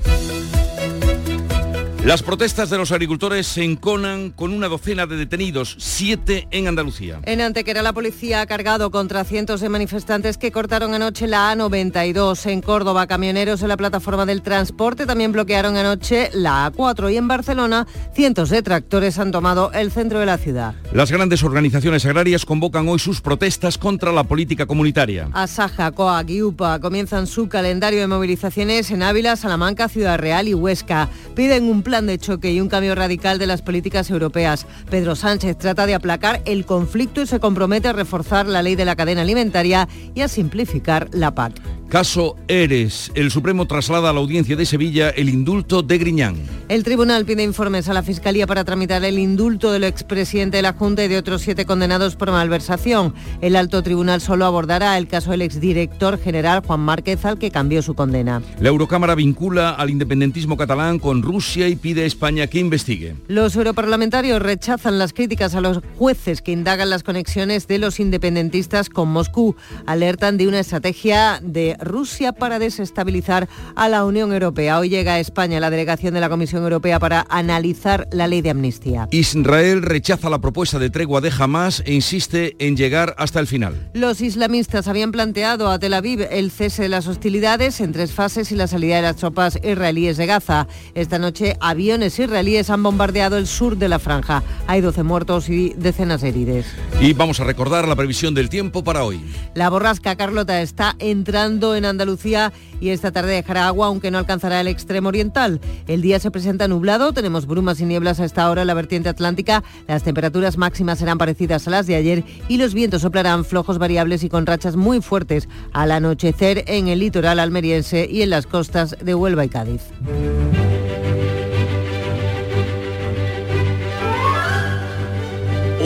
Las 2.07 2.23
protestas 2.23 2.71
de 2.71 2.79
los 2.79 2.93
agricultores 2.93 3.49
se 3.49 3.65
enconan 3.65 4.31
con 4.31 4.53
una 4.53 4.69
docena 4.69 5.07
de 5.07 5.17
detenidos, 5.17 5.75
siete 5.81 6.47
en 6.53 6.69
Andalucía. 6.69 7.19
En 7.25 7.41
Antequera 7.41 7.83
la 7.83 7.93
policía 7.93 8.43
ha 8.43 8.47
cargado 8.47 8.93
contra 8.93 9.25
cientos 9.25 9.61
de 9.61 9.69
manifestantes 9.69 10.39
que 10.39 10.53
cortaron 10.53 10.95
anoche 10.95 11.27
la 11.27 11.53
A92. 11.53 12.47
En 12.47 12.61
Córdoba, 12.61 13.09
camioneros 13.09 13.61
en 13.63 13.71
la 13.71 13.77
plataforma 13.77 14.25
del 14.25 14.43
transporte 14.43 15.05
también 15.05 15.33
bloquearon 15.33 15.77
anoche 15.77 16.31
la 16.33 16.71
A4 16.71 17.13
y 17.13 17.17
en 17.17 17.27
Barcelona 17.27 17.89
cientos 18.15 18.51
de 18.51 18.63
tractores 18.63 19.19
han 19.19 19.33
tomado 19.33 19.73
el 19.73 19.91
centro 19.91 20.21
de 20.21 20.27
la 20.27 20.39
ciudad. 20.39 20.77
Las 20.93 21.11
grandes 21.11 21.43
organizaciones 21.43 22.07
agrarias 22.07 22.45
convocan 22.45 22.87
hoy 22.87 23.01
sus 23.01 23.21
protestas 23.21 23.79
contra 23.79 24.13
la 24.13 24.23
política 24.23 24.67
comunitaria. 24.67 25.29
Asaja, 25.33 25.91
COAG 25.91 26.31
y 26.31 26.43
UPA 26.43 26.79
comienzan 26.79 27.27
su 27.27 27.49
calendario 27.49 27.99
de 27.99 28.07
movilizaciones 28.07 28.93
en 28.93 29.03
Ávila, 29.03 29.35
Salamanca, 29.35 29.89
Ciudad 29.89 30.21
Real 30.21 30.47
y 30.47 30.55
Huesca. 30.55 31.09
Piden 31.35 31.65
un 31.65 31.83
plan 31.83 31.96
de 32.05 32.19
choque 32.19 32.53
y 32.53 32.61
un 32.61 32.69
cambio 32.69 32.95
radical 32.95 33.39
de 33.39 33.47
las 33.47 33.63
políticas 33.63 34.11
europeas. 34.11 34.67
Pedro 34.91 35.17
Sánchez 35.17 35.57
trata 35.57 35.87
de 35.87 35.95
aplacar 35.95 36.43
el 36.45 36.67
conflicto 36.67 37.23
y 37.23 37.27
se 37.27 37.41
compromete 37.41 37.89
a 37.89 37.95
reforzar 37.95 38.47
la 38.47 38.61
ley 38.61 38.77
de 38.77 38.85
la 38.85 38.97
cadena 38.97 39.23
alimentaria 39.23 39.89
y 40.15 40.21
a 40.21 40.29
simplificar 40.29 41.09
la 41.13 41.35
PAC. 41.35 41.55
Caso 41.89 42.35
Eres. 42.49 43.13
El 43.15 43.31
Supremo 43.31 43.67
traslada 43.67 44.11
a 44.11 44.13
la 44.13 44.19
audiencia 44.19 44.57
de 44.57 44.67
Sevilla 44.67 45.11
el 45.11 45.29
indulto 45.29 45.83
de 45.83 45.99
Griñán. 45.99 46.35
El 46.69 46.83
tribunal 46.83 47.25
pide 47.25 47.45
informes 47.45 47.89
a 47.89 47.95
la 47.95 48.03
Fiscalía 48.03 48.49
para 48.49 48.65
tramitar 48.65 49.05
el 49.05 49.21
indulto 49.21 49.71
del 49.71 49.85
expresidente 49.85 50.57
de 50.57 50.65
la 50.65 50.73
Junta 50.73 51.05
y 51.05 51.09
de 51.09 51.17
otros 51.17 51.43
siete 51.43 51.65
condenados 51.65 52.17
por 52.17 52.33
malversación. 52.33 53.15
El 53.41 53.55
alto 53.55 53.85
tribunal 53.85 54.21
solo 54.21 54.47
abordará 54.47 54.99
el 54.99 55.07
caso 55.07 55.31
del 55.31 55.43
exdirector 55.43 56.19
general 56.19 56.65
Juan 56.67 56.81
Márquez 56.81 57.25
al 57.25 57.39
que 57.39 57.53
cambió 57.53 57.83
su 57.83 57.95
condena. 57.95 58.43
La 58.59 58.69
Eurocámara 58.69 59.15
vincula 59.15 59.71
al 59.71 59.91
independentismo 59.91 60.57
catalán 60.57 60.99
con 60.99 61.23
Rusia 61.23 61.69
y 61.69 61.77
pide 61.77 62.03
a 62.03 62.07
España 62.07 62.49
que 62.49 62.59
investigue. 62.59 63.15
Los 63.29 63.55
europarlamentarios 63.55 64.43
rechazan 64.43 64.99
las 64.99 65.13
críticas 65.13 65.55
a 65.55 65.61
los 65.61 65.81
jueces 65.97 66.43
que 66.43 66.51
indagan 66.51 66.91
las 66.91 67.05
conexiones 67.05 67.69
de 67.69 67.79
los 67.79 68.01
independentistas 68.01 68.89
con 68.89 69.09
Moscú. 69.09 69.55
Alertan 69.87 70.37
de 70.37 70.49
una 70.49 70.59
estrategia 70.59 71.39
de 71.41 71.76
Rusia 71.81 72.33
para 72.33 72.59
desestabilizar 72.59 73.49
a 73.75 73.89
la 73.89 74.05
Unión 74.05 74.33
Europea. 74.33 74.79
Hoy 74.79 74.89
llega 74.89 75.15
a 75.15 75.21
España 75.21 75.61
la 75.61 75.71
delegación 75.71 76.15
de 76.15 76.21
la 76.21 76.29
Comisión 76.29 76.63
Europea 76.63 76.99
para 76.99 77.27
analizar 77.29 78.09
la 78.13 78.27
ley 78.27 78.43
de 78.43 78.51
amnistía. 78.51 79.09
Israel 79.11 79.83
rechaza 79.83 80.31
la 80.31 80.41
propuesta 80.41 80.79
de 80.79 80.91
tregua 80.91 81.21
de 81.21 81.33
Hamas 81.37 81.83
e 81.85 81.95
insiste 81.95 82.57
en 82.59 82.77
llegar 82.77 83.15
hasta 83.19 83.41
el 83.41 83.47
final. 83.47 83.91
Los 83.95 84.21
islamistas 84.21 84.89
habían 84.89 85.13
planteado 85.13 85.71
a 85.71 85.79
Tel 85.79 85.95
Aviv 85.95 86.27
el 86.31 86.51
cese 86.51 86.83
de 86.83 86.89
las 86.89 87.07
hostilidades 87.07 87.81
en 87.81 87.93
tres 87.93 88.13
fases 88.13 88.53
y 88.53 88.57
la 88.57 88.67
salida 88.67 88.97
de 88.97 89.03
las 89.03 89.17
tropas 89.17 89.59
israelíes 89.63 90.17
de 90.17 90.27
Gaza. 90.27 90.67
Esta 90.95 91.19
noche 91.19 91.57
aviones 91.61 92.19
israelíes 92.19 92.71
han 92.71 92.83
bombardeado 92.83 93.37
el 93.37 93.47
sur 93.47 93.77
de 93.77 93.89
la 93.89 93.99
franja. 93.99 94.43
Hay 94.67 94.81
12 94.81 95.03
muertos 95.03 95.49
y 95.49 95.75
decenas 95.77 96.21
de 96.21 96.29
heridos. 96.29 96.67
Y 97.01 97.13
vamos 97.13 97.41
a 97.41 97.45
recordar 97.45 97.89
la 97.89 97.97
previsión 97.97 98.35
del 98.35 98.49
tiempo 98.49 98.85
para 98.85 99.05
hoy. 99.05 99.21
La 99.55 99.71
borrasca 99.71 100.17
Carlota 100.17 100.63
está 100.63 100.97
entrando 100.99 101.66
en 101.75 101.85
Andalucía 101.85 102.53
y 102.81 102.91
esta 102.91 103.11
tarde 103.11 103.33
dejará 103.33 103.67
agua 103.67 103.87
aunque 103.87 104.11
no 104.11 104.19
alcanzará 104.19 104.61
el 104.61 104.69
extremo 104.69 105.09
oriental. 105.09 105.61
El 105.89 106.03
día 106.03 106.21
se 106.21 106.31
presenta 106.31 106.69
nublado, 106.69 107.13
tenemos 107.13 107.47
brumas 107.47 107.81
y 107.81 107.85
nieblas 107.85 108.21
a 108.21 108.25
esta 108.25 108.49
hora 108.51 108.63
en 108.63 108.69
la 108.69 108.75
vertiente 108.75 109.09
atlántica, 109.09 109.65
las 109.89 110.03
temperaturas 110.03 110.57
máximas 110.57 110.99
serán 110.99 111.19
parecidas 111.19 111.67
a 111.67 111.71
las 111.71 111.87
de 111.87 111.97
ayer 111.97 112.25
y 112.49 112.59
los 112.59 112.75
vientos 112.75 113.03
soplarán 113.03 113.45
flojos 113.45 113.79
variables 113.79 114.23
y 114.25 114.29
con 114.29 114.47
rachas 114.47 114.77
muy 114.77 115.01
fuertes 115.01 115.49
al 115.73 115.91
anochecer 115.91 116.65
en 116.67 116.89
el 116.89 117.01
litoral 117.01 117.39
almeriense 117.39 118.07
y 118.11 118.23
en 118.23 118.31
las 118.31 118.47
costas 118.47 118.97
de 119.03 119.15
Huelva 119.15 119.45
y 119.45 119.49
Cádiz. 119.49 119.83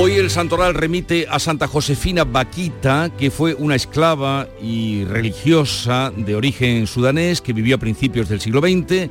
Hoy 0.03 0.15
el 0.15 0.31
santoral 0.31 0.73
remite 0.73 1.27
a 1.29 1.39
Santa 1.39 1.69
Josefina 1.69 2.25
Baquita, 2.25 3.11
que 3.19 3.31
fue 3.31 3.53
una 3.53 3.75
esclava 3.75 4.49
y 4.63 5.05
religiosa 5.05 6.11
de 6.17 6.35
origen 6.35 6.87
sudanés 6.87 7.43
que 7.43 7.53
vivió 7.53 7.77
a 7.77 7.79
principios 7.79 8.31
del 8.31 8.41
siglo 8.41 8.63
XX. 8.63 9.11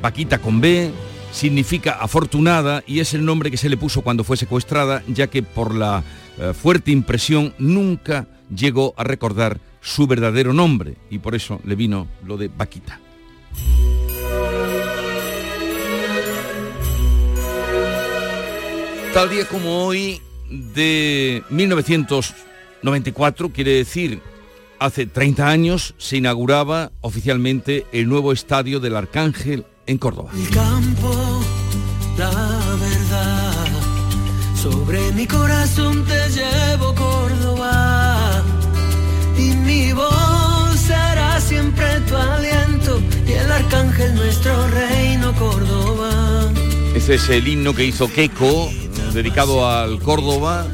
Baquita 0.00 0.38
con 0.38 0.60
B 0.60 0.92
significa 1.32 1.98
afortunada 2.00 2.84
y 2.86 3.00
es 3.00 3.14
el 3.14 3.24
nombre 3.24 3.50
que 3.50 3.56
se 3.56 3.68
le 3.68 3.76
puso 3.76 4.02
cuando 4.02 4.22
fue 4.22 4.36
secuestrada, 4.36 5.02
ya 5.08 5.26
que 5.26 5.42
por 5.42 5.74
la 5.74 6.04
eh, 6.38 6.54
fuerte 6.54 6.92
impresión 6.92 7.52
nunca 7.58 8.28
llegó 8.54 8.94
a 8.96 9.02
recordar 9.02 9.58
su 9.80 10.06
verdadero 10.06 10.52
nombre 10.52 10.98
y 11.10 11.18
por 11.18 11.34
eso 11.34 11.60
le 11.64 11.74
vino 11.74 12.06
lo 12.24 12.36
de 12.36 12.46
Baquita. 12.46 13.00
Tal 19.12 19.30
día 19.30 19.48
como 19.48 19.84
hoy 19.84 20.20
de 20.50 21.42
1994, 21.50 23.50
quiere 23.50 23.72
decir 23.72 24.22
hace 24.78 25.06
30 25.06 25.48
años, 25.48 25.94
se 25.98 26.18
inauguraba 26.18 26.92
oficialmente 27.00 27.86
el 27.92 28.08
nuevo 28.08 28.32
estadio 28.32 28.80
del 28.80 28.96
Arcángel 28.96 29.66
en 29.86 29.98
Córdoba. 29.98 30.30
El 30.34 30.48
campo, 30.50 31.40
la 32.16 32.30
verdad, 32.30 33.66
sobre 34.60 35.12
mi 35.12 35.26
corazón 35.26 36.04
te 36.04 36.28
llevo 36.30 36.94
Córdoba 36.94 38.42
y 39.36 39.50
mi 39.56 39.92
voz 39.92 40.78
será 40.78 41.40
siempre 41.40 41.84
tu 42.08 42.16
aliento 42.16 43.00
y 43.26 43.32
el 43.32 43.50
Arcángel 43.50 44.14
nuestro 44.14 44.68
reino 44.68 45.34
Córdoba. 45.34 46.52
Ese 46.94 47.14
es 47.14 47.28
el 47.28 47.46
himno 47.46 47.74
que 47.74 47.84
hizo 47.84 48.10
Keiko, 48.12 48.70
dedicado 49.14 49.68
al 49.68 50.00
Córdoba. 50.00 50.66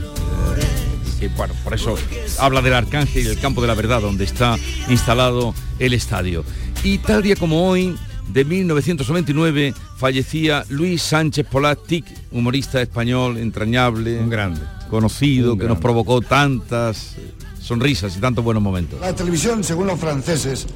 Que, 1.20 1.28
bueno, 1.28 1.54
por 1.62 1.74
eso 1.74 1.94
habla 2.38 2.60
del 2.60 2.74
Arcángel 2.74 3.22
y 3.22 3.28
del 3.28 3.38
Campo 3.38 3.60
de 3.60 3.68
la 3.68 3.74
Verdad, 3.74 4.00
donde 4.00 4.24
está 4.24 4.56
instalado 4.88 5.54
el 5.78 5.94
estadio. 5.94 6.44
Y 6.82 6.98
tal 6.98 7.22
día 7.22 7.36
como 7.36 7.68
hoy, 7.68 7.96
de 8.28 8.44
1999 8.44 9.74
fallecía 9.96 10.64
Luis 10.68 11.02
Sánchez 11.02 11.46
Polatic, 11.50 12.04
humorista 12.32 12.82
español 12.82 13.38
entrañable, 13.38 14.18
un 14.18 14.28
grande, 14.28 14.60
conocido, 14.90 15.52
Un 15.52 15.58
que 15.58 15.64
grande. 15.64 15.74
nos 15.76 15.82
provocó 15.82 16.20
tantas 16.20 17.16
sonrisas 17.60 18.16
y 18.16 18.20
tantos 18.20 18.44
buenos 18.44 18.62
momentos. 18.62 19.00
La 19.00 19.14
televisión, 19.14 19.62
según 19.64 19.86
los 19.86 19.98
franceses, 19.98 20.66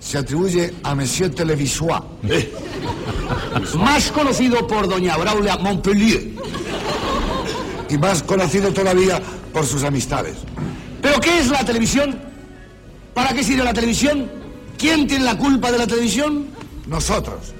se 0.00 0.18
atribuye 0.18 0.72
a 0.82 0.94
Monsieur 0.96 1.32
Televisois. 1.32 2.00
Más 3.78 4.10
conocido 4.10 4.66
por 4.66 4.88
doña 4.88 5.16
Braulia 5.16 5.56
Montpellier. 5.58 6.30
Y 7.92 7.98
más 7.98 8.22
conocido 8.22 8.72
todavía 8.72 9.20
por 9.52 9.66
sus 9.66 9.84
amistades. 9.84 10.38
¿Pero 11.02 11.20
qué 11.20 11.40
es 11.40 11.50
la 11.50 11.62
televisión? 11.62 12.18
¿Para 13.12 13.34
qué 13.34 13.44
sirve 13.44 13.64
la 13.64 13.74
televisión? 13.74 14.30
¿Quién 14.78 15.06
tiene 15.06 15.26
la 15.26 15.36
culpa 15.36 15.70
de 15.70 15.76
la 15.76 15.86
televisión? 15.86 16.46
Nosotros. 16.86 17.52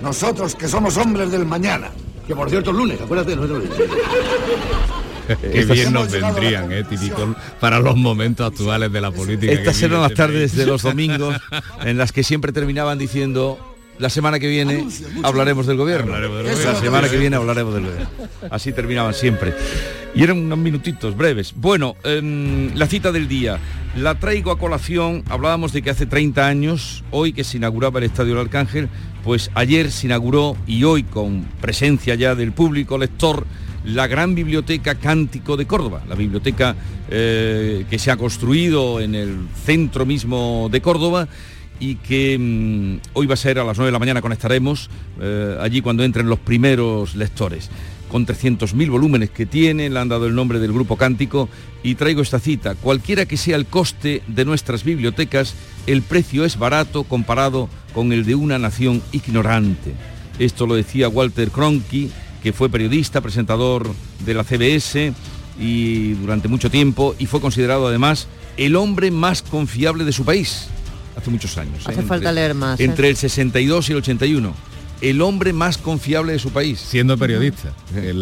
Nosotros 0.00 0.54
que 0.54 0.66
somos 0.66 0.96
hombres 0.96 1.30
del 1.30 1.44
mañana. 1.44 1.90
Que 2.26 2.34
por 2.34 2.48
cierto 2.48 2.70
es 2.70 2.76
lunes, 2.76 2.98
acuérdate. 3.02 3.36
No 3.36 3.44
es 3.44 3.50
lunes. 3.50 3.70
Qué 5.42 5.64
bien 5.66 5.92
nos 5.92 6.10
vendrían, 6.10 6.72
eh, 6.72 6.84
típico, 6.84 7.34
para 7.60 7.78
los 7.78 7.96
momentos 7.96 8.50
actuales 8.50 8.90
de 8.90 9.00
la 9.02 9.10
política. 9.10 9.52
Estas 9.52 9.82
eran 9.82 10.00
las 10.00 10.14
tardes 10.14 10.56
de 10.56 10.64
los 10.64 10.82
domingos 10.84 11.36
en 11.84 11.98
las 11.98 12.12
que 12.12 12.22
siempre 12.22 12.50
terminaban 12.50 12.96
diciendo 12.96 13.75
la 13.98 14.10
semana 14.10 14.38
que 14.38 14.48
viene 14.48 14.86
hablaremos 15.22 15.66
del 15.66 15.76
gobierno. 15.76 16.14
Hablaremos 16.14 16.58
del 16.58 16.64
La 16.66 16.74
semana 16.74 17.08
que 17.08 17.16
viene 17.16 17.36
hablaremos 17.36 17.74
del 17.74 17.84
gobierno. 17.84 18.08
Así 18.50 18.72
terminaban 18.72 19.14
siempre. 19.14 19.54
Y 20.14 20.22
eran 20.22 20.38
unos 20.38 20.58
minutitos 20.58 21.16
breves. 21.16 21.52
Bueno, 21.56 21.96
em, 22.04 22.74
la 22.74 22.86
cita 22.86 23.12
del 23.12 23.28
día. 23.28 23.58
La 23.96 24.18
traigo 24.18 24.50
a 24.50 24.58
colación. 24.58 25.24
Hablábamos 25.28 25.72
de 25.72 25.82
que 25.82 25.90
hace 25.90 26.06
30 26.06 26.46
años, 26.46 27.04
hoy 27.10 27.32
que 27.32 27.44
se 27.44 27.56
inauguraba 27.56 27.98
el 27.98 28.04
Estadio 28.04 28.34
del 28.34 28.44
Arcángel, 28.44 28.88
pues 29.24 29.50
ayer 29.54 29.90
se 29.90 30.06
inauguró 30.06 30.56
y 30.66 30.84
hoy 30.84 31.02
con 31.02 31.44
presencia 31.60 32.14
ya 32.14 32.34
del 32.34 32.52
público 32.52 32.98
lector 32.98 33.46
la 33.86 34.06
gran 34.08 34.34
biblioteca 34.34 34.96
Cántico 34.96 35.56
de 35.56 35.66
Córdoba, 35.66 36.02
la 36.08 36.16
biblioteca 36.16 36.74
eh, 37.08 37.86
que 37.88 37.98
se 37.98 38.10
ha 38.10 38.16
construido 38.16 39.00
en 39.00 39.14
el 39.14 39.46
centro 39.64 40.04
mismo 40.04 40.68
de 40.72 40.80
Córdoba 40.80 41.28
y 41.78 41.96
que 41.96 42.38
mm, 42.38 43.08
hoy 43.14 43.26
va 43.26 43.34
a 43.34 43.36
ser 43.36 43.58
a 43.58 43.64
las 43.64 43.76
9 43.76 43.88
de 43.88 43.92
la 43.92 43.98
mañana 43.98 44.22
conectaremos 44.22 44.90
eh, 45.20 45.56
allí 45.60 45.80
cuando 45.82 46.04
entren 46.04 46.28
los 46.28 46.38
primeros 46.38 47.14
lectores. 47.14 47.70
Con 48.08 48.24
300.000 48.24 48.88
volúmenes 48.88 49.30
que 49.30 49.46
tiene, 49.46 49.90
le 49.90 49.98
han 49.98 50.08
dado 50.08 50.26
el 50.26 50.34
nombre 50.34 50.60
del 50.60 50.72
grupo 50.72 50.96
Cántico 50.96 51.48
y 51.82 51.96
traigo 51.96 52.22
esta 52.22 52.38
cita. 52.38 52.76
Cualquiera 52.76 53.26
que 53.26 53.36
sea 53.36 53.56
el 53.56 53.66
coste 53.66 54.22
de 54.28 54.44
nuestras 54.44 54.84
bibliotecas, 54.84 55.54
el 55.86 56.02
precio 56.02 56.44
es 56.44 56.56
barato 56.56 57.04
comparado 57.04 57.68
con 57.92 58.12
el 58.12 58.24
de 58.24 58.36
una 58.36 58.58
nación 58.58 59.02
ignorante. 59.10 59.92
Esto 60.38 60.66
lo 60.66 60.76
decía 60.76 61.08
Walter 61.08 61.50
Cronkey, 61.50 62.10
que 62.42 62.52
fue 62.52 62.70
periodista, 62.70 63.20
presentador 63.20 63.92
de 64.24 64.34
la 64.34 64.44
CBS 64.44 65.12
y 65.58 66.12
durante 66.12 66.48
mucho 66.48 66.70
tiempo 66.70 67.16
y 67.18 67.26
fue 67.26 67.40
considerado 67.40 67.88
además 67.88 68.28
el 68.56 68.76
hombre 68.76 69.10
más 69.10 69.42
confiable 69.42 70.04
de 70.04 70.12
su 70.12 70.24
país 70.24 70.68
hace 71.16 71.30
muchos 71.30 71.56
años. 71.58 71.84
¿eh? 71.86 71.92
Hace 71.92 72.02
falta 72.02 72.32
leer 72.32 72.54
más, 72.54 72.78
¿eh? 72.78 72.84
Entre 72.84 73.08
el 73.08 73.16
62 73.16 73.88
y 73.88 73.92
el 73.92 73.98
81. 73.98 74.54
El 75.00 75.20
hombre 75.20 75.52
más 75.52 75.76
confiable 75.76 76.32
de 76.32 76.38
su 76.38 76.50
país. 76.50 76.80
Siendo 76.80 77.18
periodista. 77.18 77.72
que 77.94 78.14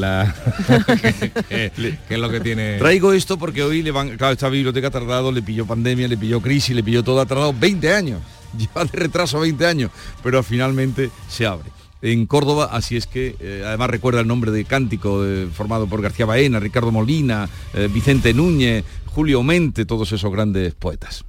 que, 1.49 1.99
que 2.09 2.15
es 2.15 2.19
lo 2.19 2.29
que 2.29 2.41
tiene... 2.41 2.79
Traigo 2.79 3.13
esto 3.13 3.39
porque 3.39 3.63
hoy 3.63 3.83
le 3.83 3.93
van, 3.93 4.17
claro, 4.17 4.33
esta 4.33 4.49
biblioteca 4.49 4.89
ha 4.89 4.91
tardado, 4.91 5.31
le 5.31 5.43
pilló 5.43 5.67
pandemia, 5.67 6.09
le 6.09 6.17
pilló 6.17 6.41
crisis, 6.41 6.75
le 6.75 6.83
pilló 6.83 7.05
todo, 7.05 7.21
ha 7.21 7.27
tardado 7.27 7.53
20 7.53 7.93
años. 7.95 8.21
Lleva 8.59 8.85
de 8.85 8.99
retraso 8.99 9.41
20 9.41 9.67
años, 9.67 9.91
pero 10.23 10.43
finalmente 10.43 11.11
se 11.29 11.47
abre. 11.47 11.71
En 12.03 12.27
Córdoba, 12.27 12.69
así 12.71 12.97
es 12.97 13.07
que 13.07 13.35
eh, 13.41 13.63
además 13.65 13.89
recuerda 13.89 14.21
el 14.21 14.27
nombre 14.27 14.51
de 14.51 14.65
Cántico, 14.65 15.25
eh, 15.25 15.49
formado 15.51 15.87
por 15.87 16.03
García 16.03 16.27
Baena, 16.27 16.61
Ricardo 16.61 16.93
Molina, 16.93 17.49
eh, 17.73 17.89
Vicente 17.91 18.35
Núñez, 18.35 18.85
Julio 19.07 19.43
Mente, 19.43 19.87
todos 19.87 20.13
esos 20.13 20.31
grandes 20.31 20.75
poetas. 20.75 21.25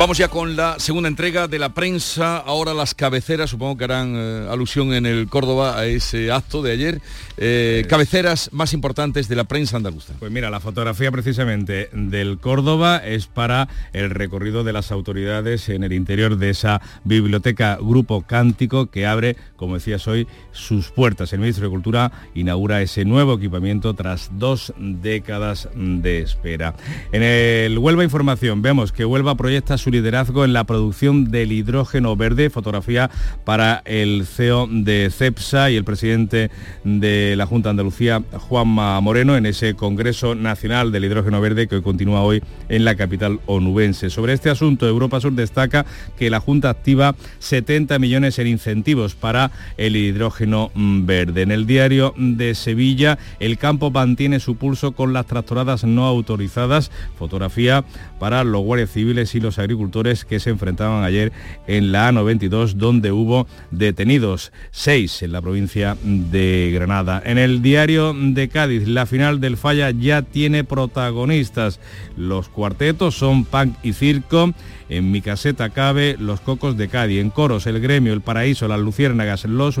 Vamos 0.00 0.16
ya 0.16 0.28
con 0.28 0.56
la 0.56 0.78
segunda 0.78 1.10
entrega 1.10 1.46
de 1.46 1.58
la 1.58 1.74
prensa. 1.74 2.38
Ahora 2.38 2.72
las 2.72 2.94
cabeceras, 2.94 3.50
supongo 3.50 3.76
que 3.76 3.84
harán 3.84 4.14
eh, 4.16 4.48
alusión 4.50 4.94
en 4.94 5.04
el 5.04 5.28
Córdoba 5.28 5.78
a 5.78 5.84
ese 5.84 6.32
acto 6.32 6.62
de 6.62 6.72
ayer. 6.72 7.02
Eh, 7.36 7.84
cabeceras 7.86 8.48
más 8.50 8.72
importantes 8.72 9.28
de 9.28 9.36
la 9.36 9.44
prensa 9.44 9.76
andaluza. 9.76 10.14
Pues 10.18 10.32
mira, 10.32 10.48
la 10.48 10.58
fotografía 10.58 11.12
precisamente 11.12 11.90
del 11.92 12.38
Córdoba 12.38 12.96
es 12.96 13.26
para 13.26 13.68
el 13.92 14.08
recorrido 14.08 14.64
de 14.64 14.72
las 14.72 14.90
autoridades 14.90 15.68
en 15.68 15.84
el 15.84 15.92
interior 15.92 16.38
de 16.38 16.48
esa 16.48 16.80
biblioteca 17.04 17.76
Grupo 17.78 18.22
Cántico 18.22 18.86
que 18.86 19.04
abre, 19.04 19.36
como 19.56 19.74
decías 19.74 20.08
hoy, 20.08 20.26
sus 20.52 20.88
puertas. 20.88 21.34
El 21.34 21.40
ministro 21.40 21.66
de 21.66 21.70
Cultura 21.72 22.10
inaugura 22.34 22.80
ese 22.80 23.04
nuevo 23.04 23.34
equipamiento 23.34 23.92
tras 23.92 24.30
dos 24.38 24.72
décadas 24.78 25.68
de 25.74 26.20
espera. 26.20 26.74
En 27.12 27.22
el 27.22 27.76
Huelva 27.76 28.02
Información 28.02 28.62
vemos 28.62 28.92
que 28.92 29.04
Huelva 29.04 29.34
proyecta 29.34 29.76
su 29.76 29.89
liderazgo 29.90 30.44
en 30.44 30.52
la 30.52 30.64
producción 30.64 31.30
del 31.30 31.52
hidrógeno 31.52 32.16
verde, 32.16 32.50
fotografía 32.50 33.10
para 33.44 33.82
el 33.84 34.26
CEO 34.26 34.68
de 34.70 35.10
CEPSA 35.10 35.70
y 35.70 35.76
el 35.76 35.84
presidente 35.84 36.50
de 36.84 37.34
la 37.36 37.46
Junta 37.46 37.68
de 37.68 37.70
Andalucía, 37.70 38.22
Juanma 38.32 39.00
Moreno, 39.00 39.36
en 39.36 39.46
ese 39.46 39.74
Congreso 39.74 40.34
Nacional 40.34 40.92
del 40.92 41.04
Hidrógeno 41.04 41.40
Verde 41.40 41.68
que 41.68 41.82
continúa 41.82 42.22
hoy 42.22 42.42
en 42.68 42.84
la 42.84 42.94
capital 42.94 43.40
onubense. 43.46 44.10
Sobre 44.10 44.32
este 44.32 44.50
asunto, 44.50 44.86
Europa 44.86 45.20
Sur 45.20 45.32
destaca 45.32 45.86
que 46.16 46.30
la 46.30 46.40
Junta 46.40 46.70
activa 46.70 47.14
70 47.38 47.98
millones 47.98 48.38
en 48.38 48.46
incentivos 48.46 49.14
para 49.14 49.50
el 49.76 49.96
hidrógeno 49.96 50.70
mm, 50.74 51.06
verde. 51.06 51.42
En 51.42 51.50
el 51.50 51.66
diario 51.66 52.14
de 52.16 52.54
Sevilla, 52.54 53.18
el 53.38 53.58
campo 53.58 53.90
mantiene 53.90 54.40
su 54.40 54.56
pulso 54.56 54.92
con 54.92 55.12
las 55.12 55.26
tractoradas 55.26 55.84
no 55.84 56.06
autorizadas, 56.06 56.90
fotografía 57.18 57.84
para 58.18 58.44
los 58.44 58.62
guardias 58.62 58.90
civiles 58.90 59.34
y 59.34 59.40
los 59.40 59.58
agricultores 59.58 59.79
que 60.26 60.40
se 60.40 60.50
enfrentaban 60.50 61.04
ayer 61.04 61.32
en 61.66 61.92
la 61.92 62.10
A92, 62.10 62.74
donde 62.74 63.12
hubo 63.12 63.46
detenidos, 63.70 64.52
seis 64.70 65.22
en 65.22 65.32
la 65.32 65.40
provincia 65.40 65.96
de 66.02 66.70
Granada. 66.74 67.22
En 67.24 67.38
el 67.38 67.62
diario 67.62 68.14
de 68.14 68.48
Cádiz, 68.48 68.86
la 68.86 69.06
final 69.06 69.40
del 69.40 69.56
Falla 69.56 69.90
ya 69.90 70.22
tiene 70.22 70.64
protagonistas. 70.64 71.80
Los 72.16 72.48
cuartetos 72.48 73.14
son 73.14 73.44
punk 73.44 73.74
y 73.82 73.92
circo. 73.92 74.52
En 74.90 75.10
mi 75.12 75.22
caseta 75.22 75.70
cabe 75.70 76.16
los 76.18 76.40
cocos 76.40 76.76
de 76.76 76.88
Cádiz, 76.88 77.20
en 77.20 77.30
coros 77.30 77.66
el 77.66 77.80
gremio, 77.80 78.12
el 78.12 78.20
paraíso, 78.20 78.68
las 78.68 78.80
luciérnagas, 78.80 79.44
los 79.44 79.78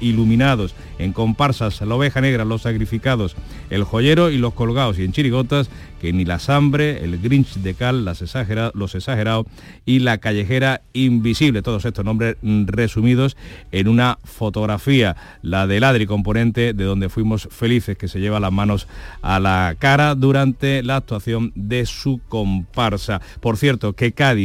iluminados, 0.00 0.74
en 0.98 1.12
comparsas 1.12 1.80
la 1.80 1.94
oveja 1.96 2.20
negra, 2.20 2.44
los 2.44 2.62
sacrificados, 2.62 3.36
el 3.70 3.82
joyero 3.82 4.30
y 4.30 4.38
los 4.38 4.54
colgados, 4.54 4.98
y 4.98 5.04
en 5.04 5.12
chirigotas 5.12 5.68
que 6.00 6.12
ni 6.12 6.24
la 6.24 6.38
hambre, 6.48 7.02
el 7.02 7.18
grinch 7.18 7.54
de 7.54 7.74
cal, 7.74 8.04
las 8.04 8.22
exagera- 8.22 8.70
los 8.74 8.94
exagerados 8.94 9.46
y 9.84 9.98
la 9.98 10.18
callejera 10.18 10.82
invisible, 10.92 11.62
todos 11.62 11.84
estos 11.84 12.04
nombres 12.04 12.36
resumidos 12.42 13.36
en 13.72 13.88
una 13.88 14.18
fotografía, 14.22 15.16
la 15.42 15.66
del 15.66 15.82
Adri 15.84 16.06
componente 16.06 16.72
de 16.72 16.84
donde 16.84 17.08
fuimos 17.08 17.48
felices, 17.50 17.96
que 17.96 18.08
se 18.08 18.20
lleva 18.20 18.38
las 18.40 18.52
manos 18.52 18.86
a 19.22 19.40
la 19.40 19.74
cara 19.78 20.14
durante 20.14 20.82
la 20.82 20.96
actuación 20.96 21.50
de 21.56 21.86
su 21.86 22.20
comparsa. 22.28 23.20
Por 23.40 23.56
cierto, 23.56 23.94
que 23.94 24.12
Cádiz, 24.12 24.35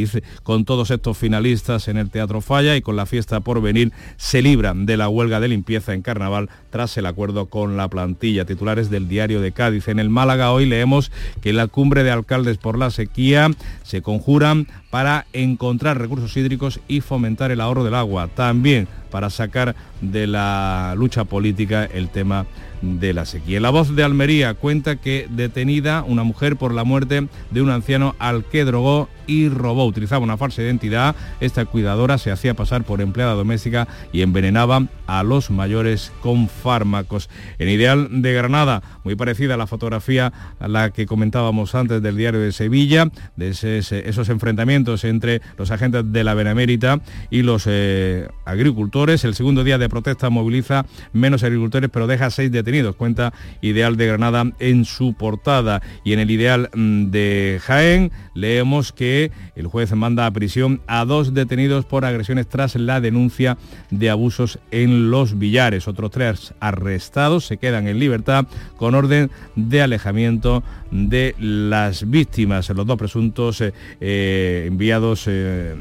con 0.43 0.65
todos 0.65 0.91
estos 0.91 1.17
finalistas 1.17 1.87
en 1.87 1.97
el 1.97 2.09
Teatro 2.09 2.41
Falla 2.41 2.75
y 2.75 2.81
con 2.81 2.95
la 2.95 3.05
fiesta 3.05 3.39
por 3.39 3.61
venir, 3.61 3.91
se 4.17 4.41
libran 4.41 4.85
de 4.85 4.97
la 4.97 5.09
huelga 5.09 5.39
de 5.39 5.47
limpieza 5.47 5.93
en 5.93 6.01
carnaval 6.01 6.49
tras 6.71 6.97
el 6.97 7.05
acuerdo 7.05 7.45
con 7.47 7.77
la 7.77 7.87
plantilla. 7.87 8.45
Titulares 8.45 8.89
del 8.89 9.07
diario 9.07 9.41
de 9.41 9.51
Cádiz. 9.51 9.87
En 9.87 9.99
el 9.99 10.09
Málaga 10.09 10.51
hoy 10.51 10.65
leemos 10.65 11.11
que 11.41 11.53
la 11.53 11.67
cumbre 11.67 12.03
de 12.03 12.11
alcaldes 12.11 12.57
por 12.57 12.77
la 12.77 12.89
sequía 12.89 13.51
se 13.83 14.01
conjuran 14.01 14.67
para 14.89 15.25
encontrar 15.33 15.99
recursos 15.99 16.35
hídricos 16.35 16.79
y 16.87 17.01
fomentar 17.01 17.51
el 17.51 17.61
ahorro 17.61 17.83
del 17.83 17.95
agua. 17.95 18.27
También 18.27 18.87
para 19.11 19.29
sacar 19.29 19.75
de 19.99 20.25
la 20.25 20.95
lucha 20.97 21.25
política 21.25 21.85
el 21.85 22.09
tema 22.09 22.47
de 22.81 23.13
la 23.13 23.25
sequía. 23.25 23.59
La 23.59 23.69
voz 23.69 23.95
de 23.95 24.03
Almería 24.03 24.55
cuenta 24.55 24.95
que 24.95 25.27
detenida 25.29 26.03
una 26.03 26.23
mujer 26.23 26.55
por 26.55 26.73
la 26.73 26.83
muerte 26.83 27.27
de 27.51 27.61
un 27.61 27.69
anciano 27.69 28.15
al 28.17 28.43
que 28.45 28.65
drogó 28.65 29.07
y 29.27 29.49
robó. 29.49 29.85
Utilizaba 29.85 30.23
una 30.23 30.37
falsa 30.37 30.63
identidad. 30.63 31.15
Esta 31.39 31.65
cuidadora 31.65 32.17
se 32.17 32.31
hacía 32.31 32.55
pasar 32.55 32.83
por 32.83 33.01
empleada 33.01 33.33
doméstica 33.33 33.87
y 34.11 34.23
envenenaba 34.23 34.87
a 35.17 35.23
los 35.23 35.49
mayores 35.49 36.11
con 36.21 36.47
fármacos. 36.47 37.29
En 37.57 37.69
Ideal 37.69 38.21
de 38.21 38.33
Granada, 38.33 38.83
muy 39.03 39.15
parecida 39.15 39.55
a 39.55 39.57
la 39.57 39.67
fotografía 39.67 40.31
a 40.59 40.67
la 40.67 40.91
que 40.91 41.05
comentábamos 41.05 41.73
antes 41.75 42.01
del 42.01 42.17
diario 42.17 42.39
de 42.39 42.51
Sevilla, 42.51 43.09
de 43.35 43.49
esos 43.49 44.29
enfrentamientos 44.29 44.51
enfrentamientos 44.51 45.03
entre 45.05 45.41
los 45.57 45.71
agentes 45.71 46.11
de 46.11 46.23
la 46.23 46.33
Benemérita 46.33 46.99
y 47.29 47.41
los 47.41 47.63
eh, 47.67 48.27
agricultores. 48.43 49.23
El 49.23 49.33
segundo 49.33 49.63
día 49.63 49.77
de 49.77 49.87
protesta 49.87 50.29
moviliza 50.29 50.85
menos 51.13 51.43
agricultores, 51.43 51.89
pero 51.91 52.07
deja 52.07 52.29
seis 52.29 52.51
detenidos, 52.51 52.95
cuenta 52.95 53.33
Ideal 53.61 53.95
de 53.95 54.07
Granada 54.07 54.51
en 54.59 54.83
su 54.83 55.13
portada. 55.13 55.81
Y 56.03 56.13
en 56.13 56.19
el 56.19 56.31
Ideal 56.31 56.69
mm, 56.73 57.11
de 57.11 57.59
Jaén 57.63 58.11
leemos 58.33 58.91
que 58.91 59.31
el 59.55 59.67
juez 59.67 59.93
manda 59.93 60.25
a 60.25 60.31
prisión 60.31 60.81
a 60.87 61.05
dos 61.05 61.33
detenidos 61.33 61.85
por 61.85 62.03
agresiones 62.03 62.47
tras 62.47 62.75
la 62.75 62.99
denuncia 62.99 63.57
de 63.89 64.09
abusos 64.09 64.59
en 64.71 65.00
los 65.09 65.37
billares. 65.39 65.87
Otros 65.87 66.11
tres 66.11 66.53
arrestados 66.59 67.45
se 67.45 67.57
quedan 67.57 67.87
en 67.87 67.99
libertad 67.99 68.45
con 68.77 68.95
orden 68.95 69.31
de 69.55 69.81
alejamiento 69.81 70.63
de 70.91 71.35
las 71.39 72.09
víctimas. 72.09 72.69
Los 72.69 72.85
dos 72.85 72.97
presuntos 72.97 73.61
eh, 73.61 73.73
eh, 73.99 74.65
enviados 74.67 75.25
eh, 75.27 75.75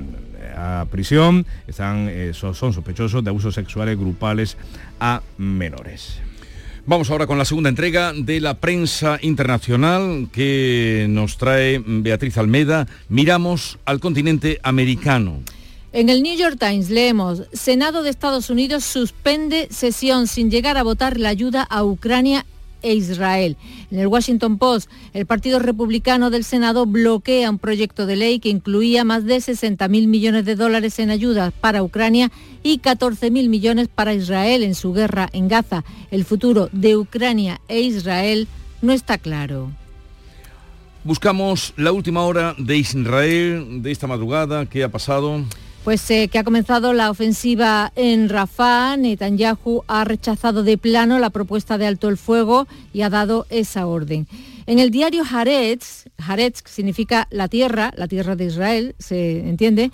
a 0.57 0.87
prisión 0.91 1.47
están, 1.67 2.11
son, 2.33 2.55
son 2.55 2.73
sospechosos 2.73 3.23
de 3.23 3.31
abusos 3.31 3.55
sexuales 3.55 3.99
grupales 3.99 4.57
a 4.99 5.23
menores. 5.39 6.21
Vamos 6.87 7.11
ahora 7.11 7.27
con 7.27 7.39
la 7.39 7.45
segunda 7.45 7.69
entrega 7.69 8.13
de 8.13 8.41
la 8.41 8.55
prensa 8.55 9.19
internacional 9.23 10.29
que 10.33 11.07
nos 11.09 11.37
trae 11.37 11.81
Beatriz 11.87 12.37
Almeda. 12.39 12.89
Miramos 13.09 13.79
al 13.85 14.01
continente 14.01 14.59
americano. 14.63 15.41
En 15.93 16.09
el 16.09 16.23
New 16.23 16.37
York 16.37 16.57
Times 16.57 16.89
leemos, 16.89 17.43
Senado 17.53 18.05
de 18.05 18.11
Estados 18.11 18.49
Unidos 18.49 18.85
suspende 18.85 19.67
sesión 19.73 20.29
sin 20.29 20.49
llegar 20.49 20.77
a 20.79 20.85
votar 20.85 21.19
la 21.19 21.31
ayuda 21.31 21.65
a 21.65 21.83
Ucrania 21.83 22.47
e 22.81 22.95
Israel. 22.95 23.57
En 23.91 23.99
el 23.99 24.07
Washington 24.07 24.57
Post, 24.57 24.89
el 25.15 25.27
Partido 25.27 25.59
Republicano 25.59 26.31
del 26.31 26.45
Senado 26.45 26.87
bloquea 26.87 27.51
un 27.51 27.59
proyecto 27.59 28.07
de 28.07 28.15
ley 28.15 28.39
que 28.39 28.51
incluía 28.51 29.03
más 29.03 29.25
de 29.25 29.39
60.000 29.39 30.07
millones 30.07 30.45
de 30.45 30.55
dólares 30.55 31.01
en 31.01 31.11
ayudas 31.11 31.53
para 31.61 31.83
Ucrania 31.83 32.31
y 32.63 32.79
14.000 32.79 33.49
millones 33.49 33.89
para 33.89 34.15
Israel 34.15 34.63
en 34.63 34.77
su 34.77 34.93
guerra 34.93 35.29
en 35.33 35.49
Gaza. 35.49 35.85
El 36.13 36.25
futuro 36.25 36.69
de 36.71 36.97
Ucrania 36.97 37.61
e 37.67 37.81
Israel 37.81 38.47
no 38.81 38.93
está 38.93 39.19
claro. 39.19 39.73
Buscamos 41.03 41.75
la 41.77 41.91
última 41.91 42.23
hora 42.23 42.55
de 42.59 42.77
Israel 42.77 43.83
de 43.83 43.91
esta 43.91 44.07
madrugada. 44.07 44.67
¿Qué 44.67 44.85
ha 44.85 44.89
pasado? 44.89 45.45
Pues 45.85 46.11
eh, 46.11 46.29
que 46.29 46.39
ha 46.39 46.45
comenzado 46.45 46.93
la 46.93 47.11
ofensiva 47.11 47.91
en 47.97 48.29
Rafah, 48.29 48.99
Netanyahu 48.99 49.83
ha 49.89 50.05
rechazado 50.05 50.63
de 50.63 50.77
plano 50.77 51.19
la 51.19 51.31
propuesta 51.31 51.79
de 51.79 51.87
alto 51.87 52.09
el 52.09 52.19
fuego 52.19 52.69
y 52.93 53.01
ha 53.01 53.09
dado 53.09 53.47
esa 53.49 53.87
orden. 53.87 54.27
En 54.67 54.79
el 54.79 54.91
diario 54.91 55.25
Haaretz, 55.25 56.05
Haaretz 56.19 56.63
significa 56.67 57.29
la 57.31 57.49
tierra, 57.49 57.93
la 57.97 58.09
tierra 58.09 58.37
de 58.37 58.45
Israel, 58.45 58.95
se 58.99 59.49
entiende, 59.49 59.91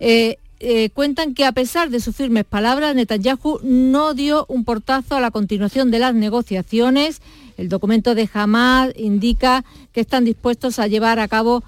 eh, 0.00 0.38
eh, 0.60 0.90
cuentan 0.90 1.34
que 1.34 1.44
a 1.44 1.52
pesar 1.52 1.90
de 1.90 2.00
sus 2.00 2.16
firmes 2.16 2.44
palabras, 2.44 2.94
Netanyahu 2.94 3.60
no 3.62 4.14
dio 4.14 4.44
un 4.48 4.64
portazo 4.64 5.16
a 5.16 5.20
la 5.20 5.30
continuación 5.30 5.90
de 5.90 5.98
las 5.98 6.14
negociaciones. 6.14 7.20
El 7.56 7.68
documento 7.68 8.14
de 8.14 8.28
Hamas 8.32 8.92
indica 8.96 9.64
que 9.92 10.00
están 10.00 10.24
dispuestos 10.24 10.78
a 10.78 10.86
llevar 10.86 11.18
a 11.18 11.28
cabo 11.28 11.64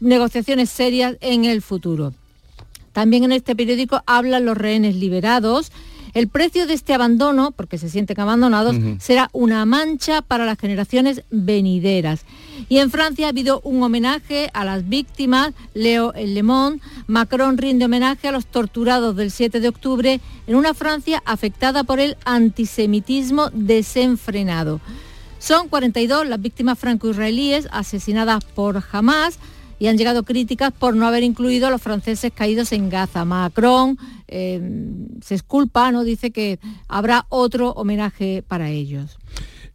negociaciones 0.00 0.70
serias 0.70 1.16
en 1.20 1.44
el 1.44 1.62
futuro. 1.62 2.12
También 2.96 3.24
en 3.24 3.32
este 3.32 3.54
periódico 3.54 4.02
hablan 4.06 4.46
los 4.46 4.56
rehenes 4.56 4.96
liberados. 4.96 5.70
El 6.16 6.28
precio 6.28 6.66
de 6.66 6.72
este 6.72 6.94
abandono, 6.94 7.50
porque 7.50 7.76
se 7.76 7.90
sienten 7.90 8.18
abandonados, 8.18 8.74
será 9.00 9.28
una 9.34 9.66
mancha 9.66 10.22
para 10.22 10.46
las 10.46 10.56
generaciones 10.56 11.24
venideras. 11.30 12.24
Y 12.70 12.78
en 12.78 12.90
Francia 12.90 13.26
ha 13.26 13.28
habido 13.28 13.60
un 13.64 13.82
homenaje 13.82 14.48
a 14.54 14.64
las 14.64 14.88
víctimas, 14.88 15.52
Leo 15.74 16.14
El 16.14 16.32
Lemón. 16.32 16.80
Macron 17.06 17.58
rinde 17.58 17.84
homenaje 17.84 18.28
a 18.28 18.32
los 18.32 18.46
torturados 18.46 19.14
del 19.14 19.30
7 19.30 19.60
de 19.60 19.68
octubre 19.68 20.20
en 20.46 20.54
una 20.54 20.72
Francia 20.72 21.22
afectada 21.26 21.84
por 21.84 22.00
el 22.00 22.16
antisemitismo 22.24 23.50
desenfrenado. 23.52 24.80
Son 25.38 25.68
42 25.68 26.26
las 26.26 26.40
víctimas 26.40 26.78
franco-israelíes 26.78 27.68
asesinadas 27.70 28.42
por 28.42 28.82
Hamas 28.90 29.38
y 29.78 29.88
han 29.88 29.98
llegado 29.98 30.22
críticas 30.22 30.72
por 30.72 30.96
no 30.96 31.06
haber 31.06 31.22
incluido 31.22 31.66
a 31.66 31.70
los 31.70 31.82
franceses 31.82 32.32
caídos 32.34 32.72
en 32.72 32.88
Gaza. 32.88 33.24
Macron 33.24 33.98
eh, 34.28 34.60
se 35.22 35.34
esculpa, 35.34 35.92
¿no? 35.92 36.04
dice 36.04 36.30
que 36.30 36.58
habrá 36.88 37.26
otro 37.28 37.70
homenaje 37.72 38.42
para 38.46 38.70
ellos. 38.70 39.18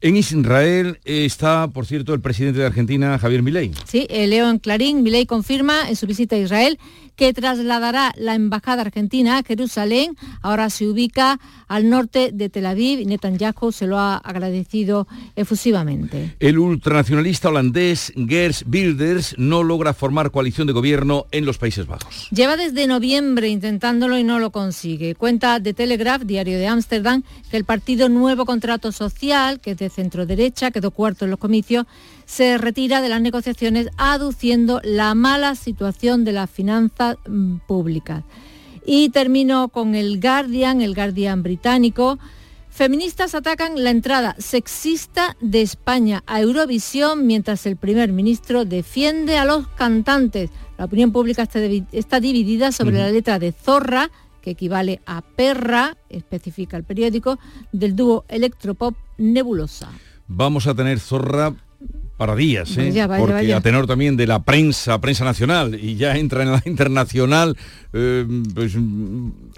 En 0.04 0.18
Israel 0.18 1.00
está, 1.06 1.68
por 1.68 1.86
cierto, 1.86 2.16
el 2.16 2.22
presidente 2.22 2.60
de 2.60 2.66
Argentina, 2.66 3.20
Javier 3.20 3.44
Milei. 3.44 3.72
Sí, 3.86 4.08
eh, 4.10 4.26
leo 4.26 4.50
en 4.50 4.58
Clarín, 4.58 5.04
Milei 5.04 5.28
confirma 5.28 5.88
en 5.88 5.96
su 5.96 6.08
visita 6.08 6.36
a 6.36 6.40
Israel 6.40 6.80
que 7.22 7.34
trasladará 7.34 8.12
la 8.18 8.34
embajada 8.34 8.82
argentina 8.82 9.38
a 9.38 9.44
Jerusalén. 9.44 10.18
Ahora 10.42 10.72
se 10.72 10.88
ubica 10.88 11.40
al 11.68 11.88
norte 11.88 12.32
de 12.34 12.50
Tel 12.50 12.66
Aviv 12.66 13.00
y 13.00 13.06
Netanyahu 13.06 13.72
se 13.72 13.86
lo 13.86 14.00
ha 14.00 14.18
agradecido 14.18 15.08
efusivamente. 15.36 16.36
El 16.40 16.58
ultranacionalista 16.58 17.50
holandés 17.50 18.12
Gers 18.16 18.66
Wilders 18.68 19.36
no 19.38 19.62
logra 19.62 19.94
formar 19.94 20.32
coalición 20.32 20.66
de 20.66 20.74
gobierno 20.74 21.28
en 21.30 21.46
los 21.46 21.60
Países 21.60 21.86
Bajos. 21.86 22.28
Lleva 22.32 22.58
desde 22.58 22.88
noviembre 22.88 23.50
intentándolo 23.50 24.18
y 24.18 24.24
no 24.24 24.40
lo 24.40 24.50
consigue. 24.52 25.14
Cuenta 25.14 25.60
de 25.60 25.76
Telegraph, 25.76 26.24
diario 26.24 26.58
de 26.58 26.66
Ámsterdam, 26.66 27.22
que 27.52 27.58
el 27.58 27.66
partido 27.66 28.10
Nuevo 28.10 28.48
Contrato 28.48 28.92
Social, 28.92 29.60
que 29.60 29.72
es 29.72 29.78
de 29.78 29.91
centro 29.92 30.26
derecha, 30.26 30.72
quedó 30.72 30.92
cuarto 30.92 31.26
en 31.26 31.32
los 31.32 31.40
comicios, 31.40 31.86
se 32.26 32.58
retira 32.58 33.02
de 33.02 33.10
las 33.10 33.22
negociaciones 33.22 33.90
aduciendo 33.98 34.82
la 34.84 35.14
mala 35.14 35.56
situación 35.56 36.24
de 36.24 36.32
las 36.32 36.50
finanzas 36.50 37.18
mm, 37.28 37.58
públicas. 37.68 38.24
Y 38.86 39.10
termino 39.10 39.70
con 39.70 39.94
el 39.94 40.20
Guardian, 40.20 40.82
el 40.82 40.96
Guardian 40.96 41.44
británico. 41.44 42.18
Feministas 42.70 43.36
atacan 43.36 43.84
la 43.84 43.92
entrada 43.92 44.36
sexista 44.40 45.36
de 45.42 45.62
España 45.62 46.24
a 46.26 46.42
Eurovisión 46.42 47.28
mientras 47.28 47.66
el 47.66 47.76
primer 47.76 48.12
ministro 48.12 48.66
defiende 48.66 49.38
a 49.38 49.46
los 49.46 49.68
cantantes. 49.68 50.50
La 50.78 50.86
opinión 50.86 51.12
pública 51.12 51.48
está 51.92 52.20
dividida 52.20 52.72
sobre 52.72 52.98
la 52.98 53.12
letra 53.12 53.38
de 53.38 53.52
Zorra, 53.52 54.10
que 54.42 54.52
equivale 54.52 55.02
a 55.06 55.22
perra, 55.22 55.98
especifica 56.10 56.78
el 56.78 56.84
periódico, 56.84 57.40
del 57.72 57.96
dúo 57.96 58.26
electropop 58.28 58.96
Nebulosa. 59.18 59.90
Vamos 60.28 60.68
a 60.68 60.74
tener 60.74 61.00
Zorra 61.00 61.54
para 62.22 62.36
días, 62.36 62.78
¿eh? 62.78 62.94
porque 63.18 63.52
a 63.52 63.62
tenor 63.62 63.88
también 63.88 64.16
de 64.16 64.28
la 64.28 64.44
prensa, 64.44 65.02
prensa 65.02 65.26
nacional, 65.26 65.74
y 65.74 65.96
ya 65.96 66.16
entra 66.18 66.44
en 66.44 66.52
la 66.52 66.62
internacional, 66.68 67.58
eh, 67.94 68.28
pues, 68.54 68.78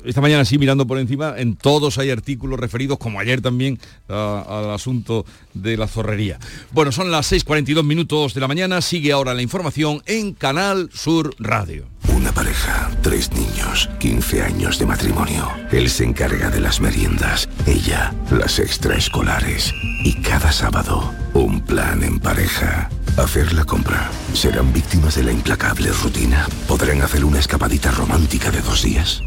esta 0.05 0.21
mañana 0.21 0.45
sí 0.45 0.57
mirando 0.57 0.87
por 0.87 0.97
encima, 0.97 1.33
en 1.37 1.57
todos 1.57 1.97
hay 1.97 2.09
artículos 2.09 2.57
referidos, 2.57 2.99
como 2.99 3.19
ayer 3.19 3.41
también, 3.41 3.79
al 4.07 4.71
asunto 4.71 5.25
de 5.53 5.75
la 5.75 5.87
zorrería. 5.87 6.39
Bueno, 6.71 6.93
son 6.93 7.11
las 7.11 7.33
6.42 7.33 7.83
minutos 7.83 8.33
de 8.33 8.39
la 8.39 8.47
mañana, 8.47 8.79
sigue 8.79 9.11
ahora 9.11 9.33
la 9.33 9.41
información 9.41 10.01
en 10.05 10.31
Canal 10.31 10.89
Sur 10.93 11.35
Radio. 11.39 11.87
Una 12.23 12.31
pareja, 12.31 12.89
tres 13.01 13.33
niños, 13.33 13.89
15 13.99 14.43
años 14.43 14.79
de 14.79 14.85
matrimonio. 14.85 15.51
Él 15.73 15.89
se 15.89 16.05
encarga 16.05 16.49
de 16.49 16.61
las 16.61 16.79
meriendas, 16.79 17.49
ella 17.65 18.13
las 18.31 18.59
extraescolares. 18.59 19.73
Y 20.05 20.13
cada 20.21 20.53
sábado, 20.53 21.13
un 21.33 21.59
plan 21.59 22.01
en 22.01 22.19
pareja. 22.19 22.89
Hacer 23.17 23.51
la 23.51 23.65
compra. 23.65 24.09
¿Serán 24.33 24.71
víctimas 24.71 25.15
de 25.15 25.23
la 25.23 25.33
implacable 25.33 25.91
rutina? 25.91 26.47
¿Podrán 26.65 27.01
hacer 27.01 27.25
una 27.25 27.39
escapadita 27.39 27.91
romántica 27.91 28.51
de 28.51 28.61
dos 28.61 28.83
días? 28.83 29.21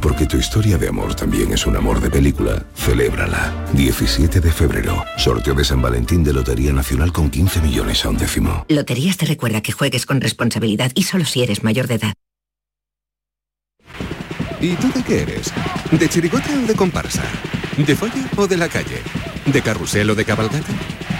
Porque 0.00 0.26
tu 0.26 0.36
historia 0.36 0.76
de 0.78 0.88
amor 0.88 1.14
también 1.14 1.52
es 1.52 1.64
un 1.64 1.76
amor 1.76 2.00
de 2.00 2.10
película. 2.10 2.64
Celébrala. 2.74 3.52
17 3.74 4.40
de 4.40 4.50
febrero. 4.50 5.04
Sorteo 5.16 5.54
de 5.54 5.64
San 5.64 5.80
Valentín 5.80 6.24
de 6.24 6.32
Lotería 6.32 6.72
Nacional 6.72 7.12
con 7.12 7.30
15 7.30 7.60
millones 7.60 8.04
a 8.04 8.08
un 8.08 8.16
décimo. 8.16 8.66
Loterías 8.68 9.16
te 9.16 9.26
recuerda 9.26 9.60
que 9.60 9.70
juegues 9.70 10.06
con 10.06 10.20
responsabilidad 10.20 10.90
y 10.96 11.04
solo 11.04 11.24
si 11.24 11.44
eres 11.44 11.62
mayor 11.62 11.86
de 11.86 11.94
edad. 11.94 12.14
¿Y 14.62 14.76
tú 14.76 14.90
de 14.92 15.02
qué 15.02 15.22
eres? 15.22 15.52
¿De 15.90 16.08
chirigota 16.08 16.48
o 16.52 16.66
de 16.66 16.74
comparsa? 16.76 17.24
¿De 17.76 17.96
folla 17.96 18.24
o 18.36 18.46
de 18.46 18.56
la 18.56 18.68
calle? 18.68 19.02
¿De 19.44 19.60
carrusel 19.60 20.08
o 20.10 20.14
de 20.14 20.24
cabalgata? 20.24 20.72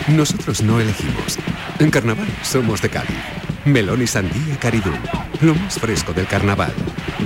Nosotros 0.06 0.62
no 0.62 0.78
elegimos. 0.78 1.40
En 1.80 1.90
carnaval 1.90 2.28
somos 2.44 2.80
de 2.80 2.88
Cádiz. 2.88 3.18
Melón 3.64 4.00
y 4.00 4.06
sandía 4.06 4.56
Caridul. 4.60 4.96
Lo 5.40 5.56
más 5.56 5.74
fresco 5.74 6.12
del 6.12 6.28
carnaval. 6.28 6.72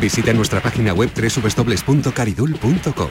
Visita 0.00 0.32
nuestra 0.32 0.62
página 0.62 0.94
web 0.94 1.10
www.caridul.com. 1.14 3.10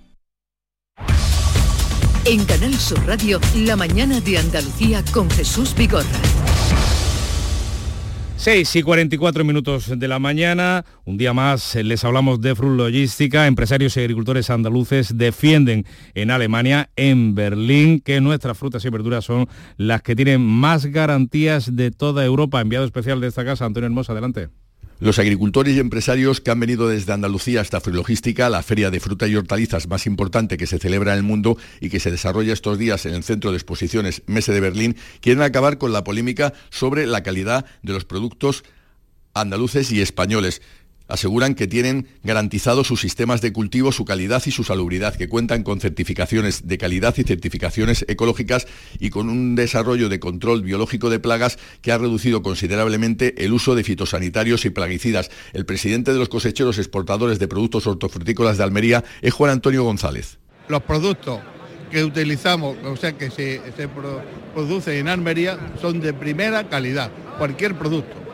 En 2.23 2.45
Canal 2.45 2.75
Sur 2.75 3.03
Radio, 3.07 3.39
la 3.55 3.75
mañana 3.75 4.21
de 4.21 4.37
Andalucía 4.37 5.03
con 5.11 5.27
Jesús 5.31 5.73
Vigorra. 5.75 6.05
6 8.37 8.75
y 8.75 8.83
44 8.83 9.43
minutos 9.43 9.99
de 9.99 10.07
la 10.07 10.19
mañana, 10.19 10.85
un 11.03 11.17
día 11.17 11.33
más 11.33 11.75
eh, 11.75 11.83
les 11.83 12.03
hablamos 12.03 12.39
de 12.39 12.53
Frut 12.55 12.77
Logística. 12.77 13.47
Empresarios 13.47 13.97
y 13.97 14.01
agricultores 14.01 14.51
andaluces 14.51 15.17
defienden 15.17 15.85
en 16.13 16.29
Alemania, 16.29 16.91
en 16.95 17.33
Berlín, 17.33 18.01
que 18.01 18.21
nuestras 18.21 18.55
frutas 18.55 18.85
y 18.85 18.89
verduras 18.89 19.25
son 19.25 19.47
las 19.77 20.03
que 20.03 20.15
tienen 20.15 20.41
más 20.41 20.85
garantías 20.85 21.75
de 21.75 21.89
toda 21.89 22.23
Europa. 22.23 22.61
Enviado 22.61 22.85
especial 22.85 23.19
de 23.19 23.29
esta 23.29 23.43
casa, 23.43 23.65
Antonio 23.65 23.87
Hermosa, 23.87 24.11
adelante. 24.11 24.49
Los 25.01 25.17
agricultores 25.17 25.75
y 25.75 25.79
empresarios 25.79 26.41
que 26.41 26.51
han 26.51 26.59
venido 26.59 26.87
desde 26.87 27.11
Andalucía 27.11 27.61
hasta 27.61 27.81
Frilogística, 27.81 28.51
la 28.51 28.61
feria 28.61 28.91
de 28.91 28.99
fruta 28.99 29.27
y 29.27 29.35
hortalizas 29.35 29.87
más 29.87 30.05
importante 30.05 30.57
que 30.57 30.67
se 30.67 30.77
celebra 30.77 31.13
en 31.13 31.17
el 31.17 31.23
mundo 31.23 31.57
y 31.79 31.89
que 31.89 31.99
se 31.99 32.11
desarrolla 32.11 32.53
estos 32.53 32.77
días 32.77 33.07
en 33.07 33.15
el 33.15 33.23
Centro 33.23 33.49
de 33.49 33.57
Exposiciones 33.57 34.21
Mese 34.27 34.53
de 34.53 34.59
Berlín, 34.59 34.95
quieren 35.19 35.41
acabar 35.41 35.79
con 35.79 35.91
la 35.91 36.03
polémica 36.03 36.53
sobre 36.69 37.07
la 37.07 37.23
calidad 37.23 37.65
de 37.81 37.93
los 37.93 38.05
productos 38.05 38.63
andaluces 39.33 39.91
y 39.91 40.01
españoles 40.01 40.61
aseguran 41.11 41.55
que 41.55 41.67
tienen 41.67 42.07
garantizados 42.23 42.87
sus 42.87 43.01
sistemas 43.01 43.41
de 43.41 43.51
cultivo, 43.51 43.91
su 43.91 44.05
calidad 44.05 44.41
y 44.45 44.51
su 44.51 44.63
salubridad, 44.63 45.15
que 45.15 45.27
cuentan 45.27 45.63
con 45.63 45.81
certificaciones 45.81 46.67
de 46.67 46.77
calidad 46.77 47.13
y 47.17 47.23
certificaciones 47.23 48.05
ecológicas 48.07 48.65
y 48.99 49.09
con 49.09 49.29
un 49.29 49.55
desarrollo 49.55 50.07
de 50.07 50.19
control 50.19 50.61
biológico 50.61 51.09
de 51.09 51.19
plagas 51.19 51.59
que 51.81 51.91
ha 51.91 51.97
reducido 51.97 52.41
considerablemente 52.41 53.43
el 53.43 53.51
uso 53.51 53.75
de 53.75 53.83
fitosanitarios 53.83 54.65
y 54.65 54.69
plaguicidas. 54.69 55.29
El 55.53 55.65
presidente 55.65 56.13
de 56.13 56.19
los 56.19 56.29
cosecheros 56.29 56.77
exportadores 56.77 57.39
de 57.39 57.47
productos 57.47 57.85
hortofrutícolas 57.87 58.57
de 58.57 58.63
Almería 58.63 59.03
es 59.21 59.33
Juan 59.33 59.51
Antonio 59.51 59.83
González. 59.83 60.37
Los 60.69 60.81
productos 60.83 61.41
que 61.91 62.05
utilizamos, 62.05 62.77
o 62.85 62.95
sea, 62.95 63.11
que 63.17 63.29
se, 63.29 63.61
se 63.75 63.89
producen 64.53 64.93
en 64.95 65.07
Almería, 65.09 65.59
son 65.81 65.99
de 65.99 66.13
primera 66.13 66.69
calidad, 66.69 67.11
cualquier 67.37 67.75
producto 67.75 68.30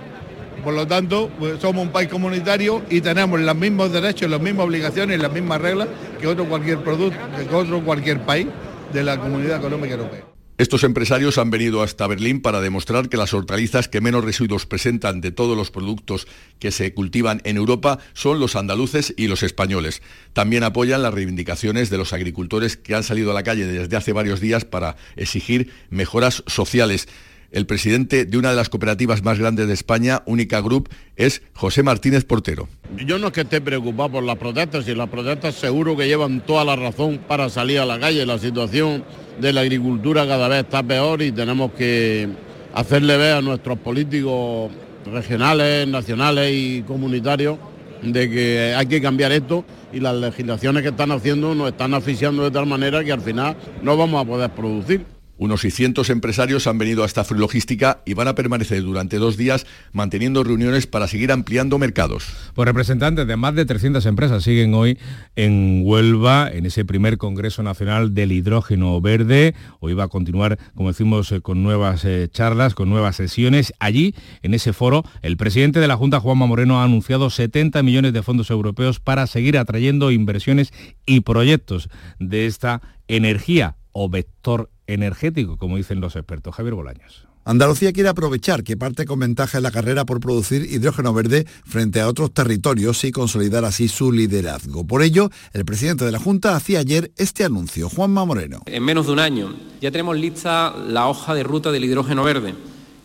por 0.64 0.74
lo 0.74 0.88
tanto, 0.88 1.30
pues, 1.40 1.60
somos 1.62 1.86
un 1.86 1.92
país 1.92 2.10
comunitario 2.10 2.84
y 2.90 3.02
tenemos 3.02 3.40
los 3.40 3.56
mismos 3.56 3.92
derechos, 3.92 4.30
las 4.30 4.42
mismas 4.42 4.66
obligaciones 4.66 5.18
y 5.18 5.22
las 5.22 5.32
mismas 5.32 5.62
reglas 5.62 5.88
que 6.20 6.28
otro 6.28 6.46
cualquier 6.46 6.80
producto, 6.84 7.20
que 7.38 7.56
otro 7.56 7.82
cualquier 7.84 8.22
país 8.22 8.48
de 8.94 9.04
la 9.04 9.20
Comunidad 9.20 9.58
Económica 9.58 9.96
Europea. 9.96 10.38
Estos 10.58 10.84
empresarios 10.84 11.38
han 11.38 11.52
venido 11.52 11.84
hasta 11.84 12.08
Berlín 12.08 12.42
para 12.42 12.62
demostrar 12.62 13.10
que 13.10 13.18
las 13.18 13.36
hortalizas 13.36 13.88
que 13.88 14.02
menos 14.02 14.24
residuos 14.24 14.66
presentan 14.66 15.22
de 15.22 15.30
todos 15.30 15.56
los 15.56 15.70
productos 15.70 16.28
que 16.58 16.72
se 16.72 16.96
cultivan 16.96 17.42
en 17.44 17.58
Europa 17.58 18.00
son 18.14 18.40
los 18.40 18.56
andaluces 18.56 19.14
y 19.18 19.28
los 19.28 19.44
españoles. 19.44 20.02
También 20.34 20.64
apoyan 20.64 21.04
las 21.04 21.14
reivindicaciones 21.14 21.92
de 21.92 22.00
los 22.00 22.12
agricultores 22.12 22.76
que 22.76 22.96
han 22.96 23.04
salido 23.04 23.30
a 23.30 23.36
la 23.36 23.44
calle 23.44 23.68
desde 23.68 23.98
hace 23.98 24.14
varios 24.14 24.40
días 24.40 24.66
para 24.66 24.96
exigir 25.16 25.72
mejoras 25.92 26.44
sociales. 26.48 27.08
El 27.52 27.66
presidente 27.66 28.26
de 28.26 28.38
una 28.38 28.50
de 28.50 28.58
las 28.58 28.70
cooperativas 28.70 29.24
más 29.24 29.40
grandes 29.40 29.68
de 29.68 29.74
España, 29.74 30.22
Única 30.26 30.60
Group, 30.60 30.90
es 31.16 31.42
José 31.54 31.82
Martínez 31.82 32.26
Portero. 32.26 32.68
Yo 33.06 33.18
no 33.20 33.28
es 33.28 33.34
que 33.34 33.42
esté 33.42 33.62
preocupado 33.62 34.14
por 34.14 34.24
las 34.24 34.36
protestas, 34.38 34.88
y 34.88 34.96
las 34.96 35.10
protestas 35.10 35.56
seguro 35.56 35.96
que 35.96 36.08
llevan 36.08 36.42
toda 36.42 36.66
la 36.66 36.76
razón 36.76 37.20
para 37.26 37.50
salir 37.50 37.80
a 37.80 37.86
la 37.86 38.00
calle. 38.00 38.26
La 38.26 38.38
situación 38.38 39.06
de 39.40 39.54
la 39.54 39.62
agricultura 39.62 40.28
cada 40.28 40.48
vez 40.50 40.66
está 40.66 40.84
peor 40.84 41.22
y 41.22 41.32
tenemos 41.32 41.72
que 41.72 42.28
hacerle 42.74 43.16
ver 43.18 43.36
a 43.36 43.42
nuestros 43.42 43.78
políticos 43.80 44.72
regionales, 45.06 45.88
nacionales 45.88 46.52
y 46.54 46.84
comunitarios 46.84 47.58
de 48.02 48.30
que 48.30 48.76
hay 48.76 48.86
que 48.86 49.02
cambiar 49.02 49.32
esto 49.32 49.66
y 49.94 50.00
las 50.00 50.16
legislaciones 50.16 50.84
que 50.84 50.90
están 50.90 51.12
haciendo 51.12 51.56
nos 51.56 51.70
están 51.70 51.94
asfixiando 51.94 52.44
de 52.44 52.52
tal 52.52 52.66
manera 52.66 53.04
que 53.04 53.12
al 53.12 53.22
final 53.22 53.56
no 53.82 53.96
vamos 53.96 54.22
a 54.22 54.28
poder 54.28 54.50
producir. 54.52 55.17
Unos 55.38 55.62
600 55.62 56.10
empresarios 56.10 56.66
han 56.66 56.78
venido 56.78 57.04
a 57.04 57.06
esta 57.06 57.24
Logística 57.30 58.02
y 58.06 58.14
van 58.16 58.28
a 58.28 58.36
permanecer 58.36 58.82
durante 58.82 59.18
dos 59.18 59.38
días 59.38 59.68
manteniendo 59.92 60.44
reuniones 60.44 60.88
para 60.88 61.08
seguir 61.08 61.32
ampliando 61.32 61.78
mercados. 61.78 62.26
Pues 62.56 62.66
representantes 62.66 63.28
de 63.28 63.36
más 63.36 63.54
de 63.54 63.66
300 63.66 64.06
empresas 64.08 64.44
siguen 64.44 64.74
hoy 64.74 64.98
en 65.36 65.82
Huelva, 65.84 66.50
en 66.52 66.66
ese 66.66 66.86
primer 66.86 67.18
Congreso 67.18 67.62
Nacional 67.62 68.16
del 68.16 68.32
Hidrógeno 68.32 69.00
Verde. 69.00 69.54
Hoy 69.80 69.94
va 69.94 70.06
a 70.06 70.08
continuar, 70.08 70.58
como 70.74 70.90
decimos, 70.90 71.32
eh, 71.32 71.42
con 71.42 71.62
nuevas 71.62 72.04
eh, 72.06 72.28
charlas, 72.32 72.74
con 72.74 72.90
nuevas 72.90 73.16
sesiones. 73.16 73.74
Allí, 73.80 74.16
en 74.42 74.54
ese 74.54 74.74
foro, 74.74 75.04
el 75.22 75.38
presidente 75.38 75.80
de 75.80 75.88
la 75.88 75.98
Junta, 75.98 76.20
Juanma 76.20 76.48
Moreno, 76.48 76.80
ha 76.80 76.84
anunciado 76.84 77.30
70 77.30 77.84
millones 77.84 78.14
de 78.14 78.24
fondos 78.24 78.50
europeos 78.50 79.00
para 79.00 79.28
seguir 79.28 79.58
atrayendo 79.58 80.12
inversiones 80.12 80.74
y 81.06 81.22
proyectos 81.22 81.90
de 82.20 82.48
esta 82.48 82.82
energía 83.08 83.76
o 83.92 84.10
vector 84.10 84.70
energético, 84.88 85.58
como 85.58 85.78
dicen 85.78 86.02
los 86.02 86.16
expertos. 86.16 86.56
Javier 86.56 86.76
Bolaños. 86.76 87.28
Andalucía 87.48 87.94
quiere 87.94 88.10
aprovechar 88.10 88.62
que 88.66 88.76
parte 88.76 89.06
con 89.06 89.20
ventaja 89.20 89.58
en 89.58 89.64
la 89.64 89.72
carrera 89.72 90.06
por 90.06 90.20
producir 90.20 90.64
hidrógeno 90.64 91.14
verde 91.14 91.46
frente 91.66 92.02
a 92.02 92.10
otros 92.10 92.34
territorios 92.34 93.06
y 93.06 93.12
consolidar 93.14 93.64
así 93.64 93.88
su 93.88 94.12
liderazgo. 94.12 94.86
Por 94.86 95.02
ello, 95.02 95.30
el 95.54 95.64
presidente 95.64 96.04
de 96.04 96.12
la 96.12 96.20
Junta 96.20 96.58
hacía 96.58 96.80
ayer 96.80 97.12
este 97.16 97.46
anuncio, 97.46 97.88
Juanma 97.88 98.26
Moreno. 98.26 98.64
En 98.66 98.84
menos 98.84 99.06
de 99.06 99.14
un 99.14 99.20
año 99.20 99.56
ya 99.80 99.92
tenemos 99.92 100.18
lista 100.18 100.76
la 100.76 101.08
hoja 101.08 101.34
de 101.36 101.44
ruta 101.44 101.72
del 101.72 101.86
hidrógeno 101.86 102.26
verde, 102.26 102.54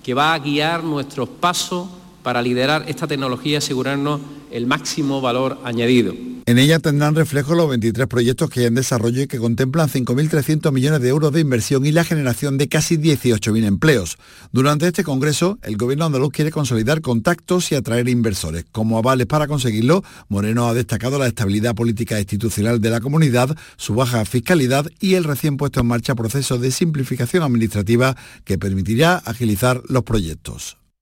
que 0.03 0.13
va 0.13 0.35
a 0.35 0.41
guiar 0.41 0.83
nuestros 0.83 1.29
pasos 1.29 1.87
para 2.23 2.43
liderar 2.43 2.85
esta 2.89 3.07
tecnología 3.07 3.53
y 3.53 3.57
asegurarnos 3.57 4.21
el 4.51 4.67
máximo 4.67 5.21
valor 5.21 5.59
añadido. 5.65 6.15
En 6.45 6.59
ella 6.59 6.81
tendrán 6.81 7.15
reflejo 7.15 7.55
los 7.55 7.69
23 7.69 8.09
proyectos 8.09 8.51
que 8.51 8.61
hay 8.61 8.67
en 8.67 8.75
desarrollo 8.75 9.23
y 9.23 9.27
que 9.29 9.39
contemplan 9.39 9.89
5.300 9.89 10.73
millones 10.73 11.01
de 11.01 11.09
euros 11.09 11.33
de 11.33 11.41
inversión 11.41 11.87
y 11.87 11.93
la 11.93 12.03
generación 12.03 12.59
de 12.59 12.69
casi 12.69 12.97
18.000 12.97 13.65
empleos. 13.65 14.19
Durante 14.51 14.89
este 14.89 15.05
Congreso, 15.05 15.59
el 15.63 15.77
Gobierno 15.77 16.07
andaluz 16.07 16.33
quiere 16.33 16.51
consolidar 16.51 17.01
contactos 17.01 17.71
y 17.71 17.77
atraer 17.77 18.09
inversores. 18.09 18.65
Como 18.73 18.99
avales 18.99 19.29
para 19.29 19.47
conseguirlo, 19.47 20.03
Moreno 20.29 20.67
ha 20.67 20.75
destacado 20.75 21.17
la 21.21 21.29
estabilidad 21.29 21.77
política 21.77 22.17
e 22.17 22.23
institucional 22.23 22.81
de 22.81 22.91
la 22.91 23.01
comunidad, 23.01 23.57
su 23.77 23.95
baja 23.95 24.25
fiscalidad 24.25 24.87
y 24.99 25.15
el 25.15 25.25
recién 25.25 25.57
puesto 25.57 25.81
en 25.81 25.87
marcha 25.87 26.17
proceso 26.17 26.59
de 26.59 26.73
simplificación 26.73 27.45
administrativa 27.45 28.17
que 28.45 28.59
permitirá 28.59 29.17
agilizar 29.17 29.81
los 29.89 30.03
proyectos. 30.03 30.82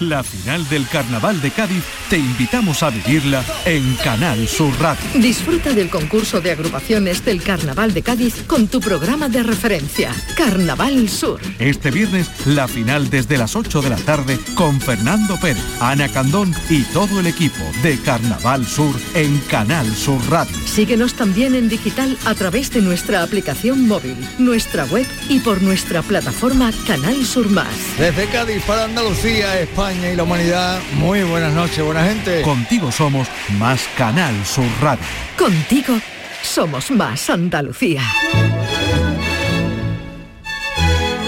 La 0.00 0.22
final 0.22 0.68
del 0.68 0.86
Carnaval 0.86 1.40
de 1.40 1.50
Cádiz 1.50 1.82
te 2.10 2.18
invitamos 2.18 2.82
a 2.82 2.90
vivirla 2.90 3.42
en 3.64 3.94
Canal 4.04 4.46
Sur 4.46 4.78
Radio. 4.78 5.02
Disfruta 5.14 5.72
del 5.72 5.88
concurso 5.88 6.42
de 6.42 6.50
agrupaciones 6.50 7.24
del 7.24 7.42
Carnaval 7.42 7.94
de 7.94 8.02
Cádiz 8.02 8.42
con 8.46 8.68
tu 8.68 8.80
programa 8.80 9.30
de 9.30 9.42
referencia, 9.42 10.12
Carnaval 10.36 11.08
Sur. 11.08 11.40
Este 11.58 11.90
viernes, 11.90 12.30
la 12.44 12.68
final 12.68 13.08
desde 13.08 13.38
las 13.38 13.56
8 13.56 13.80
de 13.80 13.88
la 13.88 13.96
tarde 13.96 14.38
con 14.54 14.82
Fernando 14.82 15.40
Pérez, 15.40 15.64
Ana 15.80 16.08
Candón 16.10 16.54
y 16.68 16.82
todo 16.82 17.18
el 17.18 17.26
equipo 17.26 17.64
de 17.82 17.98
Carnaval 17.98 18.66
Sur 18.66 18.94
en 19.14 19.38
Canal 19.48 19.86
Sur 19.96 20.20
Radio. 20.28 20.58
Síguenos 20.66 21.14
también 21.14 21.54
en 21.54 21.70
digital 21.70 22.18
a 22.26 22.34
través 22.34 22.70
de 22.70 22.82
nuestra 22.82 23.22
aplicación 23.22 23.88
móvil, 23.88 24.16
nuestra 24.38 24.84
web 24.84 25.06
y 25.30 25.40
por 25.40 25.62
nuestra 25.62 26.02
plataforma 26.02 26.70
Canal 26.86 27.24
Sur 27.24 27.48
Más. 27.48 27.74
Desde 27.98 28.26
Cádiz 28.26 28.62
para 28.64 28.84
Andalucía, 28.84 29.58
España 29.58 29.85
y 29.92 30.16
la 30.16 30.24
humanidad. 30.24 30.80
Muy 30.94 31.22
buenas 31.22 31.54
noches, 31.54 31.84
buena 31.84 32.04
gente. 32.04 32.42
Contigo 32.42 32.90
somos 32.90 33.28
más 33.56 33.88
Canal 33.96 34.34
Sur 34.44 34.66
Radio. 34.82 35.04
Contigo 35.38 35.94
somos 36.42 36.90
más 36.90 37.30
Andalucía. 37.30 38.02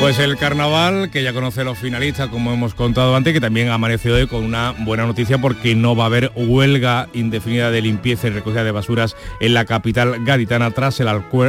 Pues 0.00 0.20
el 0.20 0.36
carnaval, 0.36 1.11
que 1.11 1.24
ya 1.24 1.32
conoce 1.32 1.64
los 1.64 1.76
finalistas, 1.76 2.28
como 2.28 2.52
hemos 2.52 2.74
contado 2.74 3.16
antes, 3.16 3.32
que 3.32 3.40
también 3.40 3.68
amaneció 3.68 4.14
hoy 4.14 4.28
con 4.28 4.44
una 4.44 4.72
buena 4.78 5.04
noticia 5.06 5.38
porque 5.38 5.74
no 5.74 5.96
va 5.96 6.04
a 6.04 6.06
haber 6.06 6.30
huelga 6.36 7.09
indefinida 7.14 7.72
de 7.72 7.82
limpieza 7.82 8.28
y 8.28 8.30
recogida 8.30 8.62
de 8.62 8.70
basuras 8.70 9.16
en 9.40 9.54
la 9.54 9.64
capital 9.64 10.24
gaditana 10.24 10.70
tras 10.70 11.00
el, 11.00 11.09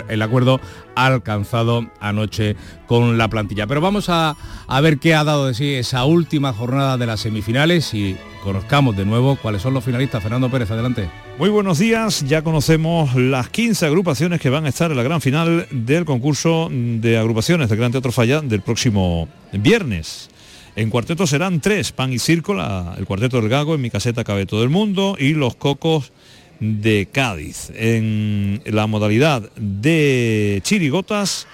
el 0.09 0.21
acuerdo 0.21 0.61
alcanzado 1.05 1.89
anoche 1.99 2.55
con 2.87 3.17
la 3.17 3.27
plantilla. 3.29 3.67
Pero 3.67 3.81
vamos 3.81 4.09
a, 4.09 4.35
a 4.67 4.81
ver 4.81 4.99
qué 4.99 5.15
ha 5.15 5.23
dado 5.23 5.47
de 5.47 5.53
sí 5.53 5.73
esa 5.73 6.05
última 6.05 6.53
jornada 6.53 6.97
de 6.97 7.05
las 7.05 7.21
semifinales 7.21 7.93
y 7.93 8.17
conozcamos 8.43 8.95
de 8.95 9.05
nuevo 9.05 9.35
cuáles 9.35 9.61
son 9.61 9.73
los 9.73 9.83
finalistas. 9.83 10.21
Fernando 10.23 10.49
Pérez, 10.49 10.71
adelante. 10.71 11.09
Muy 11.37 11.49
buenos 11.49 11.79
días, 11.79 12.25
ya 12.27 12.41
conocemos 12.41 13.15
las 13.15 13.49
15 13.49 13.85
agrupaciones 13.85 14.41
que 14.41 14.49
van 14.49 14.65
a 14.65 14.69
estar 14.69 14.91
en 14.91 14.97
la 14.97 15.03
gran 15.03 15.21
final 15.21 15.67
del 15.71 16.03
concurso 16.03 16.67
de 16.69 17.17
agrupaciones 17.17 17.69
del 17.69 17.77
Gran 17.77 17.93
Teatro 17.93 18.11
Falla 18.11 18.41
del 18.41 18.61
próximo 18.61 19.29
viernes. 19.53 20.29
En 20.75 20.89
cuarteto 20.89 21.27
serán 21.27 21.61
tres, 21.61 21.91
Pan 21.91 22.13
y 22.13 22.19
Circo, 22.19 22.55
el 22.97 23.05
cuarteto 23.05 23.39
del 23.39 23.49
Gago, 23.49 23.75
en 23.75 23.81
mi 23.81 23.89
caseta 23.89 24.23
cabe 24.23 24.45
todo 24.45 24.63
el 24.63 24.69
mundo, 24.69 25.15
y 25.19 25.33
los 25.33 25.55
Cocos 25.55 26.11
de 26.59 27.07
Cádiz. 27.11 27.71
En 27.75 28.61
la 28.65 28.87
modalidad 28.87 29.49
de 29.55 30.59
chirigotas, 30.63 31.47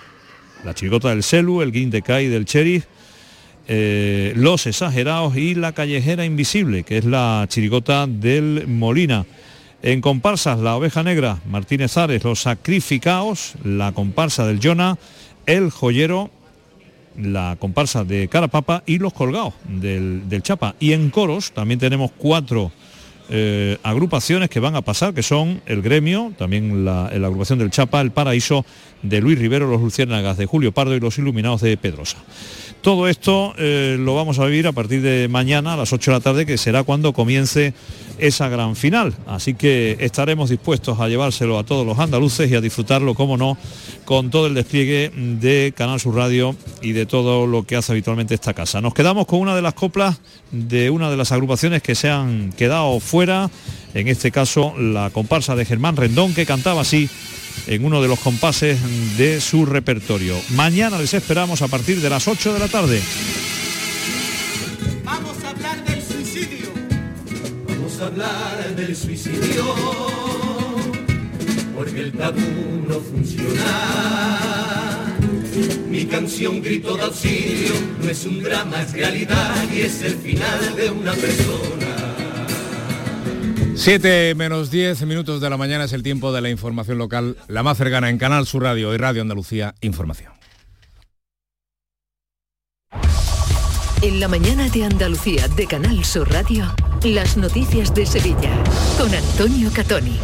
la 0.63 0.73
chirigota 0.73 1.09
del 1.09 1.23
Celu, 1.23 1.61
el 1.61 1.71
Guindecay 1.71 2.27
del 2.27 2.45
Cherif, 2.45 2.85
eh, 3.67 4.33
Los 4.35 4.67
Exagerados 4.67 5.35
y 5.37 5.55
La 5.55 5.73
Callejera 5.73 6.25
Invisible, 6.25 6.83
que 6.83 6.97
es 6.97 7.05
la 7.05 7.45
chirigota 7.49 8.07
del 8.07 8.67
Molina. 8.67 9.25
En 9.81 10.01
comparsas, 10.01 10.59
La 10.59 10.75
Oveja 10.75 11.03
Negra, 11.03 11.39
Martínez 11.47 11.95
Ares, 11.97 12.23
Los 12.23 12.41
Sacrificados, 12.41 13.53
la 13.63 13.91
comparsa 13.91 14.47
del 14.47 14.59
Jona, 14.61 14.97
El 15.45 15.69
Joyero, 15.69 16.31
la 17.21 17.55
comparsa 17.59 18.03
de 18.03 18.27
Carapapa 18.27 18.83
y 18.85 18.97
Los 18.97 19.13
Colgados 19.13 19.53
del, 19.67 20.27
del 20.27 20.41
Chapa. 20.41 20.75
Y 20.79 20.93
en 20.93 21.11
coros 21.11 21.51
también 21.51 21.79
tenemos 21.79 22.11
cuatro 22.17 22.71
eh, 23.30 23.78
agrupaciones 23.84 24.49
que 24.49 24.59
van 24.59 24.76
a 24.76 24.82
pasar, 24.82 25.13
que 25.13 25.23
son 25.23 25.61
el 25.65 25.82
gremio, 25.82 26.34
también 26.38 26.86
la, 26.86 27.07
agrupación 27.07 27.59
del 27.59 27.71
Chapa, 27.71 28.01
el 28.01 28.11
Paraíso 28.11 28.65
de 29.01 29.21
Luis 29.21 29.39
Rivero, 29.39 29.67
los 29.67 29.82
Luciérnagas 29.82 30.38
de 30.38 30.45
Julio 30.45 30.71
Pardo 30.71 30.95
y 30.95 30.99
los 30.99 31.17
Iluminados 31.17 31.61
de 31.61 31.76
Pedrosa. 31.78 32.17
Todo 32.82 33.07
esto 33.07 33.55
eh, 33.57 33.97
lo 33.99 34.13
vamos 34.13 34.38
a 34.38 34.45
vivir 34.45 34.67
a 34.67 34.71
partir 34.71 35.01
de 35.01 35.28
mañana 35.28 35.73
a 35.73 35.78
las 35.78 35.91
8 35.91 36.11
de 36.11 36.17
la 36.17 36.21
tarde, 36.21 36.45
que 36.45 36.57
será 36.57 36.84
cuando 36.84 37.13
comience 37.13 37.73
esa 38.18 38.49
gran 38.49 38.76
final. 38.76 39.13
Así 39.28 39.53
que 39.53 39.97
estaremos 39.99 40.49
dispuestos 40.49 40.99
a 40.99 41.07
llevárselo 41.07 41.57
a 41.59 41.63
todos 41.63 41.86
los 41.86 41.99
andaluces 41.99 42.49
y 42.49 42.55
a 42.55 42.61
disfrutarlo, 42.61 43.16
como 43.16 43.38
no, 43.38 43.57
con 44.05 44.30
todo 44.30 44.47
el 44.47 44.53
despliegue 44.53 45.11
de 45.16 45.74
Canal 45.76 45.99
Sur 45.99 46.16
Radio 46.16 46.55
y 46.82 46.91
de 46.91 47.05
todo 47.05 47.47
lo 47.47 47.63
que 47.63 47.76
hace 47.76 47.91
habitualmente 47.91 48.34
esta 48.34 48.53
casa. 48.53 48.82
Nos 48.82 48.93
quedamos 48.93 49.26
con 49.26 49.39
una 49.39 49.55
de 49.55 49.61
las 49.61 49.74
coplas 49.74 50.20
de 50.51 50.89
una 50.89 51.09
de 51.09 51.18
las 51.18 51.32
agrupaciones 51.32 51.82
que 51.82 51.95
se 51.95 52.09
han 52.09 52.51
quedado 52.53 52.99
fuera, 52.99 53.49
en 53.93 54.07
este 54.07 54.32
caso 54.32 54.74
la 54.78 55.09
comparsa 55.09 55.55
de 55.55 55.66
Germán 55.66 55.95
Rendón, 55.95 56.34
que 56.34 56.45
cantaba 56.45 56.82
así 56.82 57.09
en 57.68 57.86
uno 57.86 58.01
de 58.01 58.07
los 58.07 58.20
compases 58.20 58.80
de 59.18 59.41
su 59.41 59.66
repertorio. 59.66 60.39
Mañana 60.51 60.97
les 60.97 61.13
esperamos 61.13 61.61
a 61.61 61.68
partir 61.68 62.01
de 62.01 62.09
las 62.09 62.28
8 62.28 62.53
de 62.53 62.59
la 62.59 62.68
tarde. 62.68 63.01
Vamos 67.97 68.01
a 68.01 68.07
hablar 68.07 68.75
del 68.75 68.93
suicidio. 68.93 69.63
Porque 71.75 72.01
el 72.01 72.11
tabú 72.11 72.41
no 72.87 72.99
funciona. 72.99 74.35
Mi 75.89 76.05
canción 76.05 76.61
grito 76.61 76.97
de 76.97 77.03
auxilio 77.03 77.73
no 78.01 78.09
es 78.09 78.25
un 78.25 78.43
drama, 78.43 78.81
es 78.81 78.91
realidad 78.91 79.63
y 79.73 79.81
es 79.81 80.01
el 80.01 80.15
final 80.15 80.75
de 80.75 80.89
una 80.89 81.13
persona. 81.13 81.85
7 83.75 84.35
menos 84.35 84.71
10 84.71 85.03
minutos 85.03 85.39
de 85.39 85.49
la 85.49 85.55
mañana 85.55 85.85
es 85.85 85.93
el 85.93 86.03
tiempo 86.03 86.33
de 86.33 86.41
la 86.41 86.49
información 86.49 86.97
local, 86.97 87.37
la 87.47 87.63
más 87.63 87.77
cercana 87.77 88.09
en 88.09 88.17
Canal 88.17 88.45
Sur 88.45 88.63
Radio 88.63 88.93
y 88.93 88.97
Radio 88.97 89.21
Andalucía 89.21 89.73
Información. 89.79 90.33
En 94.01 94.19
la 94.19 94.27
mañana 94.27 94.67
de 94.69 94.83
Andalucía 94.83 95.47
de 95.47 95.65
Canal 95.65 96.03
Sur 96.03 96.29
Radio, 96.31 96.75
las 97.13 97.37
noticias 97.37 97.93
de 97.93 98.05
Sevilla 98.05 98.51
con 98.97 99.13
Antonio 99.13 99.69
Catoni. 99.71 100.17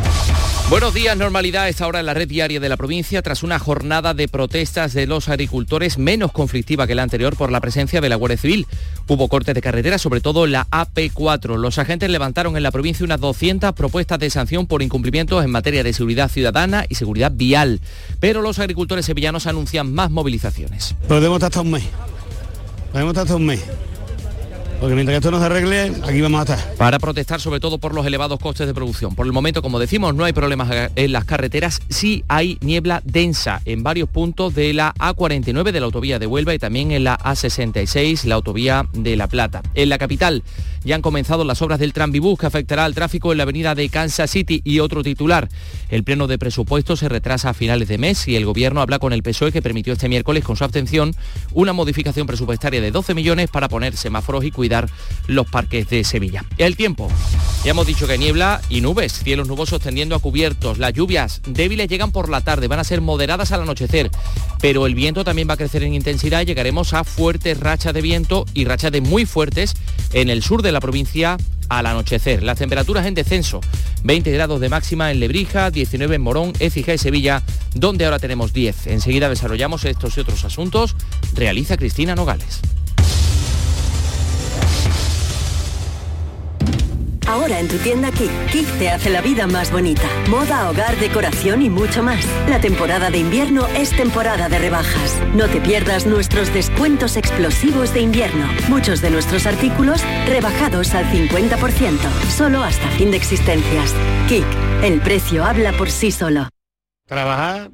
Buenos 0.69 0.93
días, 0.95 1.15
normalidad 1.15 1.69
es 1.69 1.79
ahora 1.79 1.99
en 1.99 2.07
la 2.07 2.15
red 2.15 2.27
diaria 2.27 2.59
de 2.59 2.69
la 2.69 2.77
provincia 2.77 3.21
tras 3.21 3.43
una 3.43 3.59
jornada 3.59 4.15
de 4.15 4.27
protestas 4.27 4.93
de 4.93 5.05
los 5.05 5.29
agricultores 5.29 5.99
menos 5.99 6.31
conflictiva 6.31 6.87
que 6.87 6.95
la 6.95 7.03
anterior 7.03 7.35
por 7.35 7.51
la 7.51 7.61
presencia 7.61 8.01
de 8.01 8.09
la 8.09 8.15
Guardia 8.15 8.37
Civil. 8.37 8.65
Hubo 9.07 9.27
cortes 9.27 9.53
de 9.53 9.61
carretera, 9.61 9.99
sobre 9.99 10.21
todo 10.21 10.47
la 10.47 10.65
AP4. 10.71 11.57
Los 11.57 11.77
agentes 11.77 12.09
levantaron 12.09 12.57
en 12.57 12.63
la 12.63 12.71
provincia 12.71 13.05
unas 13.05 13.19
200 13.19 13.73
propuestas 13.73 14.17
de 14.17 14.29
sanción 14.31 14.65
por 14.65 14.81
incumplimientos 14.81 15.43
en 15.43 15.51
materia 15.51 15.83
de 15.83 15.93
seguridad 15.93 16.29
ciudadana 16.29 16.85
y 16.89 16.95
seguridad 16.95 17.31
vial. 17.31 17.79
Pero 18.19 18.41
los 18.41 18.57
agricultores 18.57 19.05
sevillanos 19.05 19.45
anuncian 19.45 19.93
más 19.93 20.09
movilizaciones. 20.09 20.95
Podemos 21.07 21.37
estar 21.37 21.49
hasta 21.49 21.61
un 21.61 21.71
mes. 21.71 21.83
Podemos 22.91 23.11
estar 23.11 23.23
hasta 23.23 23.35
un 23.35 23.45
mes. 23.45 23.61
Porque 24.81 24.95
mientras 24.95 25.17
esto 25.17 25.29
no 25.29 25.37
arregle, 25.37 25.93
aquí 26.03 26.21
vamos 26.21 26.39
a 26.39 26.55
estar. 26.55 26.75
Para 26.75 26.97
protestar 26.97 27.39
sobre 27.39 27.59
todo 27.59 27.77
por 27.77 27.93
los 27.93 28.03
elevados 28.03 28.39
costes 28.39 28.65
de 28.65 28.73
producción. 28.73 29.13
Por 29.13 29.27
el 29.27 29.31
momento, 29.31 29.61
como 29.61 29.77
decimos, 29.77 30.15
no 30.15 30.23
hay 30.23 30.33
problemas 30.33 30.89
en 30.95 31.11
las 31.11 31.23
carreteras, 31.23 31.81
sí 31.89 32.23
hay 32.27 32.57
niebla 32.61 33.03
densa 33.05 33.61
en 33.65 33.83
varios 33.83 34.09
puntos 34.09 34.55
de 34.55 34.73
la 34.73 34.95
A49 34.95 35.71
de 35.71 35.79
la 35.79 35.85
autovía 35.85 36.17
de 36.17 36.25
Huelva 36.25 36.55
y 36.55 36.57
también 36.57 36.91
en 36.91 37.03
la 37.03 37.15
A66, 37.19 38.23
la 38.23 38.33
autovía 38.33 38.87
de 38.93 39.15
La 39.15 39.27
Plata. 39.27 39.61
En 39.75 39.87
la 39.87 39.99
capital 39.99 40.41
ya 40.83 40.95
han 40.95 41.03
comenzado 41.03 41.45
las 41.45 41.61
obras 41.61 41.77
del 41.77 41.93
Tranvibus 41.93 42.39
que 42.39 42.47
afectará 42.47 42.85
al 42.85 42.95
tráfico 42.95 43.31
en 43.31 43.37
la 43.37 43.43
avenida 43.43 43.75
de 43.75 43.87
Kansas 43.87 44.31
City 44.31 44.61
y 44.63 44.79
otro 44.79 45.03
titular. 45.03 45.47
El 45.89 46.03
pleno 46.03 46.25
de 46.25 46.39
presupuesto 46.39 46.95
se 46.95 47.07
retrasa 47.07 47.51
a 47.51 47.53
finales 47.53 47.87
de 47.87 47.99
mes 47.99 48.27
y 48.27 48.35
el 48.35 48.45
gobierno 48.45 48.81
habla 48.81 48.97
con 48.97 49.13
el 49.13 49.21
PSOE 49.21 49.51
que 49.51 49.61
permitió 49.61 49.93
este 49.93 50.09
miércoles 50.09 50.43
con 50.43 50.55
su 50.55 50.63
abstención 50.63 51.13
una 51.53 51.71
modificación 51.71 52.25
presupuestaria 52.25 52.81
de 52.81 52.89
12 52.89 53.13
millones 53.13 53.51
para 53.51 53.69
poner 53.69 53.95
semáforos 53.95 54.43
y 54.43 54.49
cuidar 54.49 54.70
los 55.27 55.47
parques 55.47 55.89
de 55.89 56.03
Sevilla. 56.03 56.45
El 56.57 56.75
tiempo. 56.75 57.09
Ya 57.63 57.71
hemos 57.71 57.85
dicho 57.85 58.07
que 58.07 58.17
niebla 58.17 58.59
y 58.69 58.81
nubes, 58.81 59.13
cielos 59.23 59.47
nubosos 59.47 59.81
tendiendo 59.81 60.15
a 60.15 60.19
cubiertos. 60.19 60.79
Las 60.79 60.93
lluvias 60.93 61.41
débiles 61.45 61.87
llegan 61.89 62.11
por 62.11 62.29
la 62.29 62.41
tarde, 62.41 62.67
van 62.67 62.79
a 62.79 62.83
ser 62.83 63.01
moderadas 63.01 63.51
al 63.51 63.61
anochecer, 63.61 64.09
pero 64.59 64.87
el 64.87 64.95
viento 64.95 65.23
también 65.23 65.47
va 65.47 65.53
a 65.53 65.57
crecer 65.57 65.83
en 65.83 65.93
intensidad 65.93 66.41
llegaremos 66.45 66.93
a 66.93 67.03
fuertes 67.03 67.59
rachas 67.59 67.93
de 67.93 68.01
viento 68.01 68.45
y 68.53 68.65
rachas 68.65 68.91
de 68.91 69.01
muy 69.01 69.25
fuertes 69.25 69.75
en 70.13 70.29
el 70.29 70.43
sur 70.43 70.61
de 70.61 70.71
la 70.71 70.79
provincia 70.79 71.37
al 71.69 71.85
anochecer. 71.85 72.43
Las 72.43 72.57
temperaturas 72.57 73.05
en 73.05 73.13
descenso, 73.13 73.61
20 74.03 74.31
grados 74.31 74.59
de 74.59 74.69
máxima 74.69 75.11
en 75.11 75.19
Lebrija, 75.19 75.71
19 75.71 76.15
en 76.15 76.21
Morón, 76.21 76.53
Écija 76.59 76.93
y 76.93 76.97
Sevilla, 76.97 77.43
donde 77.73 78.05
ahora 78.05 78.19
tenemos 78.19 78.53
10. 78.53 78.87
Enseguida 78.87 79.29
desarrollamos 79.29 79.85
estos 79.85 80.17
y 80.17 80.21
otros 80.21 80.43
asuntos. 80.43 80.95
Realiza 81.33 81.77
Cristina 81.77 82.15
Nogales. 82.15 82.59
Ahora 87.27 87.59
en 87.59 87.67
tu 87.67 87.77
tienda 87.77 88.11
Kik. 88.11 88.31
Kik 88.51 88.67
te 88.79 88.89
hace 88.89 89.09
la 89.09 89.21
vida 89.21 89.47
más 89.47 89.71
bonita. 89.71 90.07
Moda, 90.29 90.69
hogar, 90.69 90.97
decoración 90.99 91.61
y 91.61 91.69
mucho 91.69 92.03
más. 92.03 92.25
La 92.49 92.59
temporada 92.59 93.09
de 93.09 93.19
invierno 93.19 93.67
es 93.67 93.91
temporada 93.91 94.49
de 94.49 94.59
rebajas. 94.59 95.19
No 95.33 95.47
te 95.47 95.61
pierdas 95.61 96.05
nuestros 96.05 96.53
descuentos 96.53 97.17
explosivos 97.17 97.93
de 97.93 98.01
invierno. 98.01 98.47
Muchos 98.69 99.01
de 99.01 99.11
nuestros 99.11 99.45
artículos 99.45 100.01
rebajados 100.27 100.93
al 100.93 101.05
50%. 101.05 101.97
Solo 102.29 102.63
hasta 102.63 102.87
fin 102.91 103.11
de 103.11 103.17
existencias. 103.17 103.93
Kik. 104.27 104.45
El 104.83 104.99
precio 105.01 105.45
habla 105.45 105.73
por 105.73 105.91
sí 105.91 106.11
solo. 106.11 106.49
Trabajar. 107.07 107.71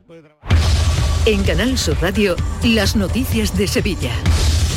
En 1.25 1.43
Canal 1.43 1.77
Sur 1.77 1.97
Radio, 2.01 2.35
las 2.63 2.95
noticias 2.95 3.57
de 3.57 3.67
Sevilla. 3.67 4.11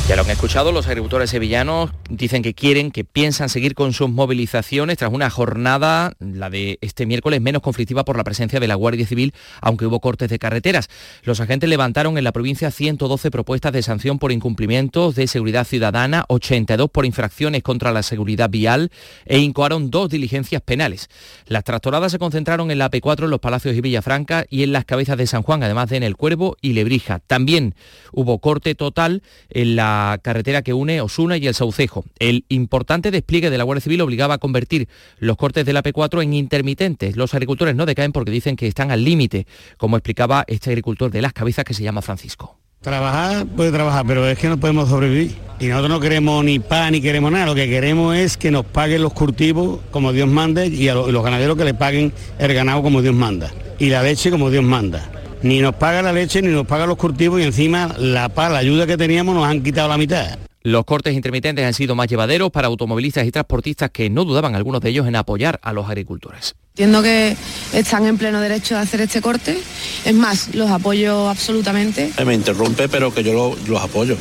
Ya 0.07 0.17
lo 0.17 0.23
han 0.23 0.29
escuchado, 0.29 0.73
los 0.73 0.87
agricultores 0.87 1.29
sevillanos 1.29 1.91
dicen 2.09 2.43
que 2.43 2.53
quieren, 2.53 2.91
que 2.91 3.05
piensan 3.05 3.47
seguir 3.47 3.75
con 3.75 3.93
sus 3.93 4.09
movilizaciones 4.09 4.97
tras 4.97 5.13
una 5.13 5.29
jornada, 5.29 6.13
la 6.19 6.49
de 6.49 6.79
este 6.81 7.05
miércoles, 7.05 7.39
menos 7.39 7.61
conflictiva 7.61 8.03
por 8.03 8.17
la 8.17 8.25
presencia 8.25 8.59
de 8.59 8.67
la 8.67 8.75
Guardia 8.75 9.05
Civil, 9.07 9.33
aunque 9.61 9.85
hubo 9.85 10.01
cortes 10.01 10.29
de 10.29 10.37
carreteras. 10.37 10.89
Los 11.23 11.39
agentes 11.39 11.69
levantaron 11.69 12.17
en 12.17 12.25
la 12.25 12.33
provincia 12.33 12.71
112 12.71 13.31
propuestas 13.31 13.71
de 13.71 13.83
sanción 13.83 14.19
por 14.19 14.33
incumplimientos 14.33 15.15
de 15.15 15.27
seguridad 15.27 15.65
ciudadana, 15.65 16.25
82 16.27 16.89
por 16.89 17.05
infracciones 17.05 17.63
contra 17.63 17.93
la 17.93 18.03
seguridad 18.03 18.49
vial 18.49 18.91
e 19.25 19.39
incoaron 19.39 19.91
dos 19.91 20.09
diligencias 20.09 20.61
penales. 20.61 21.09
Las 21.45 21.63
tractoradas 21.63 22.11
se 22.11 22.19
concentraron 22.19 22.69
en 22.69 22.79
la 22.79 22.91
P4 22.91 23.25
en 23.25 23.29
los 23.29 23.39
Palacios 23.39 23.75
y 23.75 23.81
Villafranca 23.81 24.45
y 24.49 24.63
en 24.63 24.73
las 24.73 24.83
cabezas 24.83 25.17
de 25.17 25.27
San 25.27 25.43
Juan, 25.43 25.63
además 25.63 25.89
de 25.89 25.97
en 25.97 26.03
el 26.03 26.17
Cuervo 26.17 26.57
y 26.59 26.73
Lebrija. 26.73 27.19
También 27.19 27.75
hubo 28.11 28.39
corte 28.39 28.75
total 28.75 29.23
en 29.49 29.77
la 29.77 29.90
carretera 30.21 30.61
que 30.61 30.73
une 30.73 31.01
Osuna 31.01 31.37
y 31.37 31.47
el 31.47 31.53
Saucejo. 31.53 32.05
El 32.19 32.45
importante 32.49 33.11
despliegue 33.11 33.49
de 33.49 33.57
la 33.57 33.63
Guardia 33.63 33.81
Civil 33.81 34.01
obligaba 34.01 34.35
a 34.35 34.37
convertir 34.37 34.87
los 35.19 35.37
cortes 35.37 35.65
de 35.65 35.73
la 35.73 35.83
P4 35.83 36.23
en 36.23 36.33
intermitentes. 36.33 37.15
Los 37.15 37.33
agricultores 37.33 37.75
no 37.75 37.85
decaen 37.85 38.11
porque 38.11 38.31
dicen 38.31 38.55
que 38.55 38.67
están 38.67 38.91
al 38.91 39.03
límite, 39.03 39.47
como 39.77 39.97
explicaba 39.97 40.43
este 40.47 40.69
agricultor 40.69 41.11
de 41.11 41.21
las 41.21 41.33
cabezas 41.33 41.65
que 41.65 41.73
se 41.73 41.83
llama 41.83 42.01
Francisco. 42.01 42.57
Trabajar 42.81 43.45
puede 43.45 43.71
trabajar, 43.71 44.05
pero 44.07 44.27
es 44.27 44.39
que 44.39 44.49
no 44.49 44.59
podemos 44.59 44.89
sobrevivir. 44.89 45.35
Y 45.59 45.67
nosotros 45.67 45.91
no 45.91 45.99
queremos 45.99 46.43
ni 46.43 46.57
pan 46.57 46.93
ni 46.93 47.01
queremos 47.01 47.31
nada. 47.31 47.45
Lo 47.45 47.53
que 47.53 47.69
queremos 47.69 48.15
es 48.15 48.37
que 48.37 48.49
nos 48.49 48.65
paguen 48.65 49.03
los 49.03 49.13
cultivos 49.13 49.79
como 49.91 50.11
Dios 50.11 50.27
manda 50.27 50.65
y 50.65 50.87
a 50.87 50.95
los 50.95 51.23
ganaderos 51.23 51.57
que 51.57 51.65
le 51.65 51.75
paguen 51.75 52.11
el 52.39 52.53
ganado 52.53 52.81
como 52.81 53.03
Dios 53.03 53.13
manda. 53.13 53.51
Y 53.77 53.89
la 53.89 54.01
leche 54.01 54.31
como 54.31 54.49
Dios 54.49 54.63
manda 54.63 55.20
ni 55.43 55.59
nos 55.59 55.75
paga 55.75 56.01
la 56.01 56.13
leche, 56.13 56.41
ni 56.41 56.49
nos 56.49 56.65
paga 56.67 56.85
los 56.85 56.97
cultivos 56.97 57.39
y 57.39 57.43
encima 57.43 57.95
la 57.97 58.29
paz, 58.29 58.51
la 58.51 58.59
ayuda 58.59 58.85
que 58.87 58.97
teníamos 58.97 59.33
nos 59.35 59.45
han 59.45 59.63
quitado 59.63 59.87
la 59.89 59.97
mitad. 59.97 60.37
Los 60.63 60.85
cortes 60.85 61.15
intermitentes 61.15 61.65
han 61.65 61.73
sido 61.73 61.95
más 61.95 62.07
llevaderos 62.07 62.51
para 62.51 62.67
automovilistas 62.67 63.25
y 63.25 63.31
transportistas 63.31 63.89
que 63.89 64.11
no 64.11 64.25
dudaban 64.25 64.53
algunos 64.53 64.79
de 64.81 64.89
ellos 64.91 65.07
en 65.07 65.15
apoyar 65.15 65.59
a 65.63 65.73
los 65.73 65.87
agricultores. 65.89 66.53
Entiendo 66.73 67.01
que 67.01 67.35
están 67.73 68.05
en 68.05 68.17
pleno 68.19 68.39
derecho 68.39 68.75
de 68.75 68.81
hacer 68.81 69.01
este 69.01 69.21
corte. 69.21 69.57
Es 70.05 70.13
más, 70.13 70.53
los 70.53 70.69
apoyo 70.69 71.27
absolutamente. 71.29 72.11
Me 72.23 72.35
interrumpe, 72.35 72.87
pero 72.89 73.11
que 73.13 73.23
yo 73.23 73.33
lo- 73.33 73.57
los 73.67 73.81
apoyo. 73.81 74.15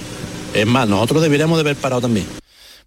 Es 0.55 0.67
más, 0.67 0.89
nosotros 0.89 1.21
deberíamos 1.23 1.59
de 1.59 1.61
haber 1.61 1.77
parado 1.77 2.01
también. 2.01 2.27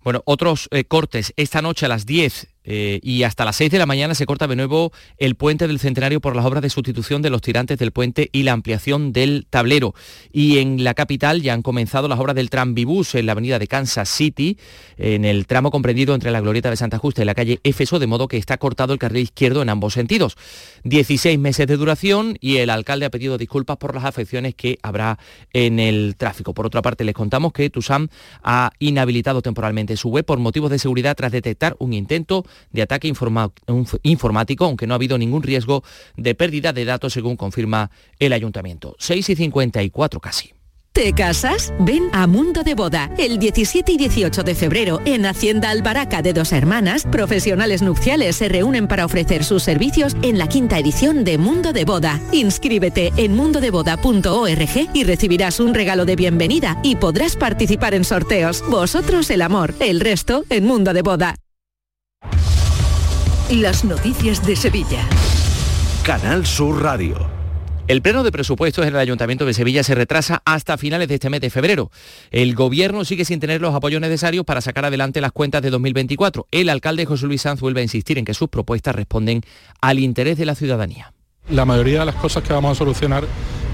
Bueno, 0.04 0.22
otros 0.26 0.68
eh, 0.72 0.84
cortes. 0.84 1.32
Esta 1.38 1.62
noche 1.62 1.86
a 1.86 1.90
las 1.90 2.06
10 2.08 2.48
eh, 2.64 3.00
y 3.04 3.24
hasta 3.24 3.46
las 3.46 3.56
6 3.58 3.72
de 3.72 3.78
la 3.78 3.86
mañana 3.86 4.16
se 4.16 4.26
corta 4.26 4.48
de 4.48 4.56
nuevo 4.56 4.92
el 5.18 5.36
puente 5.36 5.68
del 5.68 5.80
Centenario 5.80 6.22
por 6.22 6.36
las 6.36 6.46
obras 6.46 6.62
de 6.62 6.70
sustitución 6.70 7.22
de 7.22 7.30
los 7.30 7.42
tirantes 7.42 7.78
del 7.78 7.92
puente 7.92 8.30
y 8.32 8.44
la 8.44 8.54
ampliación 8.54 9.14
del 9.14 9.46
tablero. 9.50 9.94
Y 10.32 10.60
en 10.60 10.84
la 10.84 10.94
capital 10.94 11.42
ya 11.42 11.54
han 11.54 11.62
comenzado 11.62 12.08
las 12.08 12.20
obras 12.20 12.36
del 12.36 12.50
Tranvibus 12.50 13.16
en 13.16 13.26
la 13.26 13.34
avenida 13.34 13.60
de 13.60 13.68
Kansas 13.68 14.10
City, 14.10 14.58
en 14.98 15.26
el 15.26 15.48
tramo 15.48 15.72
comprendido 15.72 16.16
entre 16.16 16.32
la 16.32 16.42
Glorieta 16.42 16.70
de 16.70 16.78
Santa 16.78 16.98
Justa 16.98 17.22
y 17.22 17.26
la 17.26 17.36
calle 17.36 17.60
Éfeso, 17.64 18.00
de 18.00 18.08
modo 18.08 18.28
que 18.28 18.38
está 18.38 18.58
cortado 18.58 18.94
el 18.94 19.00
carril 19.00 19.24
izquierdo 19.24 19.62
en 19.62 19.70
ambos 19.70 19.94
sentidos. 19.94 20.38
16 20.84 21.38
meses 21.40 21.68
de 21.68 21.78
duración 21.78 22.38
y 22.40 22.58
el 22.58 22.70
alcalde 22.70 23.06
ha 23.06 23.10
pedido 23.10 23.38
disculpas 23.38 23.78
por 23.78 23.96
las 23.96 24.06
afecciones 24.06 24.56
que 24.56 24.80
habrá 24.82 25.18
en 25.52 25.80
el 25.80 26.16
tráfico. 26.18 26.54
Por 26.54 26.66
otra 26.66 26.82
parte, 26.82 27.04
les 27.04 27.16
contamos 27.16 27.54
que 27.54 27.70
Tusam 27.70 28.08
ha 28.44 28.72
inhabilitado 28.80 29.42
temporalmente 29.42 29.98
su 29.98 30.10
web 30.10 30.26
por 30.26 30.40
motivos 30.40 30.70
de 30.72 30.80
seguridad 30.80 31.16
tras 31.16 31.32
detectar 31.32 31.76
un 31.80 31.94
intento 31.94 32.46
de 32.72 32.82
ataque 32.82 33.08
informático, 34.04 34.66
aunque 34.66 34.88
no 34.88 34.94
ha 34.94 34.96
habido 34.96 35.18
ningún 35.18 35.44
riesgo 35.44 35.84
de 36.16 36.36
pérdida 36.36 36.74
de 36.74 36.86
datos, 36.86 37.14
según 37.14 37.36
confirma 37.36 37.92
el 38.20 38.34
ayuntamiento. 38.34 38.96
6 39.00 39.30
y 39.30 39.36
54 39.36 40.20
casi. 40.20 40.54
¿Te 40.94 41.12
casas? 41.12 41.74
Ven 41.80 42.10
a 42.14 42.28
Mundo 42.28 42.62
de 42.62 42.76
Boda. 42.76 43.10
El 43.18 43.40
17 43.40 43.94
y 43.94 43.98
18 43.98 44.44
de 44.44 44.54
febrero, 44.54 45.02
en 45.06 45.26
Hacienda 45.26 45.72
Albaraca 45.72 46.22
de 46.22 46.34
Dos 46.34 46.52
Hermanas, 46.52 47.08
profesionales 47.12 47.82
nupciales 47.82 48.36
se 48.36 48.48
reúnen 48.48 48.88
para 48.88 49.04
ofrecer 49.04 49.44
sus 49.44 49.64
servicios 49.64 50.16
en 50.22 50.38
la 50.38 50.48
quinta 50.48 50.78
edición 50.78 51.24
de 51.24 51.40
Mundo 51.40 51.74
de 51.74 51.86
Boda. 51.86 52.22
Inscríbete 52.32 53.12
en 53.18 53.36
mundodeboda.org 53.36 54.90
y 54.94 55.04
recibirás 55.04 55.60
un 55.60 55.74
regalo 55.74 56.06
de 56.06 56.16
bienvenida 56.16 56.80
y 56.84 56.96
podrás 56.98 57.38
participar 57.38 57.96
en 57.96 58.04
sorteos. 58.04 58.64
Vosotros 58.70 59.32
el 59.32 59.42
amor, 59.42 59.74
el 59.80 60.00
resto 60.00 60.46
en 60.52 60.66
Mundo 60.66 60.94
de 60.94 61.02
Boda. 61.02 61.43
Las 63.62 63.86
noticias 63.86 64.44
de 64.48 64.56
Sevilla. 64.56 65.08
Canal 66.04 66.44
Sur 66.44 66.82
Radio. 66.82 67.30
El 67.88 68.02
pleno 68.02 68.24
de 68.24 68.32
presupuestos 68.32 68.84
en 68.84 68.96
el 68.96 69.00
Ayuntamiento 69.00 69.46
de 69.46 69.54
Sevilla 69.54 69.84
se 69.84 69.94
retrasa 69.94 70.42
hasta 70.44 70.76
finales 70.76 71.08
de 71.08 71.14
este 71.14 71.30
mes 71.30 71.40
de 71.40 71.52
febrero. 71.52 71.92
El 72.32 72.56
gobierno 72.56 73.06
sigue 73.06 73.26
sin 73.26 73.40
tener 73.40 73.62
los 73.62 73.76
apoyos 73.76 74.02
necesarios 74.02 74.44
para 74.44 74.60
sacar 74.60 74.86
adelante 74.86 75.22
las 75.22 75.34
cuentas 75.34 75.62
de 75.62 75.70
2024. 75.70 76.48
El 76.50 76.68
alcalde 76.68 77.06
José 77.06 77.28
Luis 77.28 77.44
Sanz 77.44 77.62
vuelve 77.62 77.82
a 77.82 77.84
insistir 77.84 78.18
en 78.18 78.26
que 78.26 78.34
sus 78.34 78.50
propuestas 78.50 78.96
responden 78.96 79.42
al 79.82 80.00
interés 80.00 80.40
de 80.40 80.48
la 80.48 80.56
ciudadanía. 80.56 81.14
La 81.50 81.66
mayoría 81.66 82.00
de 82.00 82.06
las 82.06 82.16
cosas 82.16 82.42
que 82.42 82.54
vamos 82.54 82.72
a 82.72 82.76
solucionar 82.76 83.26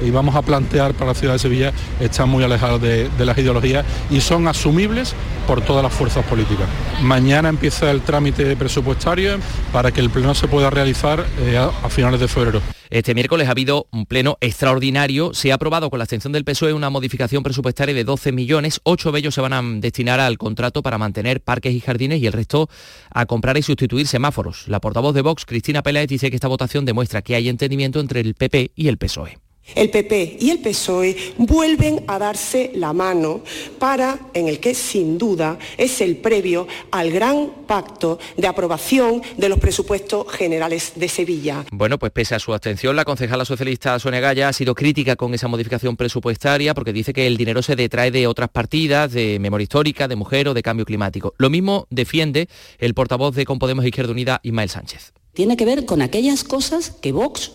y 0.01 0.09
vamos 0.09 0.35
a 0.35 0.41
plantear 0.41 0.93
para 0.95 1.11
la 1.11 1.13
ciudad 1.13 1.33
de 1.33 1.39
Sevilla 1.39 1.71
están 1.99 2.27
muy 2.27 2.43
alejadas 2.43 2.81
de, 2.81 3.09
las 3.19 3.37
ideologías 3.37 3.85
y 4.09 4.21
son 4.21 4.47
asumibles 4.47 5.13
por 5.45 5.61
todas 5.61 5.83
las 5.83 5.93
fuerzas 5.93 6.25
políticas. 6.25 6.67
Mañana 7.03 7.47
empieza 7.47 7.91
el 7.91 8.01
trámite 8.01 8.55
presupuestario 8.55 9.37
para 9.71 9.91
que 9.91 10.01
el 10.01 10.09
pleno 10.09 10.33
se 10.33 10.47
pueda 10.47 10.71
realizar 10.71 11.23
eh, 11.41 11.57
a 11.57 11.89
finales 11.89 12.19
de 12.19 12.27
febrero. 12.27 12.78
Este 12.89 13.13
miércoles 13.13 13.47
ha 13.47 13.51
habido 13.51 13.87
un 13.91 14.07
pleno 14.07 14.37
extraordinario. 14.41 15.31
Se 15.35 15.51
ha 15.51 15.55
aprobado 15.55 15.91
con 15.91 15.99
la 15.99 16.05
abstención 16.05 16.33
del 16.33 16.43
PSOE 16.43 16.73
una 16.73 16.89
modificación 16.89 17.43
presupuestaria 17.43 17.93
de 17.93 18.03
12 18.03 18.31
millones. 18.31 18.81
Ocho 18.83 19.11
de 19.11 19.19
ellos 19.19 19.35
se 19.35 19.41
van 19.41 19.53
a 19.53 19.61
destinar 19.61 20.19
al 20.19 20.39
contrato 20.39 20.81
para 20.81 20.97
mantener 20.97 21.39
parques 21.39 21.75
y 21.75 21.81
jardines 21.81 22.19
y 22.19 22.25
el 22.25 22.33
resto 22.33 22.67
a 23.11 23.27
comprar 23.27 23.57
y 23.57 23.61
sustituir 23.61 24.07
semáforos. 24.07 24.67
La 24.67 24.81
portavoz 24.81 25.13
de 25.13 25.21
Vox, 25.21 25.45
Cristina 25.45 25.83
Peláez, 25.83 26.07
dice 26.07 26.31
que 26.31 26.35
esta 26.35 26.47
votación 26.47 26.85
demuestra 26.85 27.21
que 27.21 27.35
hay 27.35 27.47
entendimiento 27.47 27.99
entre 27.99 28.21
el 28.21 28.33
PP 28.33 28.71
y 28.75 28.87
el 28.87 28.97
PSOE. 28.97 29.37
El 29.75 29.89
PP 29.89 30.37
y 30.39 30.49
el 30.49 30.59
PSOE 30.59 31.09
E 31.09 31.33
vuelven 31.37 32.03
a 32.07 32.19
darse 32.19 32.71
la 32.75 32.93
mano 32.93 33.41
para, 33.79 34.19
en 34.33 34.47
el 34.47 34.59
que 34.59 34.73
sin 34.73 35.17
duda 35.17 35.57
es 35.77 36.01
el 36.01 36.17
previo 36.17 36.67
al 36.91 37.11
gran 37.11 37.49
pacto 37.67 38.19
de 38.37 38.47
aprobación 38.47 39.21
de 39.37 39.49
los 39.49 39.59
presupuestos 39.59 40.27
generales 40.31 40.93
de 40.95 41.07
Sevilla. 41.07 41.65
Bueno, 41.71 41.97
pues 41.97 42.11
pese 42.11 42.35
a 42.35 42.39
su 42.39 42.53
abstención, 42.53 42.95
la 42.95 43.05
concejala 43.05 43.45
socialista 43.45 43.97
Sonia 43.99 44.19
Gaya 44.19 44.49
ha 44.49 44.53
sido 44.53 44.75
crítica 44.75 45.15
con 45.15 45.33
esa 45.33 45.47
modificación 45.47 45.95
presupuestaria 45.95 46.73
porque 46.73 46.93
dice 46.93 47.13
que 47.13 47.27
el 47.27 47.37
dinero 47.37 47.61
se 47.61 47.75
detrae 47.75 48.11
de 48.11 48.27
otras 48.27 48.49
partidas, 48.49 49.11
de 49.11 49.39
memoria 49.39 49.63
histórica, 49.63 50.07
de 50.07 50.15
mujer 50.15 50.47
o 50.47 50.53
de 50.53 50.63
cambio 50.63 50.85
climático. 50.85 51.33
Lo 51.37 51.49
mismo 51.49 51.87
defiende 51.89 52.49
el 52.79 52.93
portavoz 52.93 53.35
de 53.35 53.45
Con 53.45 53.59
Podemos 53.59 53.85
Izquierda 53.85 54.11
Unida, 54.11 54.39
Ismael 54.43 54.69
Sánchez. 54.69 55.13
tiene 55.33 55.55
que 55.57 55.65
ver 55.65 55.85
con 55.85 56.01
aquellas 56.01 56.43
cosas 56.43 56.91
que 56.91 57.11
Vox 57.11 57.51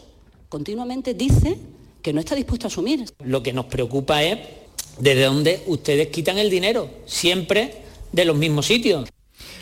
continuamente 0.48 1.14
dice 1.14 1.58
que 2.04 2.12
no 2.12 2.20
está 2.20 2.36
dispuesto 2.36 2.66
a 2.66 2.68
asumir. 2.68 3.06
Lo 3.24 3.42
que 3.42 3.54
nos 3.54 3.64
preocupa 3.64 4.22
es 4.22 4.38
desde 5.00 5.24
dónde 5.24 5.62
ustedes 5.66 6.08
quitan 6.08 6.36
el 6.36 6.50
dinero, 6.50 6.90
siempre 7.06 7.76
de 8.12 8.26
los 8.26 8.36
mismos 8.36 8.66
sitios. 8.66 9.08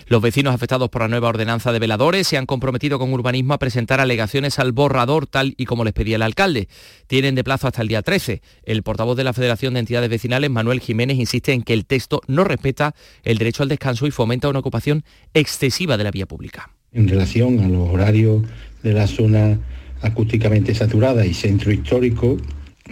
Los 0.09 0.21
vecinos 0.21 0.53
afectados 0.53 0.91
por 0.91 1.03
la 1.03 1.09
nueva 1.09 1.29
ordenanza 1.29 1.73
de 1.73 1.79
veladores 1.79 2.27
se 2.27 2.37
han 2.37 2.45
comprometido 2.45 2.99
con 2.99 3.13
urbanismo 3.13 3.55
a 3.55 3.59
presentar 3.59 4.01
alegaciones 4.01 4.59
al 4.59 4.73
borrador 4.73 5.29
tal 5.29 5.55
y 5.57 5.67
como 5.67 5.85
les 5.85 5.95
pedía 5.95 6.17
el 6.17 6.23
alcalde. 6.23 6.69
Tienen 7.07 7.37
de 7.37 7.45
plazo 7.45 7.69
hasta 7.69 7.81
el 7.81 7.89
día 7.89 8.03
13. 8.03 8.43
El 8.65 8.83
portavoz 8.83 9.17
de 9.17 9.25
la 9.25 9.33
Federación 9.33 9.75
de 9.75 9.81
Entidades 9.81 10.11
Vecinales, 10.11 10.51
Manuel 10.51 10.81
Jiménez, 10.81 11.19
insiste 11.19 11.53
en 11.53 11.63
que 11.63 11.75
el 11.75 11.87
texto 11.87 12.23
no 12.27 12.43
respeta 12.43 12.97
el 13.23 13.39
derecho 13.39 13.63
al 13.63 13.69
descanso 13.69 14.09
y 14.09 14.11
fomenta 14.11 14.49
una 14.49 14.59
ocupación 14.59 15.05
excesiva 15.33 15.97
de 15.97 16.05
la 16.05 16.11
vía 16.11 16.27
pública. 16.27 16.71
en 16.93 17.09
relación 17.09 17.61
a 17.61 17.69
los 17.69 17.89
horarios 17.89 18.43
de 18.83 18.93
la 18.93 19.07
zona 19.07 19.59
acústicamente 20.03 20.75
saturada 20.75 21.25
y 21.25 21.35
centro 21.35 21.73
histórico, 21.73 22.37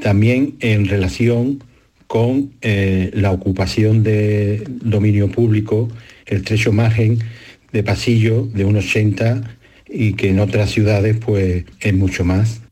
también 0.03 0.55
en 0.61 0.87
relación 0.87 1.63
con 2.07 2.53
eh, 2.61 3.11
la 3.15 3.31
ocupación 3.31 4.03
de 4.03 4.65
dominio 4.67 5.31
público, 5.31 5.89
el 6.27 6.39
estrecho 6.39 6.73
margen 6.73 7.19
de 7.73 7.83
pasillo 7.85 8.47
de 8.47 8.65
un 8.65 8.77
80 8.77 9.59
y 9.89 10.15
que 10.15 10.31
en 10.31 10.41
otras 10.41 10.71
ciudades 10.71 11.17
pues 11.25 11.65
es 11.81 11.95
mucho 11.95 12.25
más. 12.25 12.63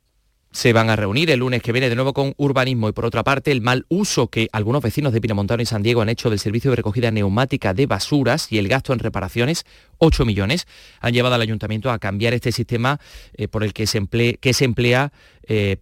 Se 0.51 0.73
van 0.73 0.89
a 0.89 0.97
reunir 0.97 1.31
el 1.31 1.41
lunes 1.41 1.63
que 1.63 1.73
viene 1.73 1.89
de 1.91 1.95
nuevo 1.95 2.15
con 2.15 2.33
urbanismo 2.39 2.89
y 2.89 2.93
por 2.93 3.05
otra 3.05 3.23
parte 3.23 3.53
el 3.53 3.61
mal 3.61 3.85
uso 3.89 4.29
que 4.29 4.49
algunos 4.53 4.83
vecinos 4.83 5.13
de 5.13 5.21
Pinamontano 5.21 5.63
y 5.63 5.67
San 5.67 5.83
Diego 5.83 6.01
han 6.01 6.09
hecho 6.09 6.31
del 6.31 6.39
servicio 6.39 6.71
de 6.71 6.77
recogida 6.77 7.11
neumática 7.11 7.75
de 7.75 7.87
basuras 7.87 8.51
y 8.51 8.59
el 8.59 8.67
gasto 8.67 8.93
en 8.95 8.99
reparaciones, 8.99 9.67
8 9.99 10.25
millones, 10.25 10.67
han 11.01 11.13
llevado 11.13 11.35
al 11.35 11.43
ayuntamiento 11.43 11.91
a 11.91 11.99
cambiar 11.99 12.33
este 12.33 12.51
sistema 12.51 12.99
eh, 13.35 13.47
por 13.47 13.63
el 13.63 13.73
que 13.75 13.87
se, 13.87 14.01
emple- 14.01 14.39
que 14.41 14.55
se 14.55 14.65
emplea 14.65 15.13
eh, 15.47 15.77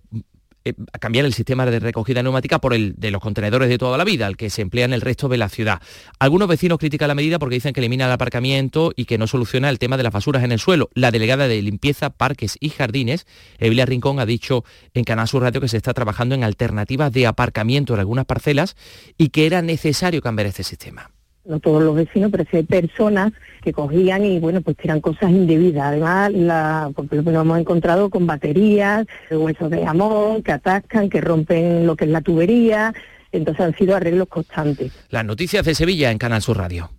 eh, 0.67 0.75
cambiar 0.99 1.25
el 1.25 1.33
sistema 1.33 1.65
de 1.65 1.79
recogida 1.79 2.25
neumática 2.25 2.59
por 2.59 2.75
el 2.75 2.95
de 2.97 3.13
los 3.13 3.23
contenedores 3.23 3.69
de 3.69 3.79
toda 3.79 3.97
la 3.97 4.03
vida, 4.03 4.27
el 4.27 4.37
que 4.37 4.51
se 4.51 4.63
emplea 4.63 4.85
en 4.85 4.93
el 4.93 5.01
resto 5.01 5.29
de 5.29 5.37
la 5.37 5.49
ciudad. 5.49 5.81
Algunos 6.19 6.49
vecinos 6.49 6.79
critican 6.79 7.07
la 7.07 7.15
medida 7.15 7.39
porque 7.39 7.55
dicen 7.55 7.73
que 7.73 7.79
elimina 7.79 8.07
el 8.07 8.11
aparcamiento 8.11 8.93
y 8.97 9.05
que 9.05 9.17
no 9.17 9.29
soluciona 9.29 9.69
el 9.71 9.79
tema 9.79 9.97
de 9.97 10.03
las 10.03 10.13
basuras 10.13 10.43
en 10.43 10.51
el 10.51 10.59
suelo. 10.59 10.91
La 10.93 11.13
delegada 11.13 11.47
de 11.47 11.63
limpieza, 11.63 12.11
parques 12.11 12.57
y 12.59 12.71
jardines, 12.71 13.29
Evelia 13.59 13.87
Rincón, 13.87 14.19
ha 14.19 14.27
dicho 14.27 14.65
en 14.93 15.05
Canal 15.05 15.29
Sur 15.29 15.43
Radio 15.43 15.61
que 15.61 15.69
se 15.69 15.77
está 15.77 15.95
trabajando 15.95 16.35
en 16.35 16.43
alternativas 16.43 17.13
de 17.13 17.29
aparcamiento 17.29 17.95
en 17.95 18.01
algunas 18.01 18.25
parcelas 18.25 18.77
y 19.17 19.29
que 19.29 19.47
era 19.47 19.63
necesario 19.63 20.21
cambiar 20.21 20.49
este 20.49 20.65
sistema. 20.65 21.16
No 21.47 21.61
todos 21.61 21.83
los 21.83 21.95
vecinos, 21.95 22.31
pero 22.31 22.45
sí 22.51 22.59
hay 22.59 22.63
personas 22.65 23.33
que 23.63 23.73
cogían 23.73 24.25
y 24.25 24.39
bueno, 24.39 24.61
pues 24.61 24.77
tiran 24.77 25.01
cosas 25.01 25.31
indebidas. 25.31 25.87
Además, 25.87 26.33
la, 26.33 26.91
por 26.95 27.07
ejemplo, 27.07 27.33
nos 27.33 27.43
hemos 27.43 27.59
encontrado 27.59 28.11
con 28.11 28.27
baterías, 28.27 29.07
huesos 29.31 29.71
de 29.71 29.85
jamón, 29.85 30.43
que 30.43 30.53
atascan, 30.53 31.09
que 31.09 31.21
rompen 31.21 31.87
lo 31.87 31.97
que 31.97 32.05
es 32.05 32.11
la 32.11 32.21
tubería, 32.21 32.95
entonces 33.33 33.65
han 33.65 33.77
sido 33.77 33.97
arreglos 33.97 34.29
constantes. 34.29 34.93
Las 35.11 35.25
noticias 35.25 35.65
de 35.65 35.75
Sevilla 35.75 36.11
en 36.11 36.19
Canal 36.19 36.43
Sur 36.43 36.59
Radio. 36.59 36.91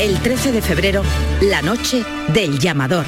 El 0.00 0.18
13 0.18 0.52
de 0.52 0.62
febrero, 0.62 1.02
la 1.42 1.60
noche 1.60 2.02
del 2.32 2.58
llamador. 2.58 3.04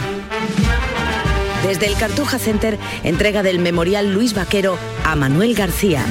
Desde 1.67 1.87
el 1.87 1.95
Cartuja 1.95 2.39
Center, 2.39 2.77
entrega 3.03 3.43
del 3.43 3.61
Memorial 3.61 4.13
Luis 4.13 4.35
Vaquero 4.35 4.77
a 5.05 5.17
Manuel 5.17 5.55
García. 5.55 6.05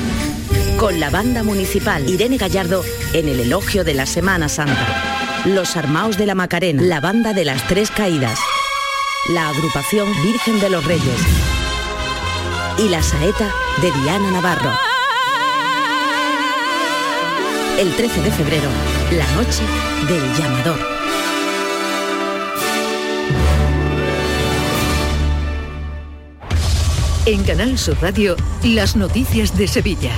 Con 0.82 1.00
la 1.00 1.12
banda 1.12 1.44
municipal 1.44 2.10
Irene 2.10 2.38
Gallardo 2.38 2.84
en 3.14 3.30
el 3.30 3.40
elogio 3.42 3.84
de 3.84 3.94
la 3.94 4.08
Semana 4.08 4.50
Santa. 4.50 5.44
Los 5.46 5.78
Armaos 5.78 6.18
de 6.18 6.26
la 6.26 6.34
Macarena, 6.34 6.82
la 6.82 7.00
banda 7.00 7.34
de 7.34 7.46
las 7.46 7.68
Tres 7.68 7.92
Caídas. 7.92 8.40
La 9.30 9.50
agrupación 9.50 10.12
Virgen 10.24 10.60
de 10.60 10.72
los 10.72 10.84
Reyes. 10.84 11.22
Y 12.80 12.90
la 12.90 13.04
saeta 13.04 13.52
de 13.80 13.92
Diana 13.92 14.32
Navarro. 14.32 14.72
El 17.78 17.96
13 17.96 18.22
de 18.24 18.32
febrero, 18.32 18.70
la 19.12 19.32
noche 19.36 19.62
del 20.08 20.34
llamador. 20.36 20.80
En 27.28 27.44
Canal 27.44 27.78
Sur 27.78 28.02
Radio, 28.02 28.36
las 28.64 28.96
noticias 28.96 29.56
de 29.56 29.68
Sevilla. 29.68 30.14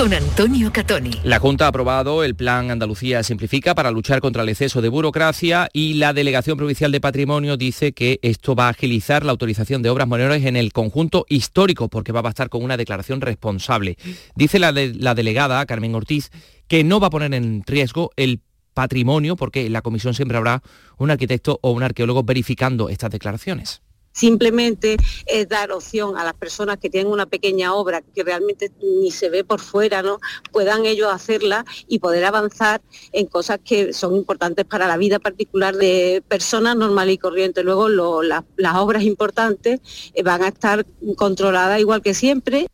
Con 0.00 0.14
Antonio 0.14 0.72
Catoni. 0.72 1.10
La 1.24 1.38
Junta 1.38 1.66
ha 1.66 1.68
aprobado 1.68 2.24
el 2.24 2.34
Plan 2.34 2.70
Andalucía 2.70 3.22
Simplifica 3.22 3.74
para 3.74 3.90
luchar 3.90 4.22
contra 4.22 4.44
el 4.44 4.48
exceso 4.48 4.80
de 4.80 4.88
burocracia 4.88 5.68
y 5.74 5.92
la 5.92 6.14
Delegación 6.14 6.56
Provincial 6.56 6.90
de 6.90 7.02
Patrimonio 7.02 7.58
dice 7.58 7.92
que 7.92 8.18
esto 8.22 8.54
va 8.54 8.68
a 8.68 8.70
agilizar 8.70 9.26
la 9.26 9.32
autorización 9.32 9.82
de 9.82 9.90
obras 9.90 10.08
menores 10.08 10.46
en 10.46 10.56
el 10.56 10.72
conjunto 10.72 11.26
histórico 11.28 11.90
porque 11.90 12.12
va 12.12 12.20
a 12.20 12.22
bastar 12.22 12.48
con 12.48 12.64
una 12.64 12.78
declaración 12.78 13.20
responsable. 13.20 13.98
Dice 14.34 14.58
la, 14.58 14.72
la 14.72 15.14
delegada 15.14 15.66
Carmen 15.66 15.94
Ortiz 15.94 16.30
que 16.66 16.82
no 16.82 16.98
va 16.98 17.08
a 17.08 17.10
poner 17.10 17.34
en 17.34 17.62
riesgo 17.66 18.10
el 18.16 18.40
patrimonio 18.72 19.36
porque 19.36 19.66
en 19.66 19.74
la 19.74 19.82
comisión 19.82 20.14
siempre 20.14 20.38
habrá 20.38 20.62
un 20.96 21.10
arquitecto 21.10 21.58
o 21.60 21.72
un 21.72 21.82
arqueólogo 21.82 22.22
verificando 22.22 22.88
estas 22.88 23.10
declaraciones. 23.10 23.82
Simplemente 24.12 24.96
es 25.26 25.48
dar 25.48 25.70
opción 25.72 26.16
a 26.16 26.24
las 26.24 26.34
personas 26.34 26.78
que 26.78 26.90
tienen 26.90 27.12
una 27.12 27.26
pequeña 27.26 27.74
obra 27.74 28.02
que 28.02 28.24
realmente 28.24 28.70
ni 28.82 29.10
se 29.10 29.30
ve 29.30 29.44
por 29.44 29.60
fuera, 29.60 30.02
¿no? 30.02 30.18
puedan 30.52 30.84
ellos 30.84 31.12
hacerla 31.12 31.64
y 31.88 31.98
poder 31.98 32.24
avanzar 32.24 32.80
en 33.12 33.26
cosas 33.26 33.60
que 33.64 33.92
son 33.92 34.16
importantes 34.16 34.64
para 34.64 34.86
la 34.86 34.96
vida 34.96 35.18
particular 35.18 35.76
de 35.76 36.22
personas 36.28 36.76
normales 36.76 37.14
y 37.14 37.18
corrientes. 37.18 37.64
Luego 37.64 38.22
las 38.22 38.76
obras 38.76 39.02
importantes 39.04 39.80
eh, 40.14 40.22
van 40.22 40.42
a 40.42 40.48
estar 40.48 40.86
controladas 41.16 41.80
igual 41.80 42.02
que 42.02 42.14
siempre. 42.14 42.66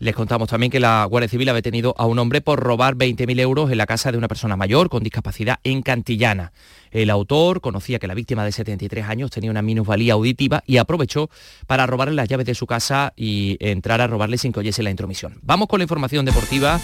Les 0.00 0.14
contamos 0.14 0.48
también 0.48 0.72
que 0.72 0.80
la 0.80 1.04
Guardia 1.04 1.28
Civil 1.28 1.50
ha 1.50 1.52
detenido 1.52 1.94
a 1.98 2.06
un 2.06 2.18
hombre 2.18 2.40
por 2.40 2.58
robar 2.58 2.96
20.000 2.96 3.38
euros 3.38 3.70
en 3.70 3.76
la 3.76 3.84
casa 3.84 4.10
de 4.10 4.16
una 4.16 4.28
persona 4.28 4.56
mayor 4.56 4.88
con 4.88 5.02
discapacidad 5.02 5.58
en 5.62 5.82
Cantillana. 5.82 6.52
El 6.90 7.10
autor 7.10 7.60
conocía 7.60 7.98
que 7.98 8.06
la 8.06 8.14
víctima 8.14 8.46
de 8.46 8.50
73 8.50 9.06
años 9.06 9.30
tenía 9.30 9.50
una 9.50 9.60
minusvalía 9.60 10.14
auditiva 10.14 10.64
y 10.66 10.78
aprovechó 10.78 11.28
para 11.66 11.86
robarle 11.86 12.14
las 12.14 12.28
llaves 12.30 12.46
de 12.46 12.54
su 12.54 12.66
casa 12.66 13.12
y 13.14 13.58
entrar 13.60 14.00
a 14.00 14.06
robarle 14.06 14.38
sin 14.38 14.54
que 14.54 14.60
oyese 14.60 14.82
la 14.82 14.90
intromisión. 14.90 15.38
Vamos 15.42 15.68
con 15.68 15.80
la 15.80 15.84
información 15.84 16.24
deportiva. 16.24 16.80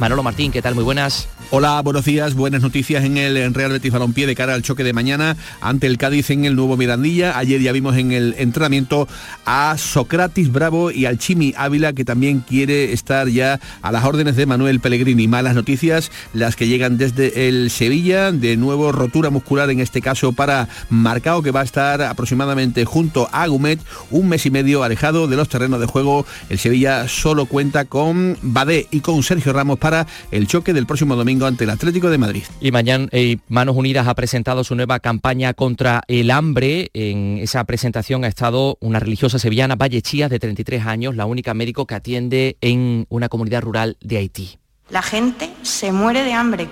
Manolo 0.00 0.22
Martín, 0.22 0.50
¿qué 0.50 0.60
tal? 0.60 0.74
Muy 0.74 0.84
buenas. 0.84 1.28
Hola, 1.50 1.80
buenos 1.82 2.04
días. 2.04 2.34
Buenas 2.34 2.62
noticias 2.62 3.04
en 3.04 3.16
el 3.16 3.54
Real 3.54 3.70
Betis 3.70 3.92
Balompié 3.92 4.26
de 4.26 4.34
cara 4.34 4.54
al 4.54 4.62
choque 4.62 4.82
de 4.82 4.92
mañana 4.92 5.36
ante 5.60 5.86
el 5.86 5.98
Cádiz 5.98 6.30
en 6.30 6.44
el 6.44 6.56
nuevo 6.56 6.76
Mirandilla. 6.76 7.38
Ayer 7.38 7.60
ya 7.60 7.70
vimos 7.70 7.96
en 7.96 8.10
el 8.10 8.34
entrenamiento 8.38 9.06
a 9.44 9.76
Socratis 9.78 10.50
Bravo 10.50 10.90
y 10.90 11.06
al 11.06 11.18
Chimi 11.18 11.54
Ávila 11.56 11.92
que 11.92 12.04
también 12.04 12.40
quiere 12.40 12.92
estar 12.92 13.28
ya 13.28 13.60
a 13.82 13.92
las 13.92 14.04
órdenes 14.04 14.34
de 14.34 14.46
Manuel 14.46 14.80
Pellegrini. 14.80 15.28
Malas 15.28 15.54
noticias 15.54 16.10
las 16.32 16.56
que 16.56 16.66
llegan 16.66 16.98
desde 16.98 17.46
el 17.46 17.70
Sevilla. 17.70 18.32
De 18.32 18.56
nuevo 18.56 18.90
rotura 18.90 19.30
muscular 19.30 19.70
en 19.70 19.78
este 19.78 20.02
caso 20.02 20.32
para 20.32 20.68
Marcao 20.90 21.42
que 21.42 21.52
va 21.52 21.60
a 21.60 21.64
estar 21.64 22.02
aproximadamente 22.02 22.84
junto 22.84 23.28
a 23.30 23.46
Gumet 23.46 23.78
un 24.10 24.28
mes 24.28 24.44
y 24.46 24.50
medio 24.50 24.82
alejado 24.82 25.28
de 25.28 25.36
los 25.36 25.48
terrenos 25.48 25.78
de 25.78 25.86
juego. 25.86 26.26
El 26.48 26.58
Sevilla 26.58 27.06
solo 27.06 27.46
cuenta 27.46 27.84
con 27.84 28.36
Badé 28.42 28.88
y 28.90 29.00
con 29.00 29.22
Sergio 29.22 29.52
Ramos 29.52 29.78
para 29.84 30.06
el 30.30 30.46
choque 30.46 30.72
del 30.72 30.86
próximo 30.86 31.14
domingo 31.14 31.44
ante 31.44 31.64
el 31.64 31.70
Atlético 31.70 32.08
de 32.08 32.16
Madrid. 32.16 32.44
Y 32.58 32.72
mañana 32.72 33.06
eh, 33.12 33.36
Manos 33.48 33.76
Unidas 33.76 34.08
ha 34.08 34.14
presentado 34.14 34.64
su 34.64 34.74
nueva 34.74 34.98
campaña 34.98 35.52
contra 35.52 36.02
el 36.08 36.30
hambre. 36.30 36.90
En 36.94 37.36
esa 37.36 37.62
presentación 37.64 38.24
ha 38.24 38.28
estado 38.28 38.78
una 38.80 38.98
religiosa 38.98 39.38
sevillana, 39.38 39.76
Valle 39.76 40.00
Chías, 40.00 40.30
de 40.30 40.38
33 40.38 40.86
años, 40.86 41.16
la 41.16 41.26
única 41.26 41.52
médico 41.52 41.86
que 41.86 41.96
atiende 41.96 42.56
en 42.62 43.04
una 43.10 43.28
comunidad 43.28 43.60
rural 43.60 43.98
de 44.00 44.16
Haití. 44.16 44.58
La 44.88 45.02
gente 45.02 45.50
se 45.60 45.92
muere 45.92 46.24
de 46.24 46.32
hambre 46.32 46.68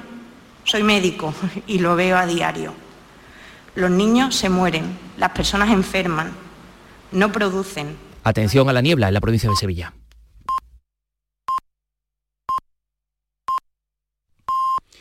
soy 0.64 0.82
médico 0.82 1.34
y 1.66 1.78
lo 1.78 1.96
veo 1.96 2.16
a 2.16 2.26
diario. 2.26 2.72
Los 3.74 3.90
niños 3.90 4.34
se 4.34 4.48
mueren, 4.48 4.96
las 5.16 5.30
personas 5.30 5.70
enferman, 5.70 6.32
no 7.10 7.32
producen. 7.32 7.96
Atención 8.24 8.68
a 8.68 8.72
la 8.72 8.80
niebla 8.80 9.08
en 9.08 9.14
la 9.14 9.20
provincia 9.20 9.50
de 9.50 9.56
Sevilla. 9.56 9.92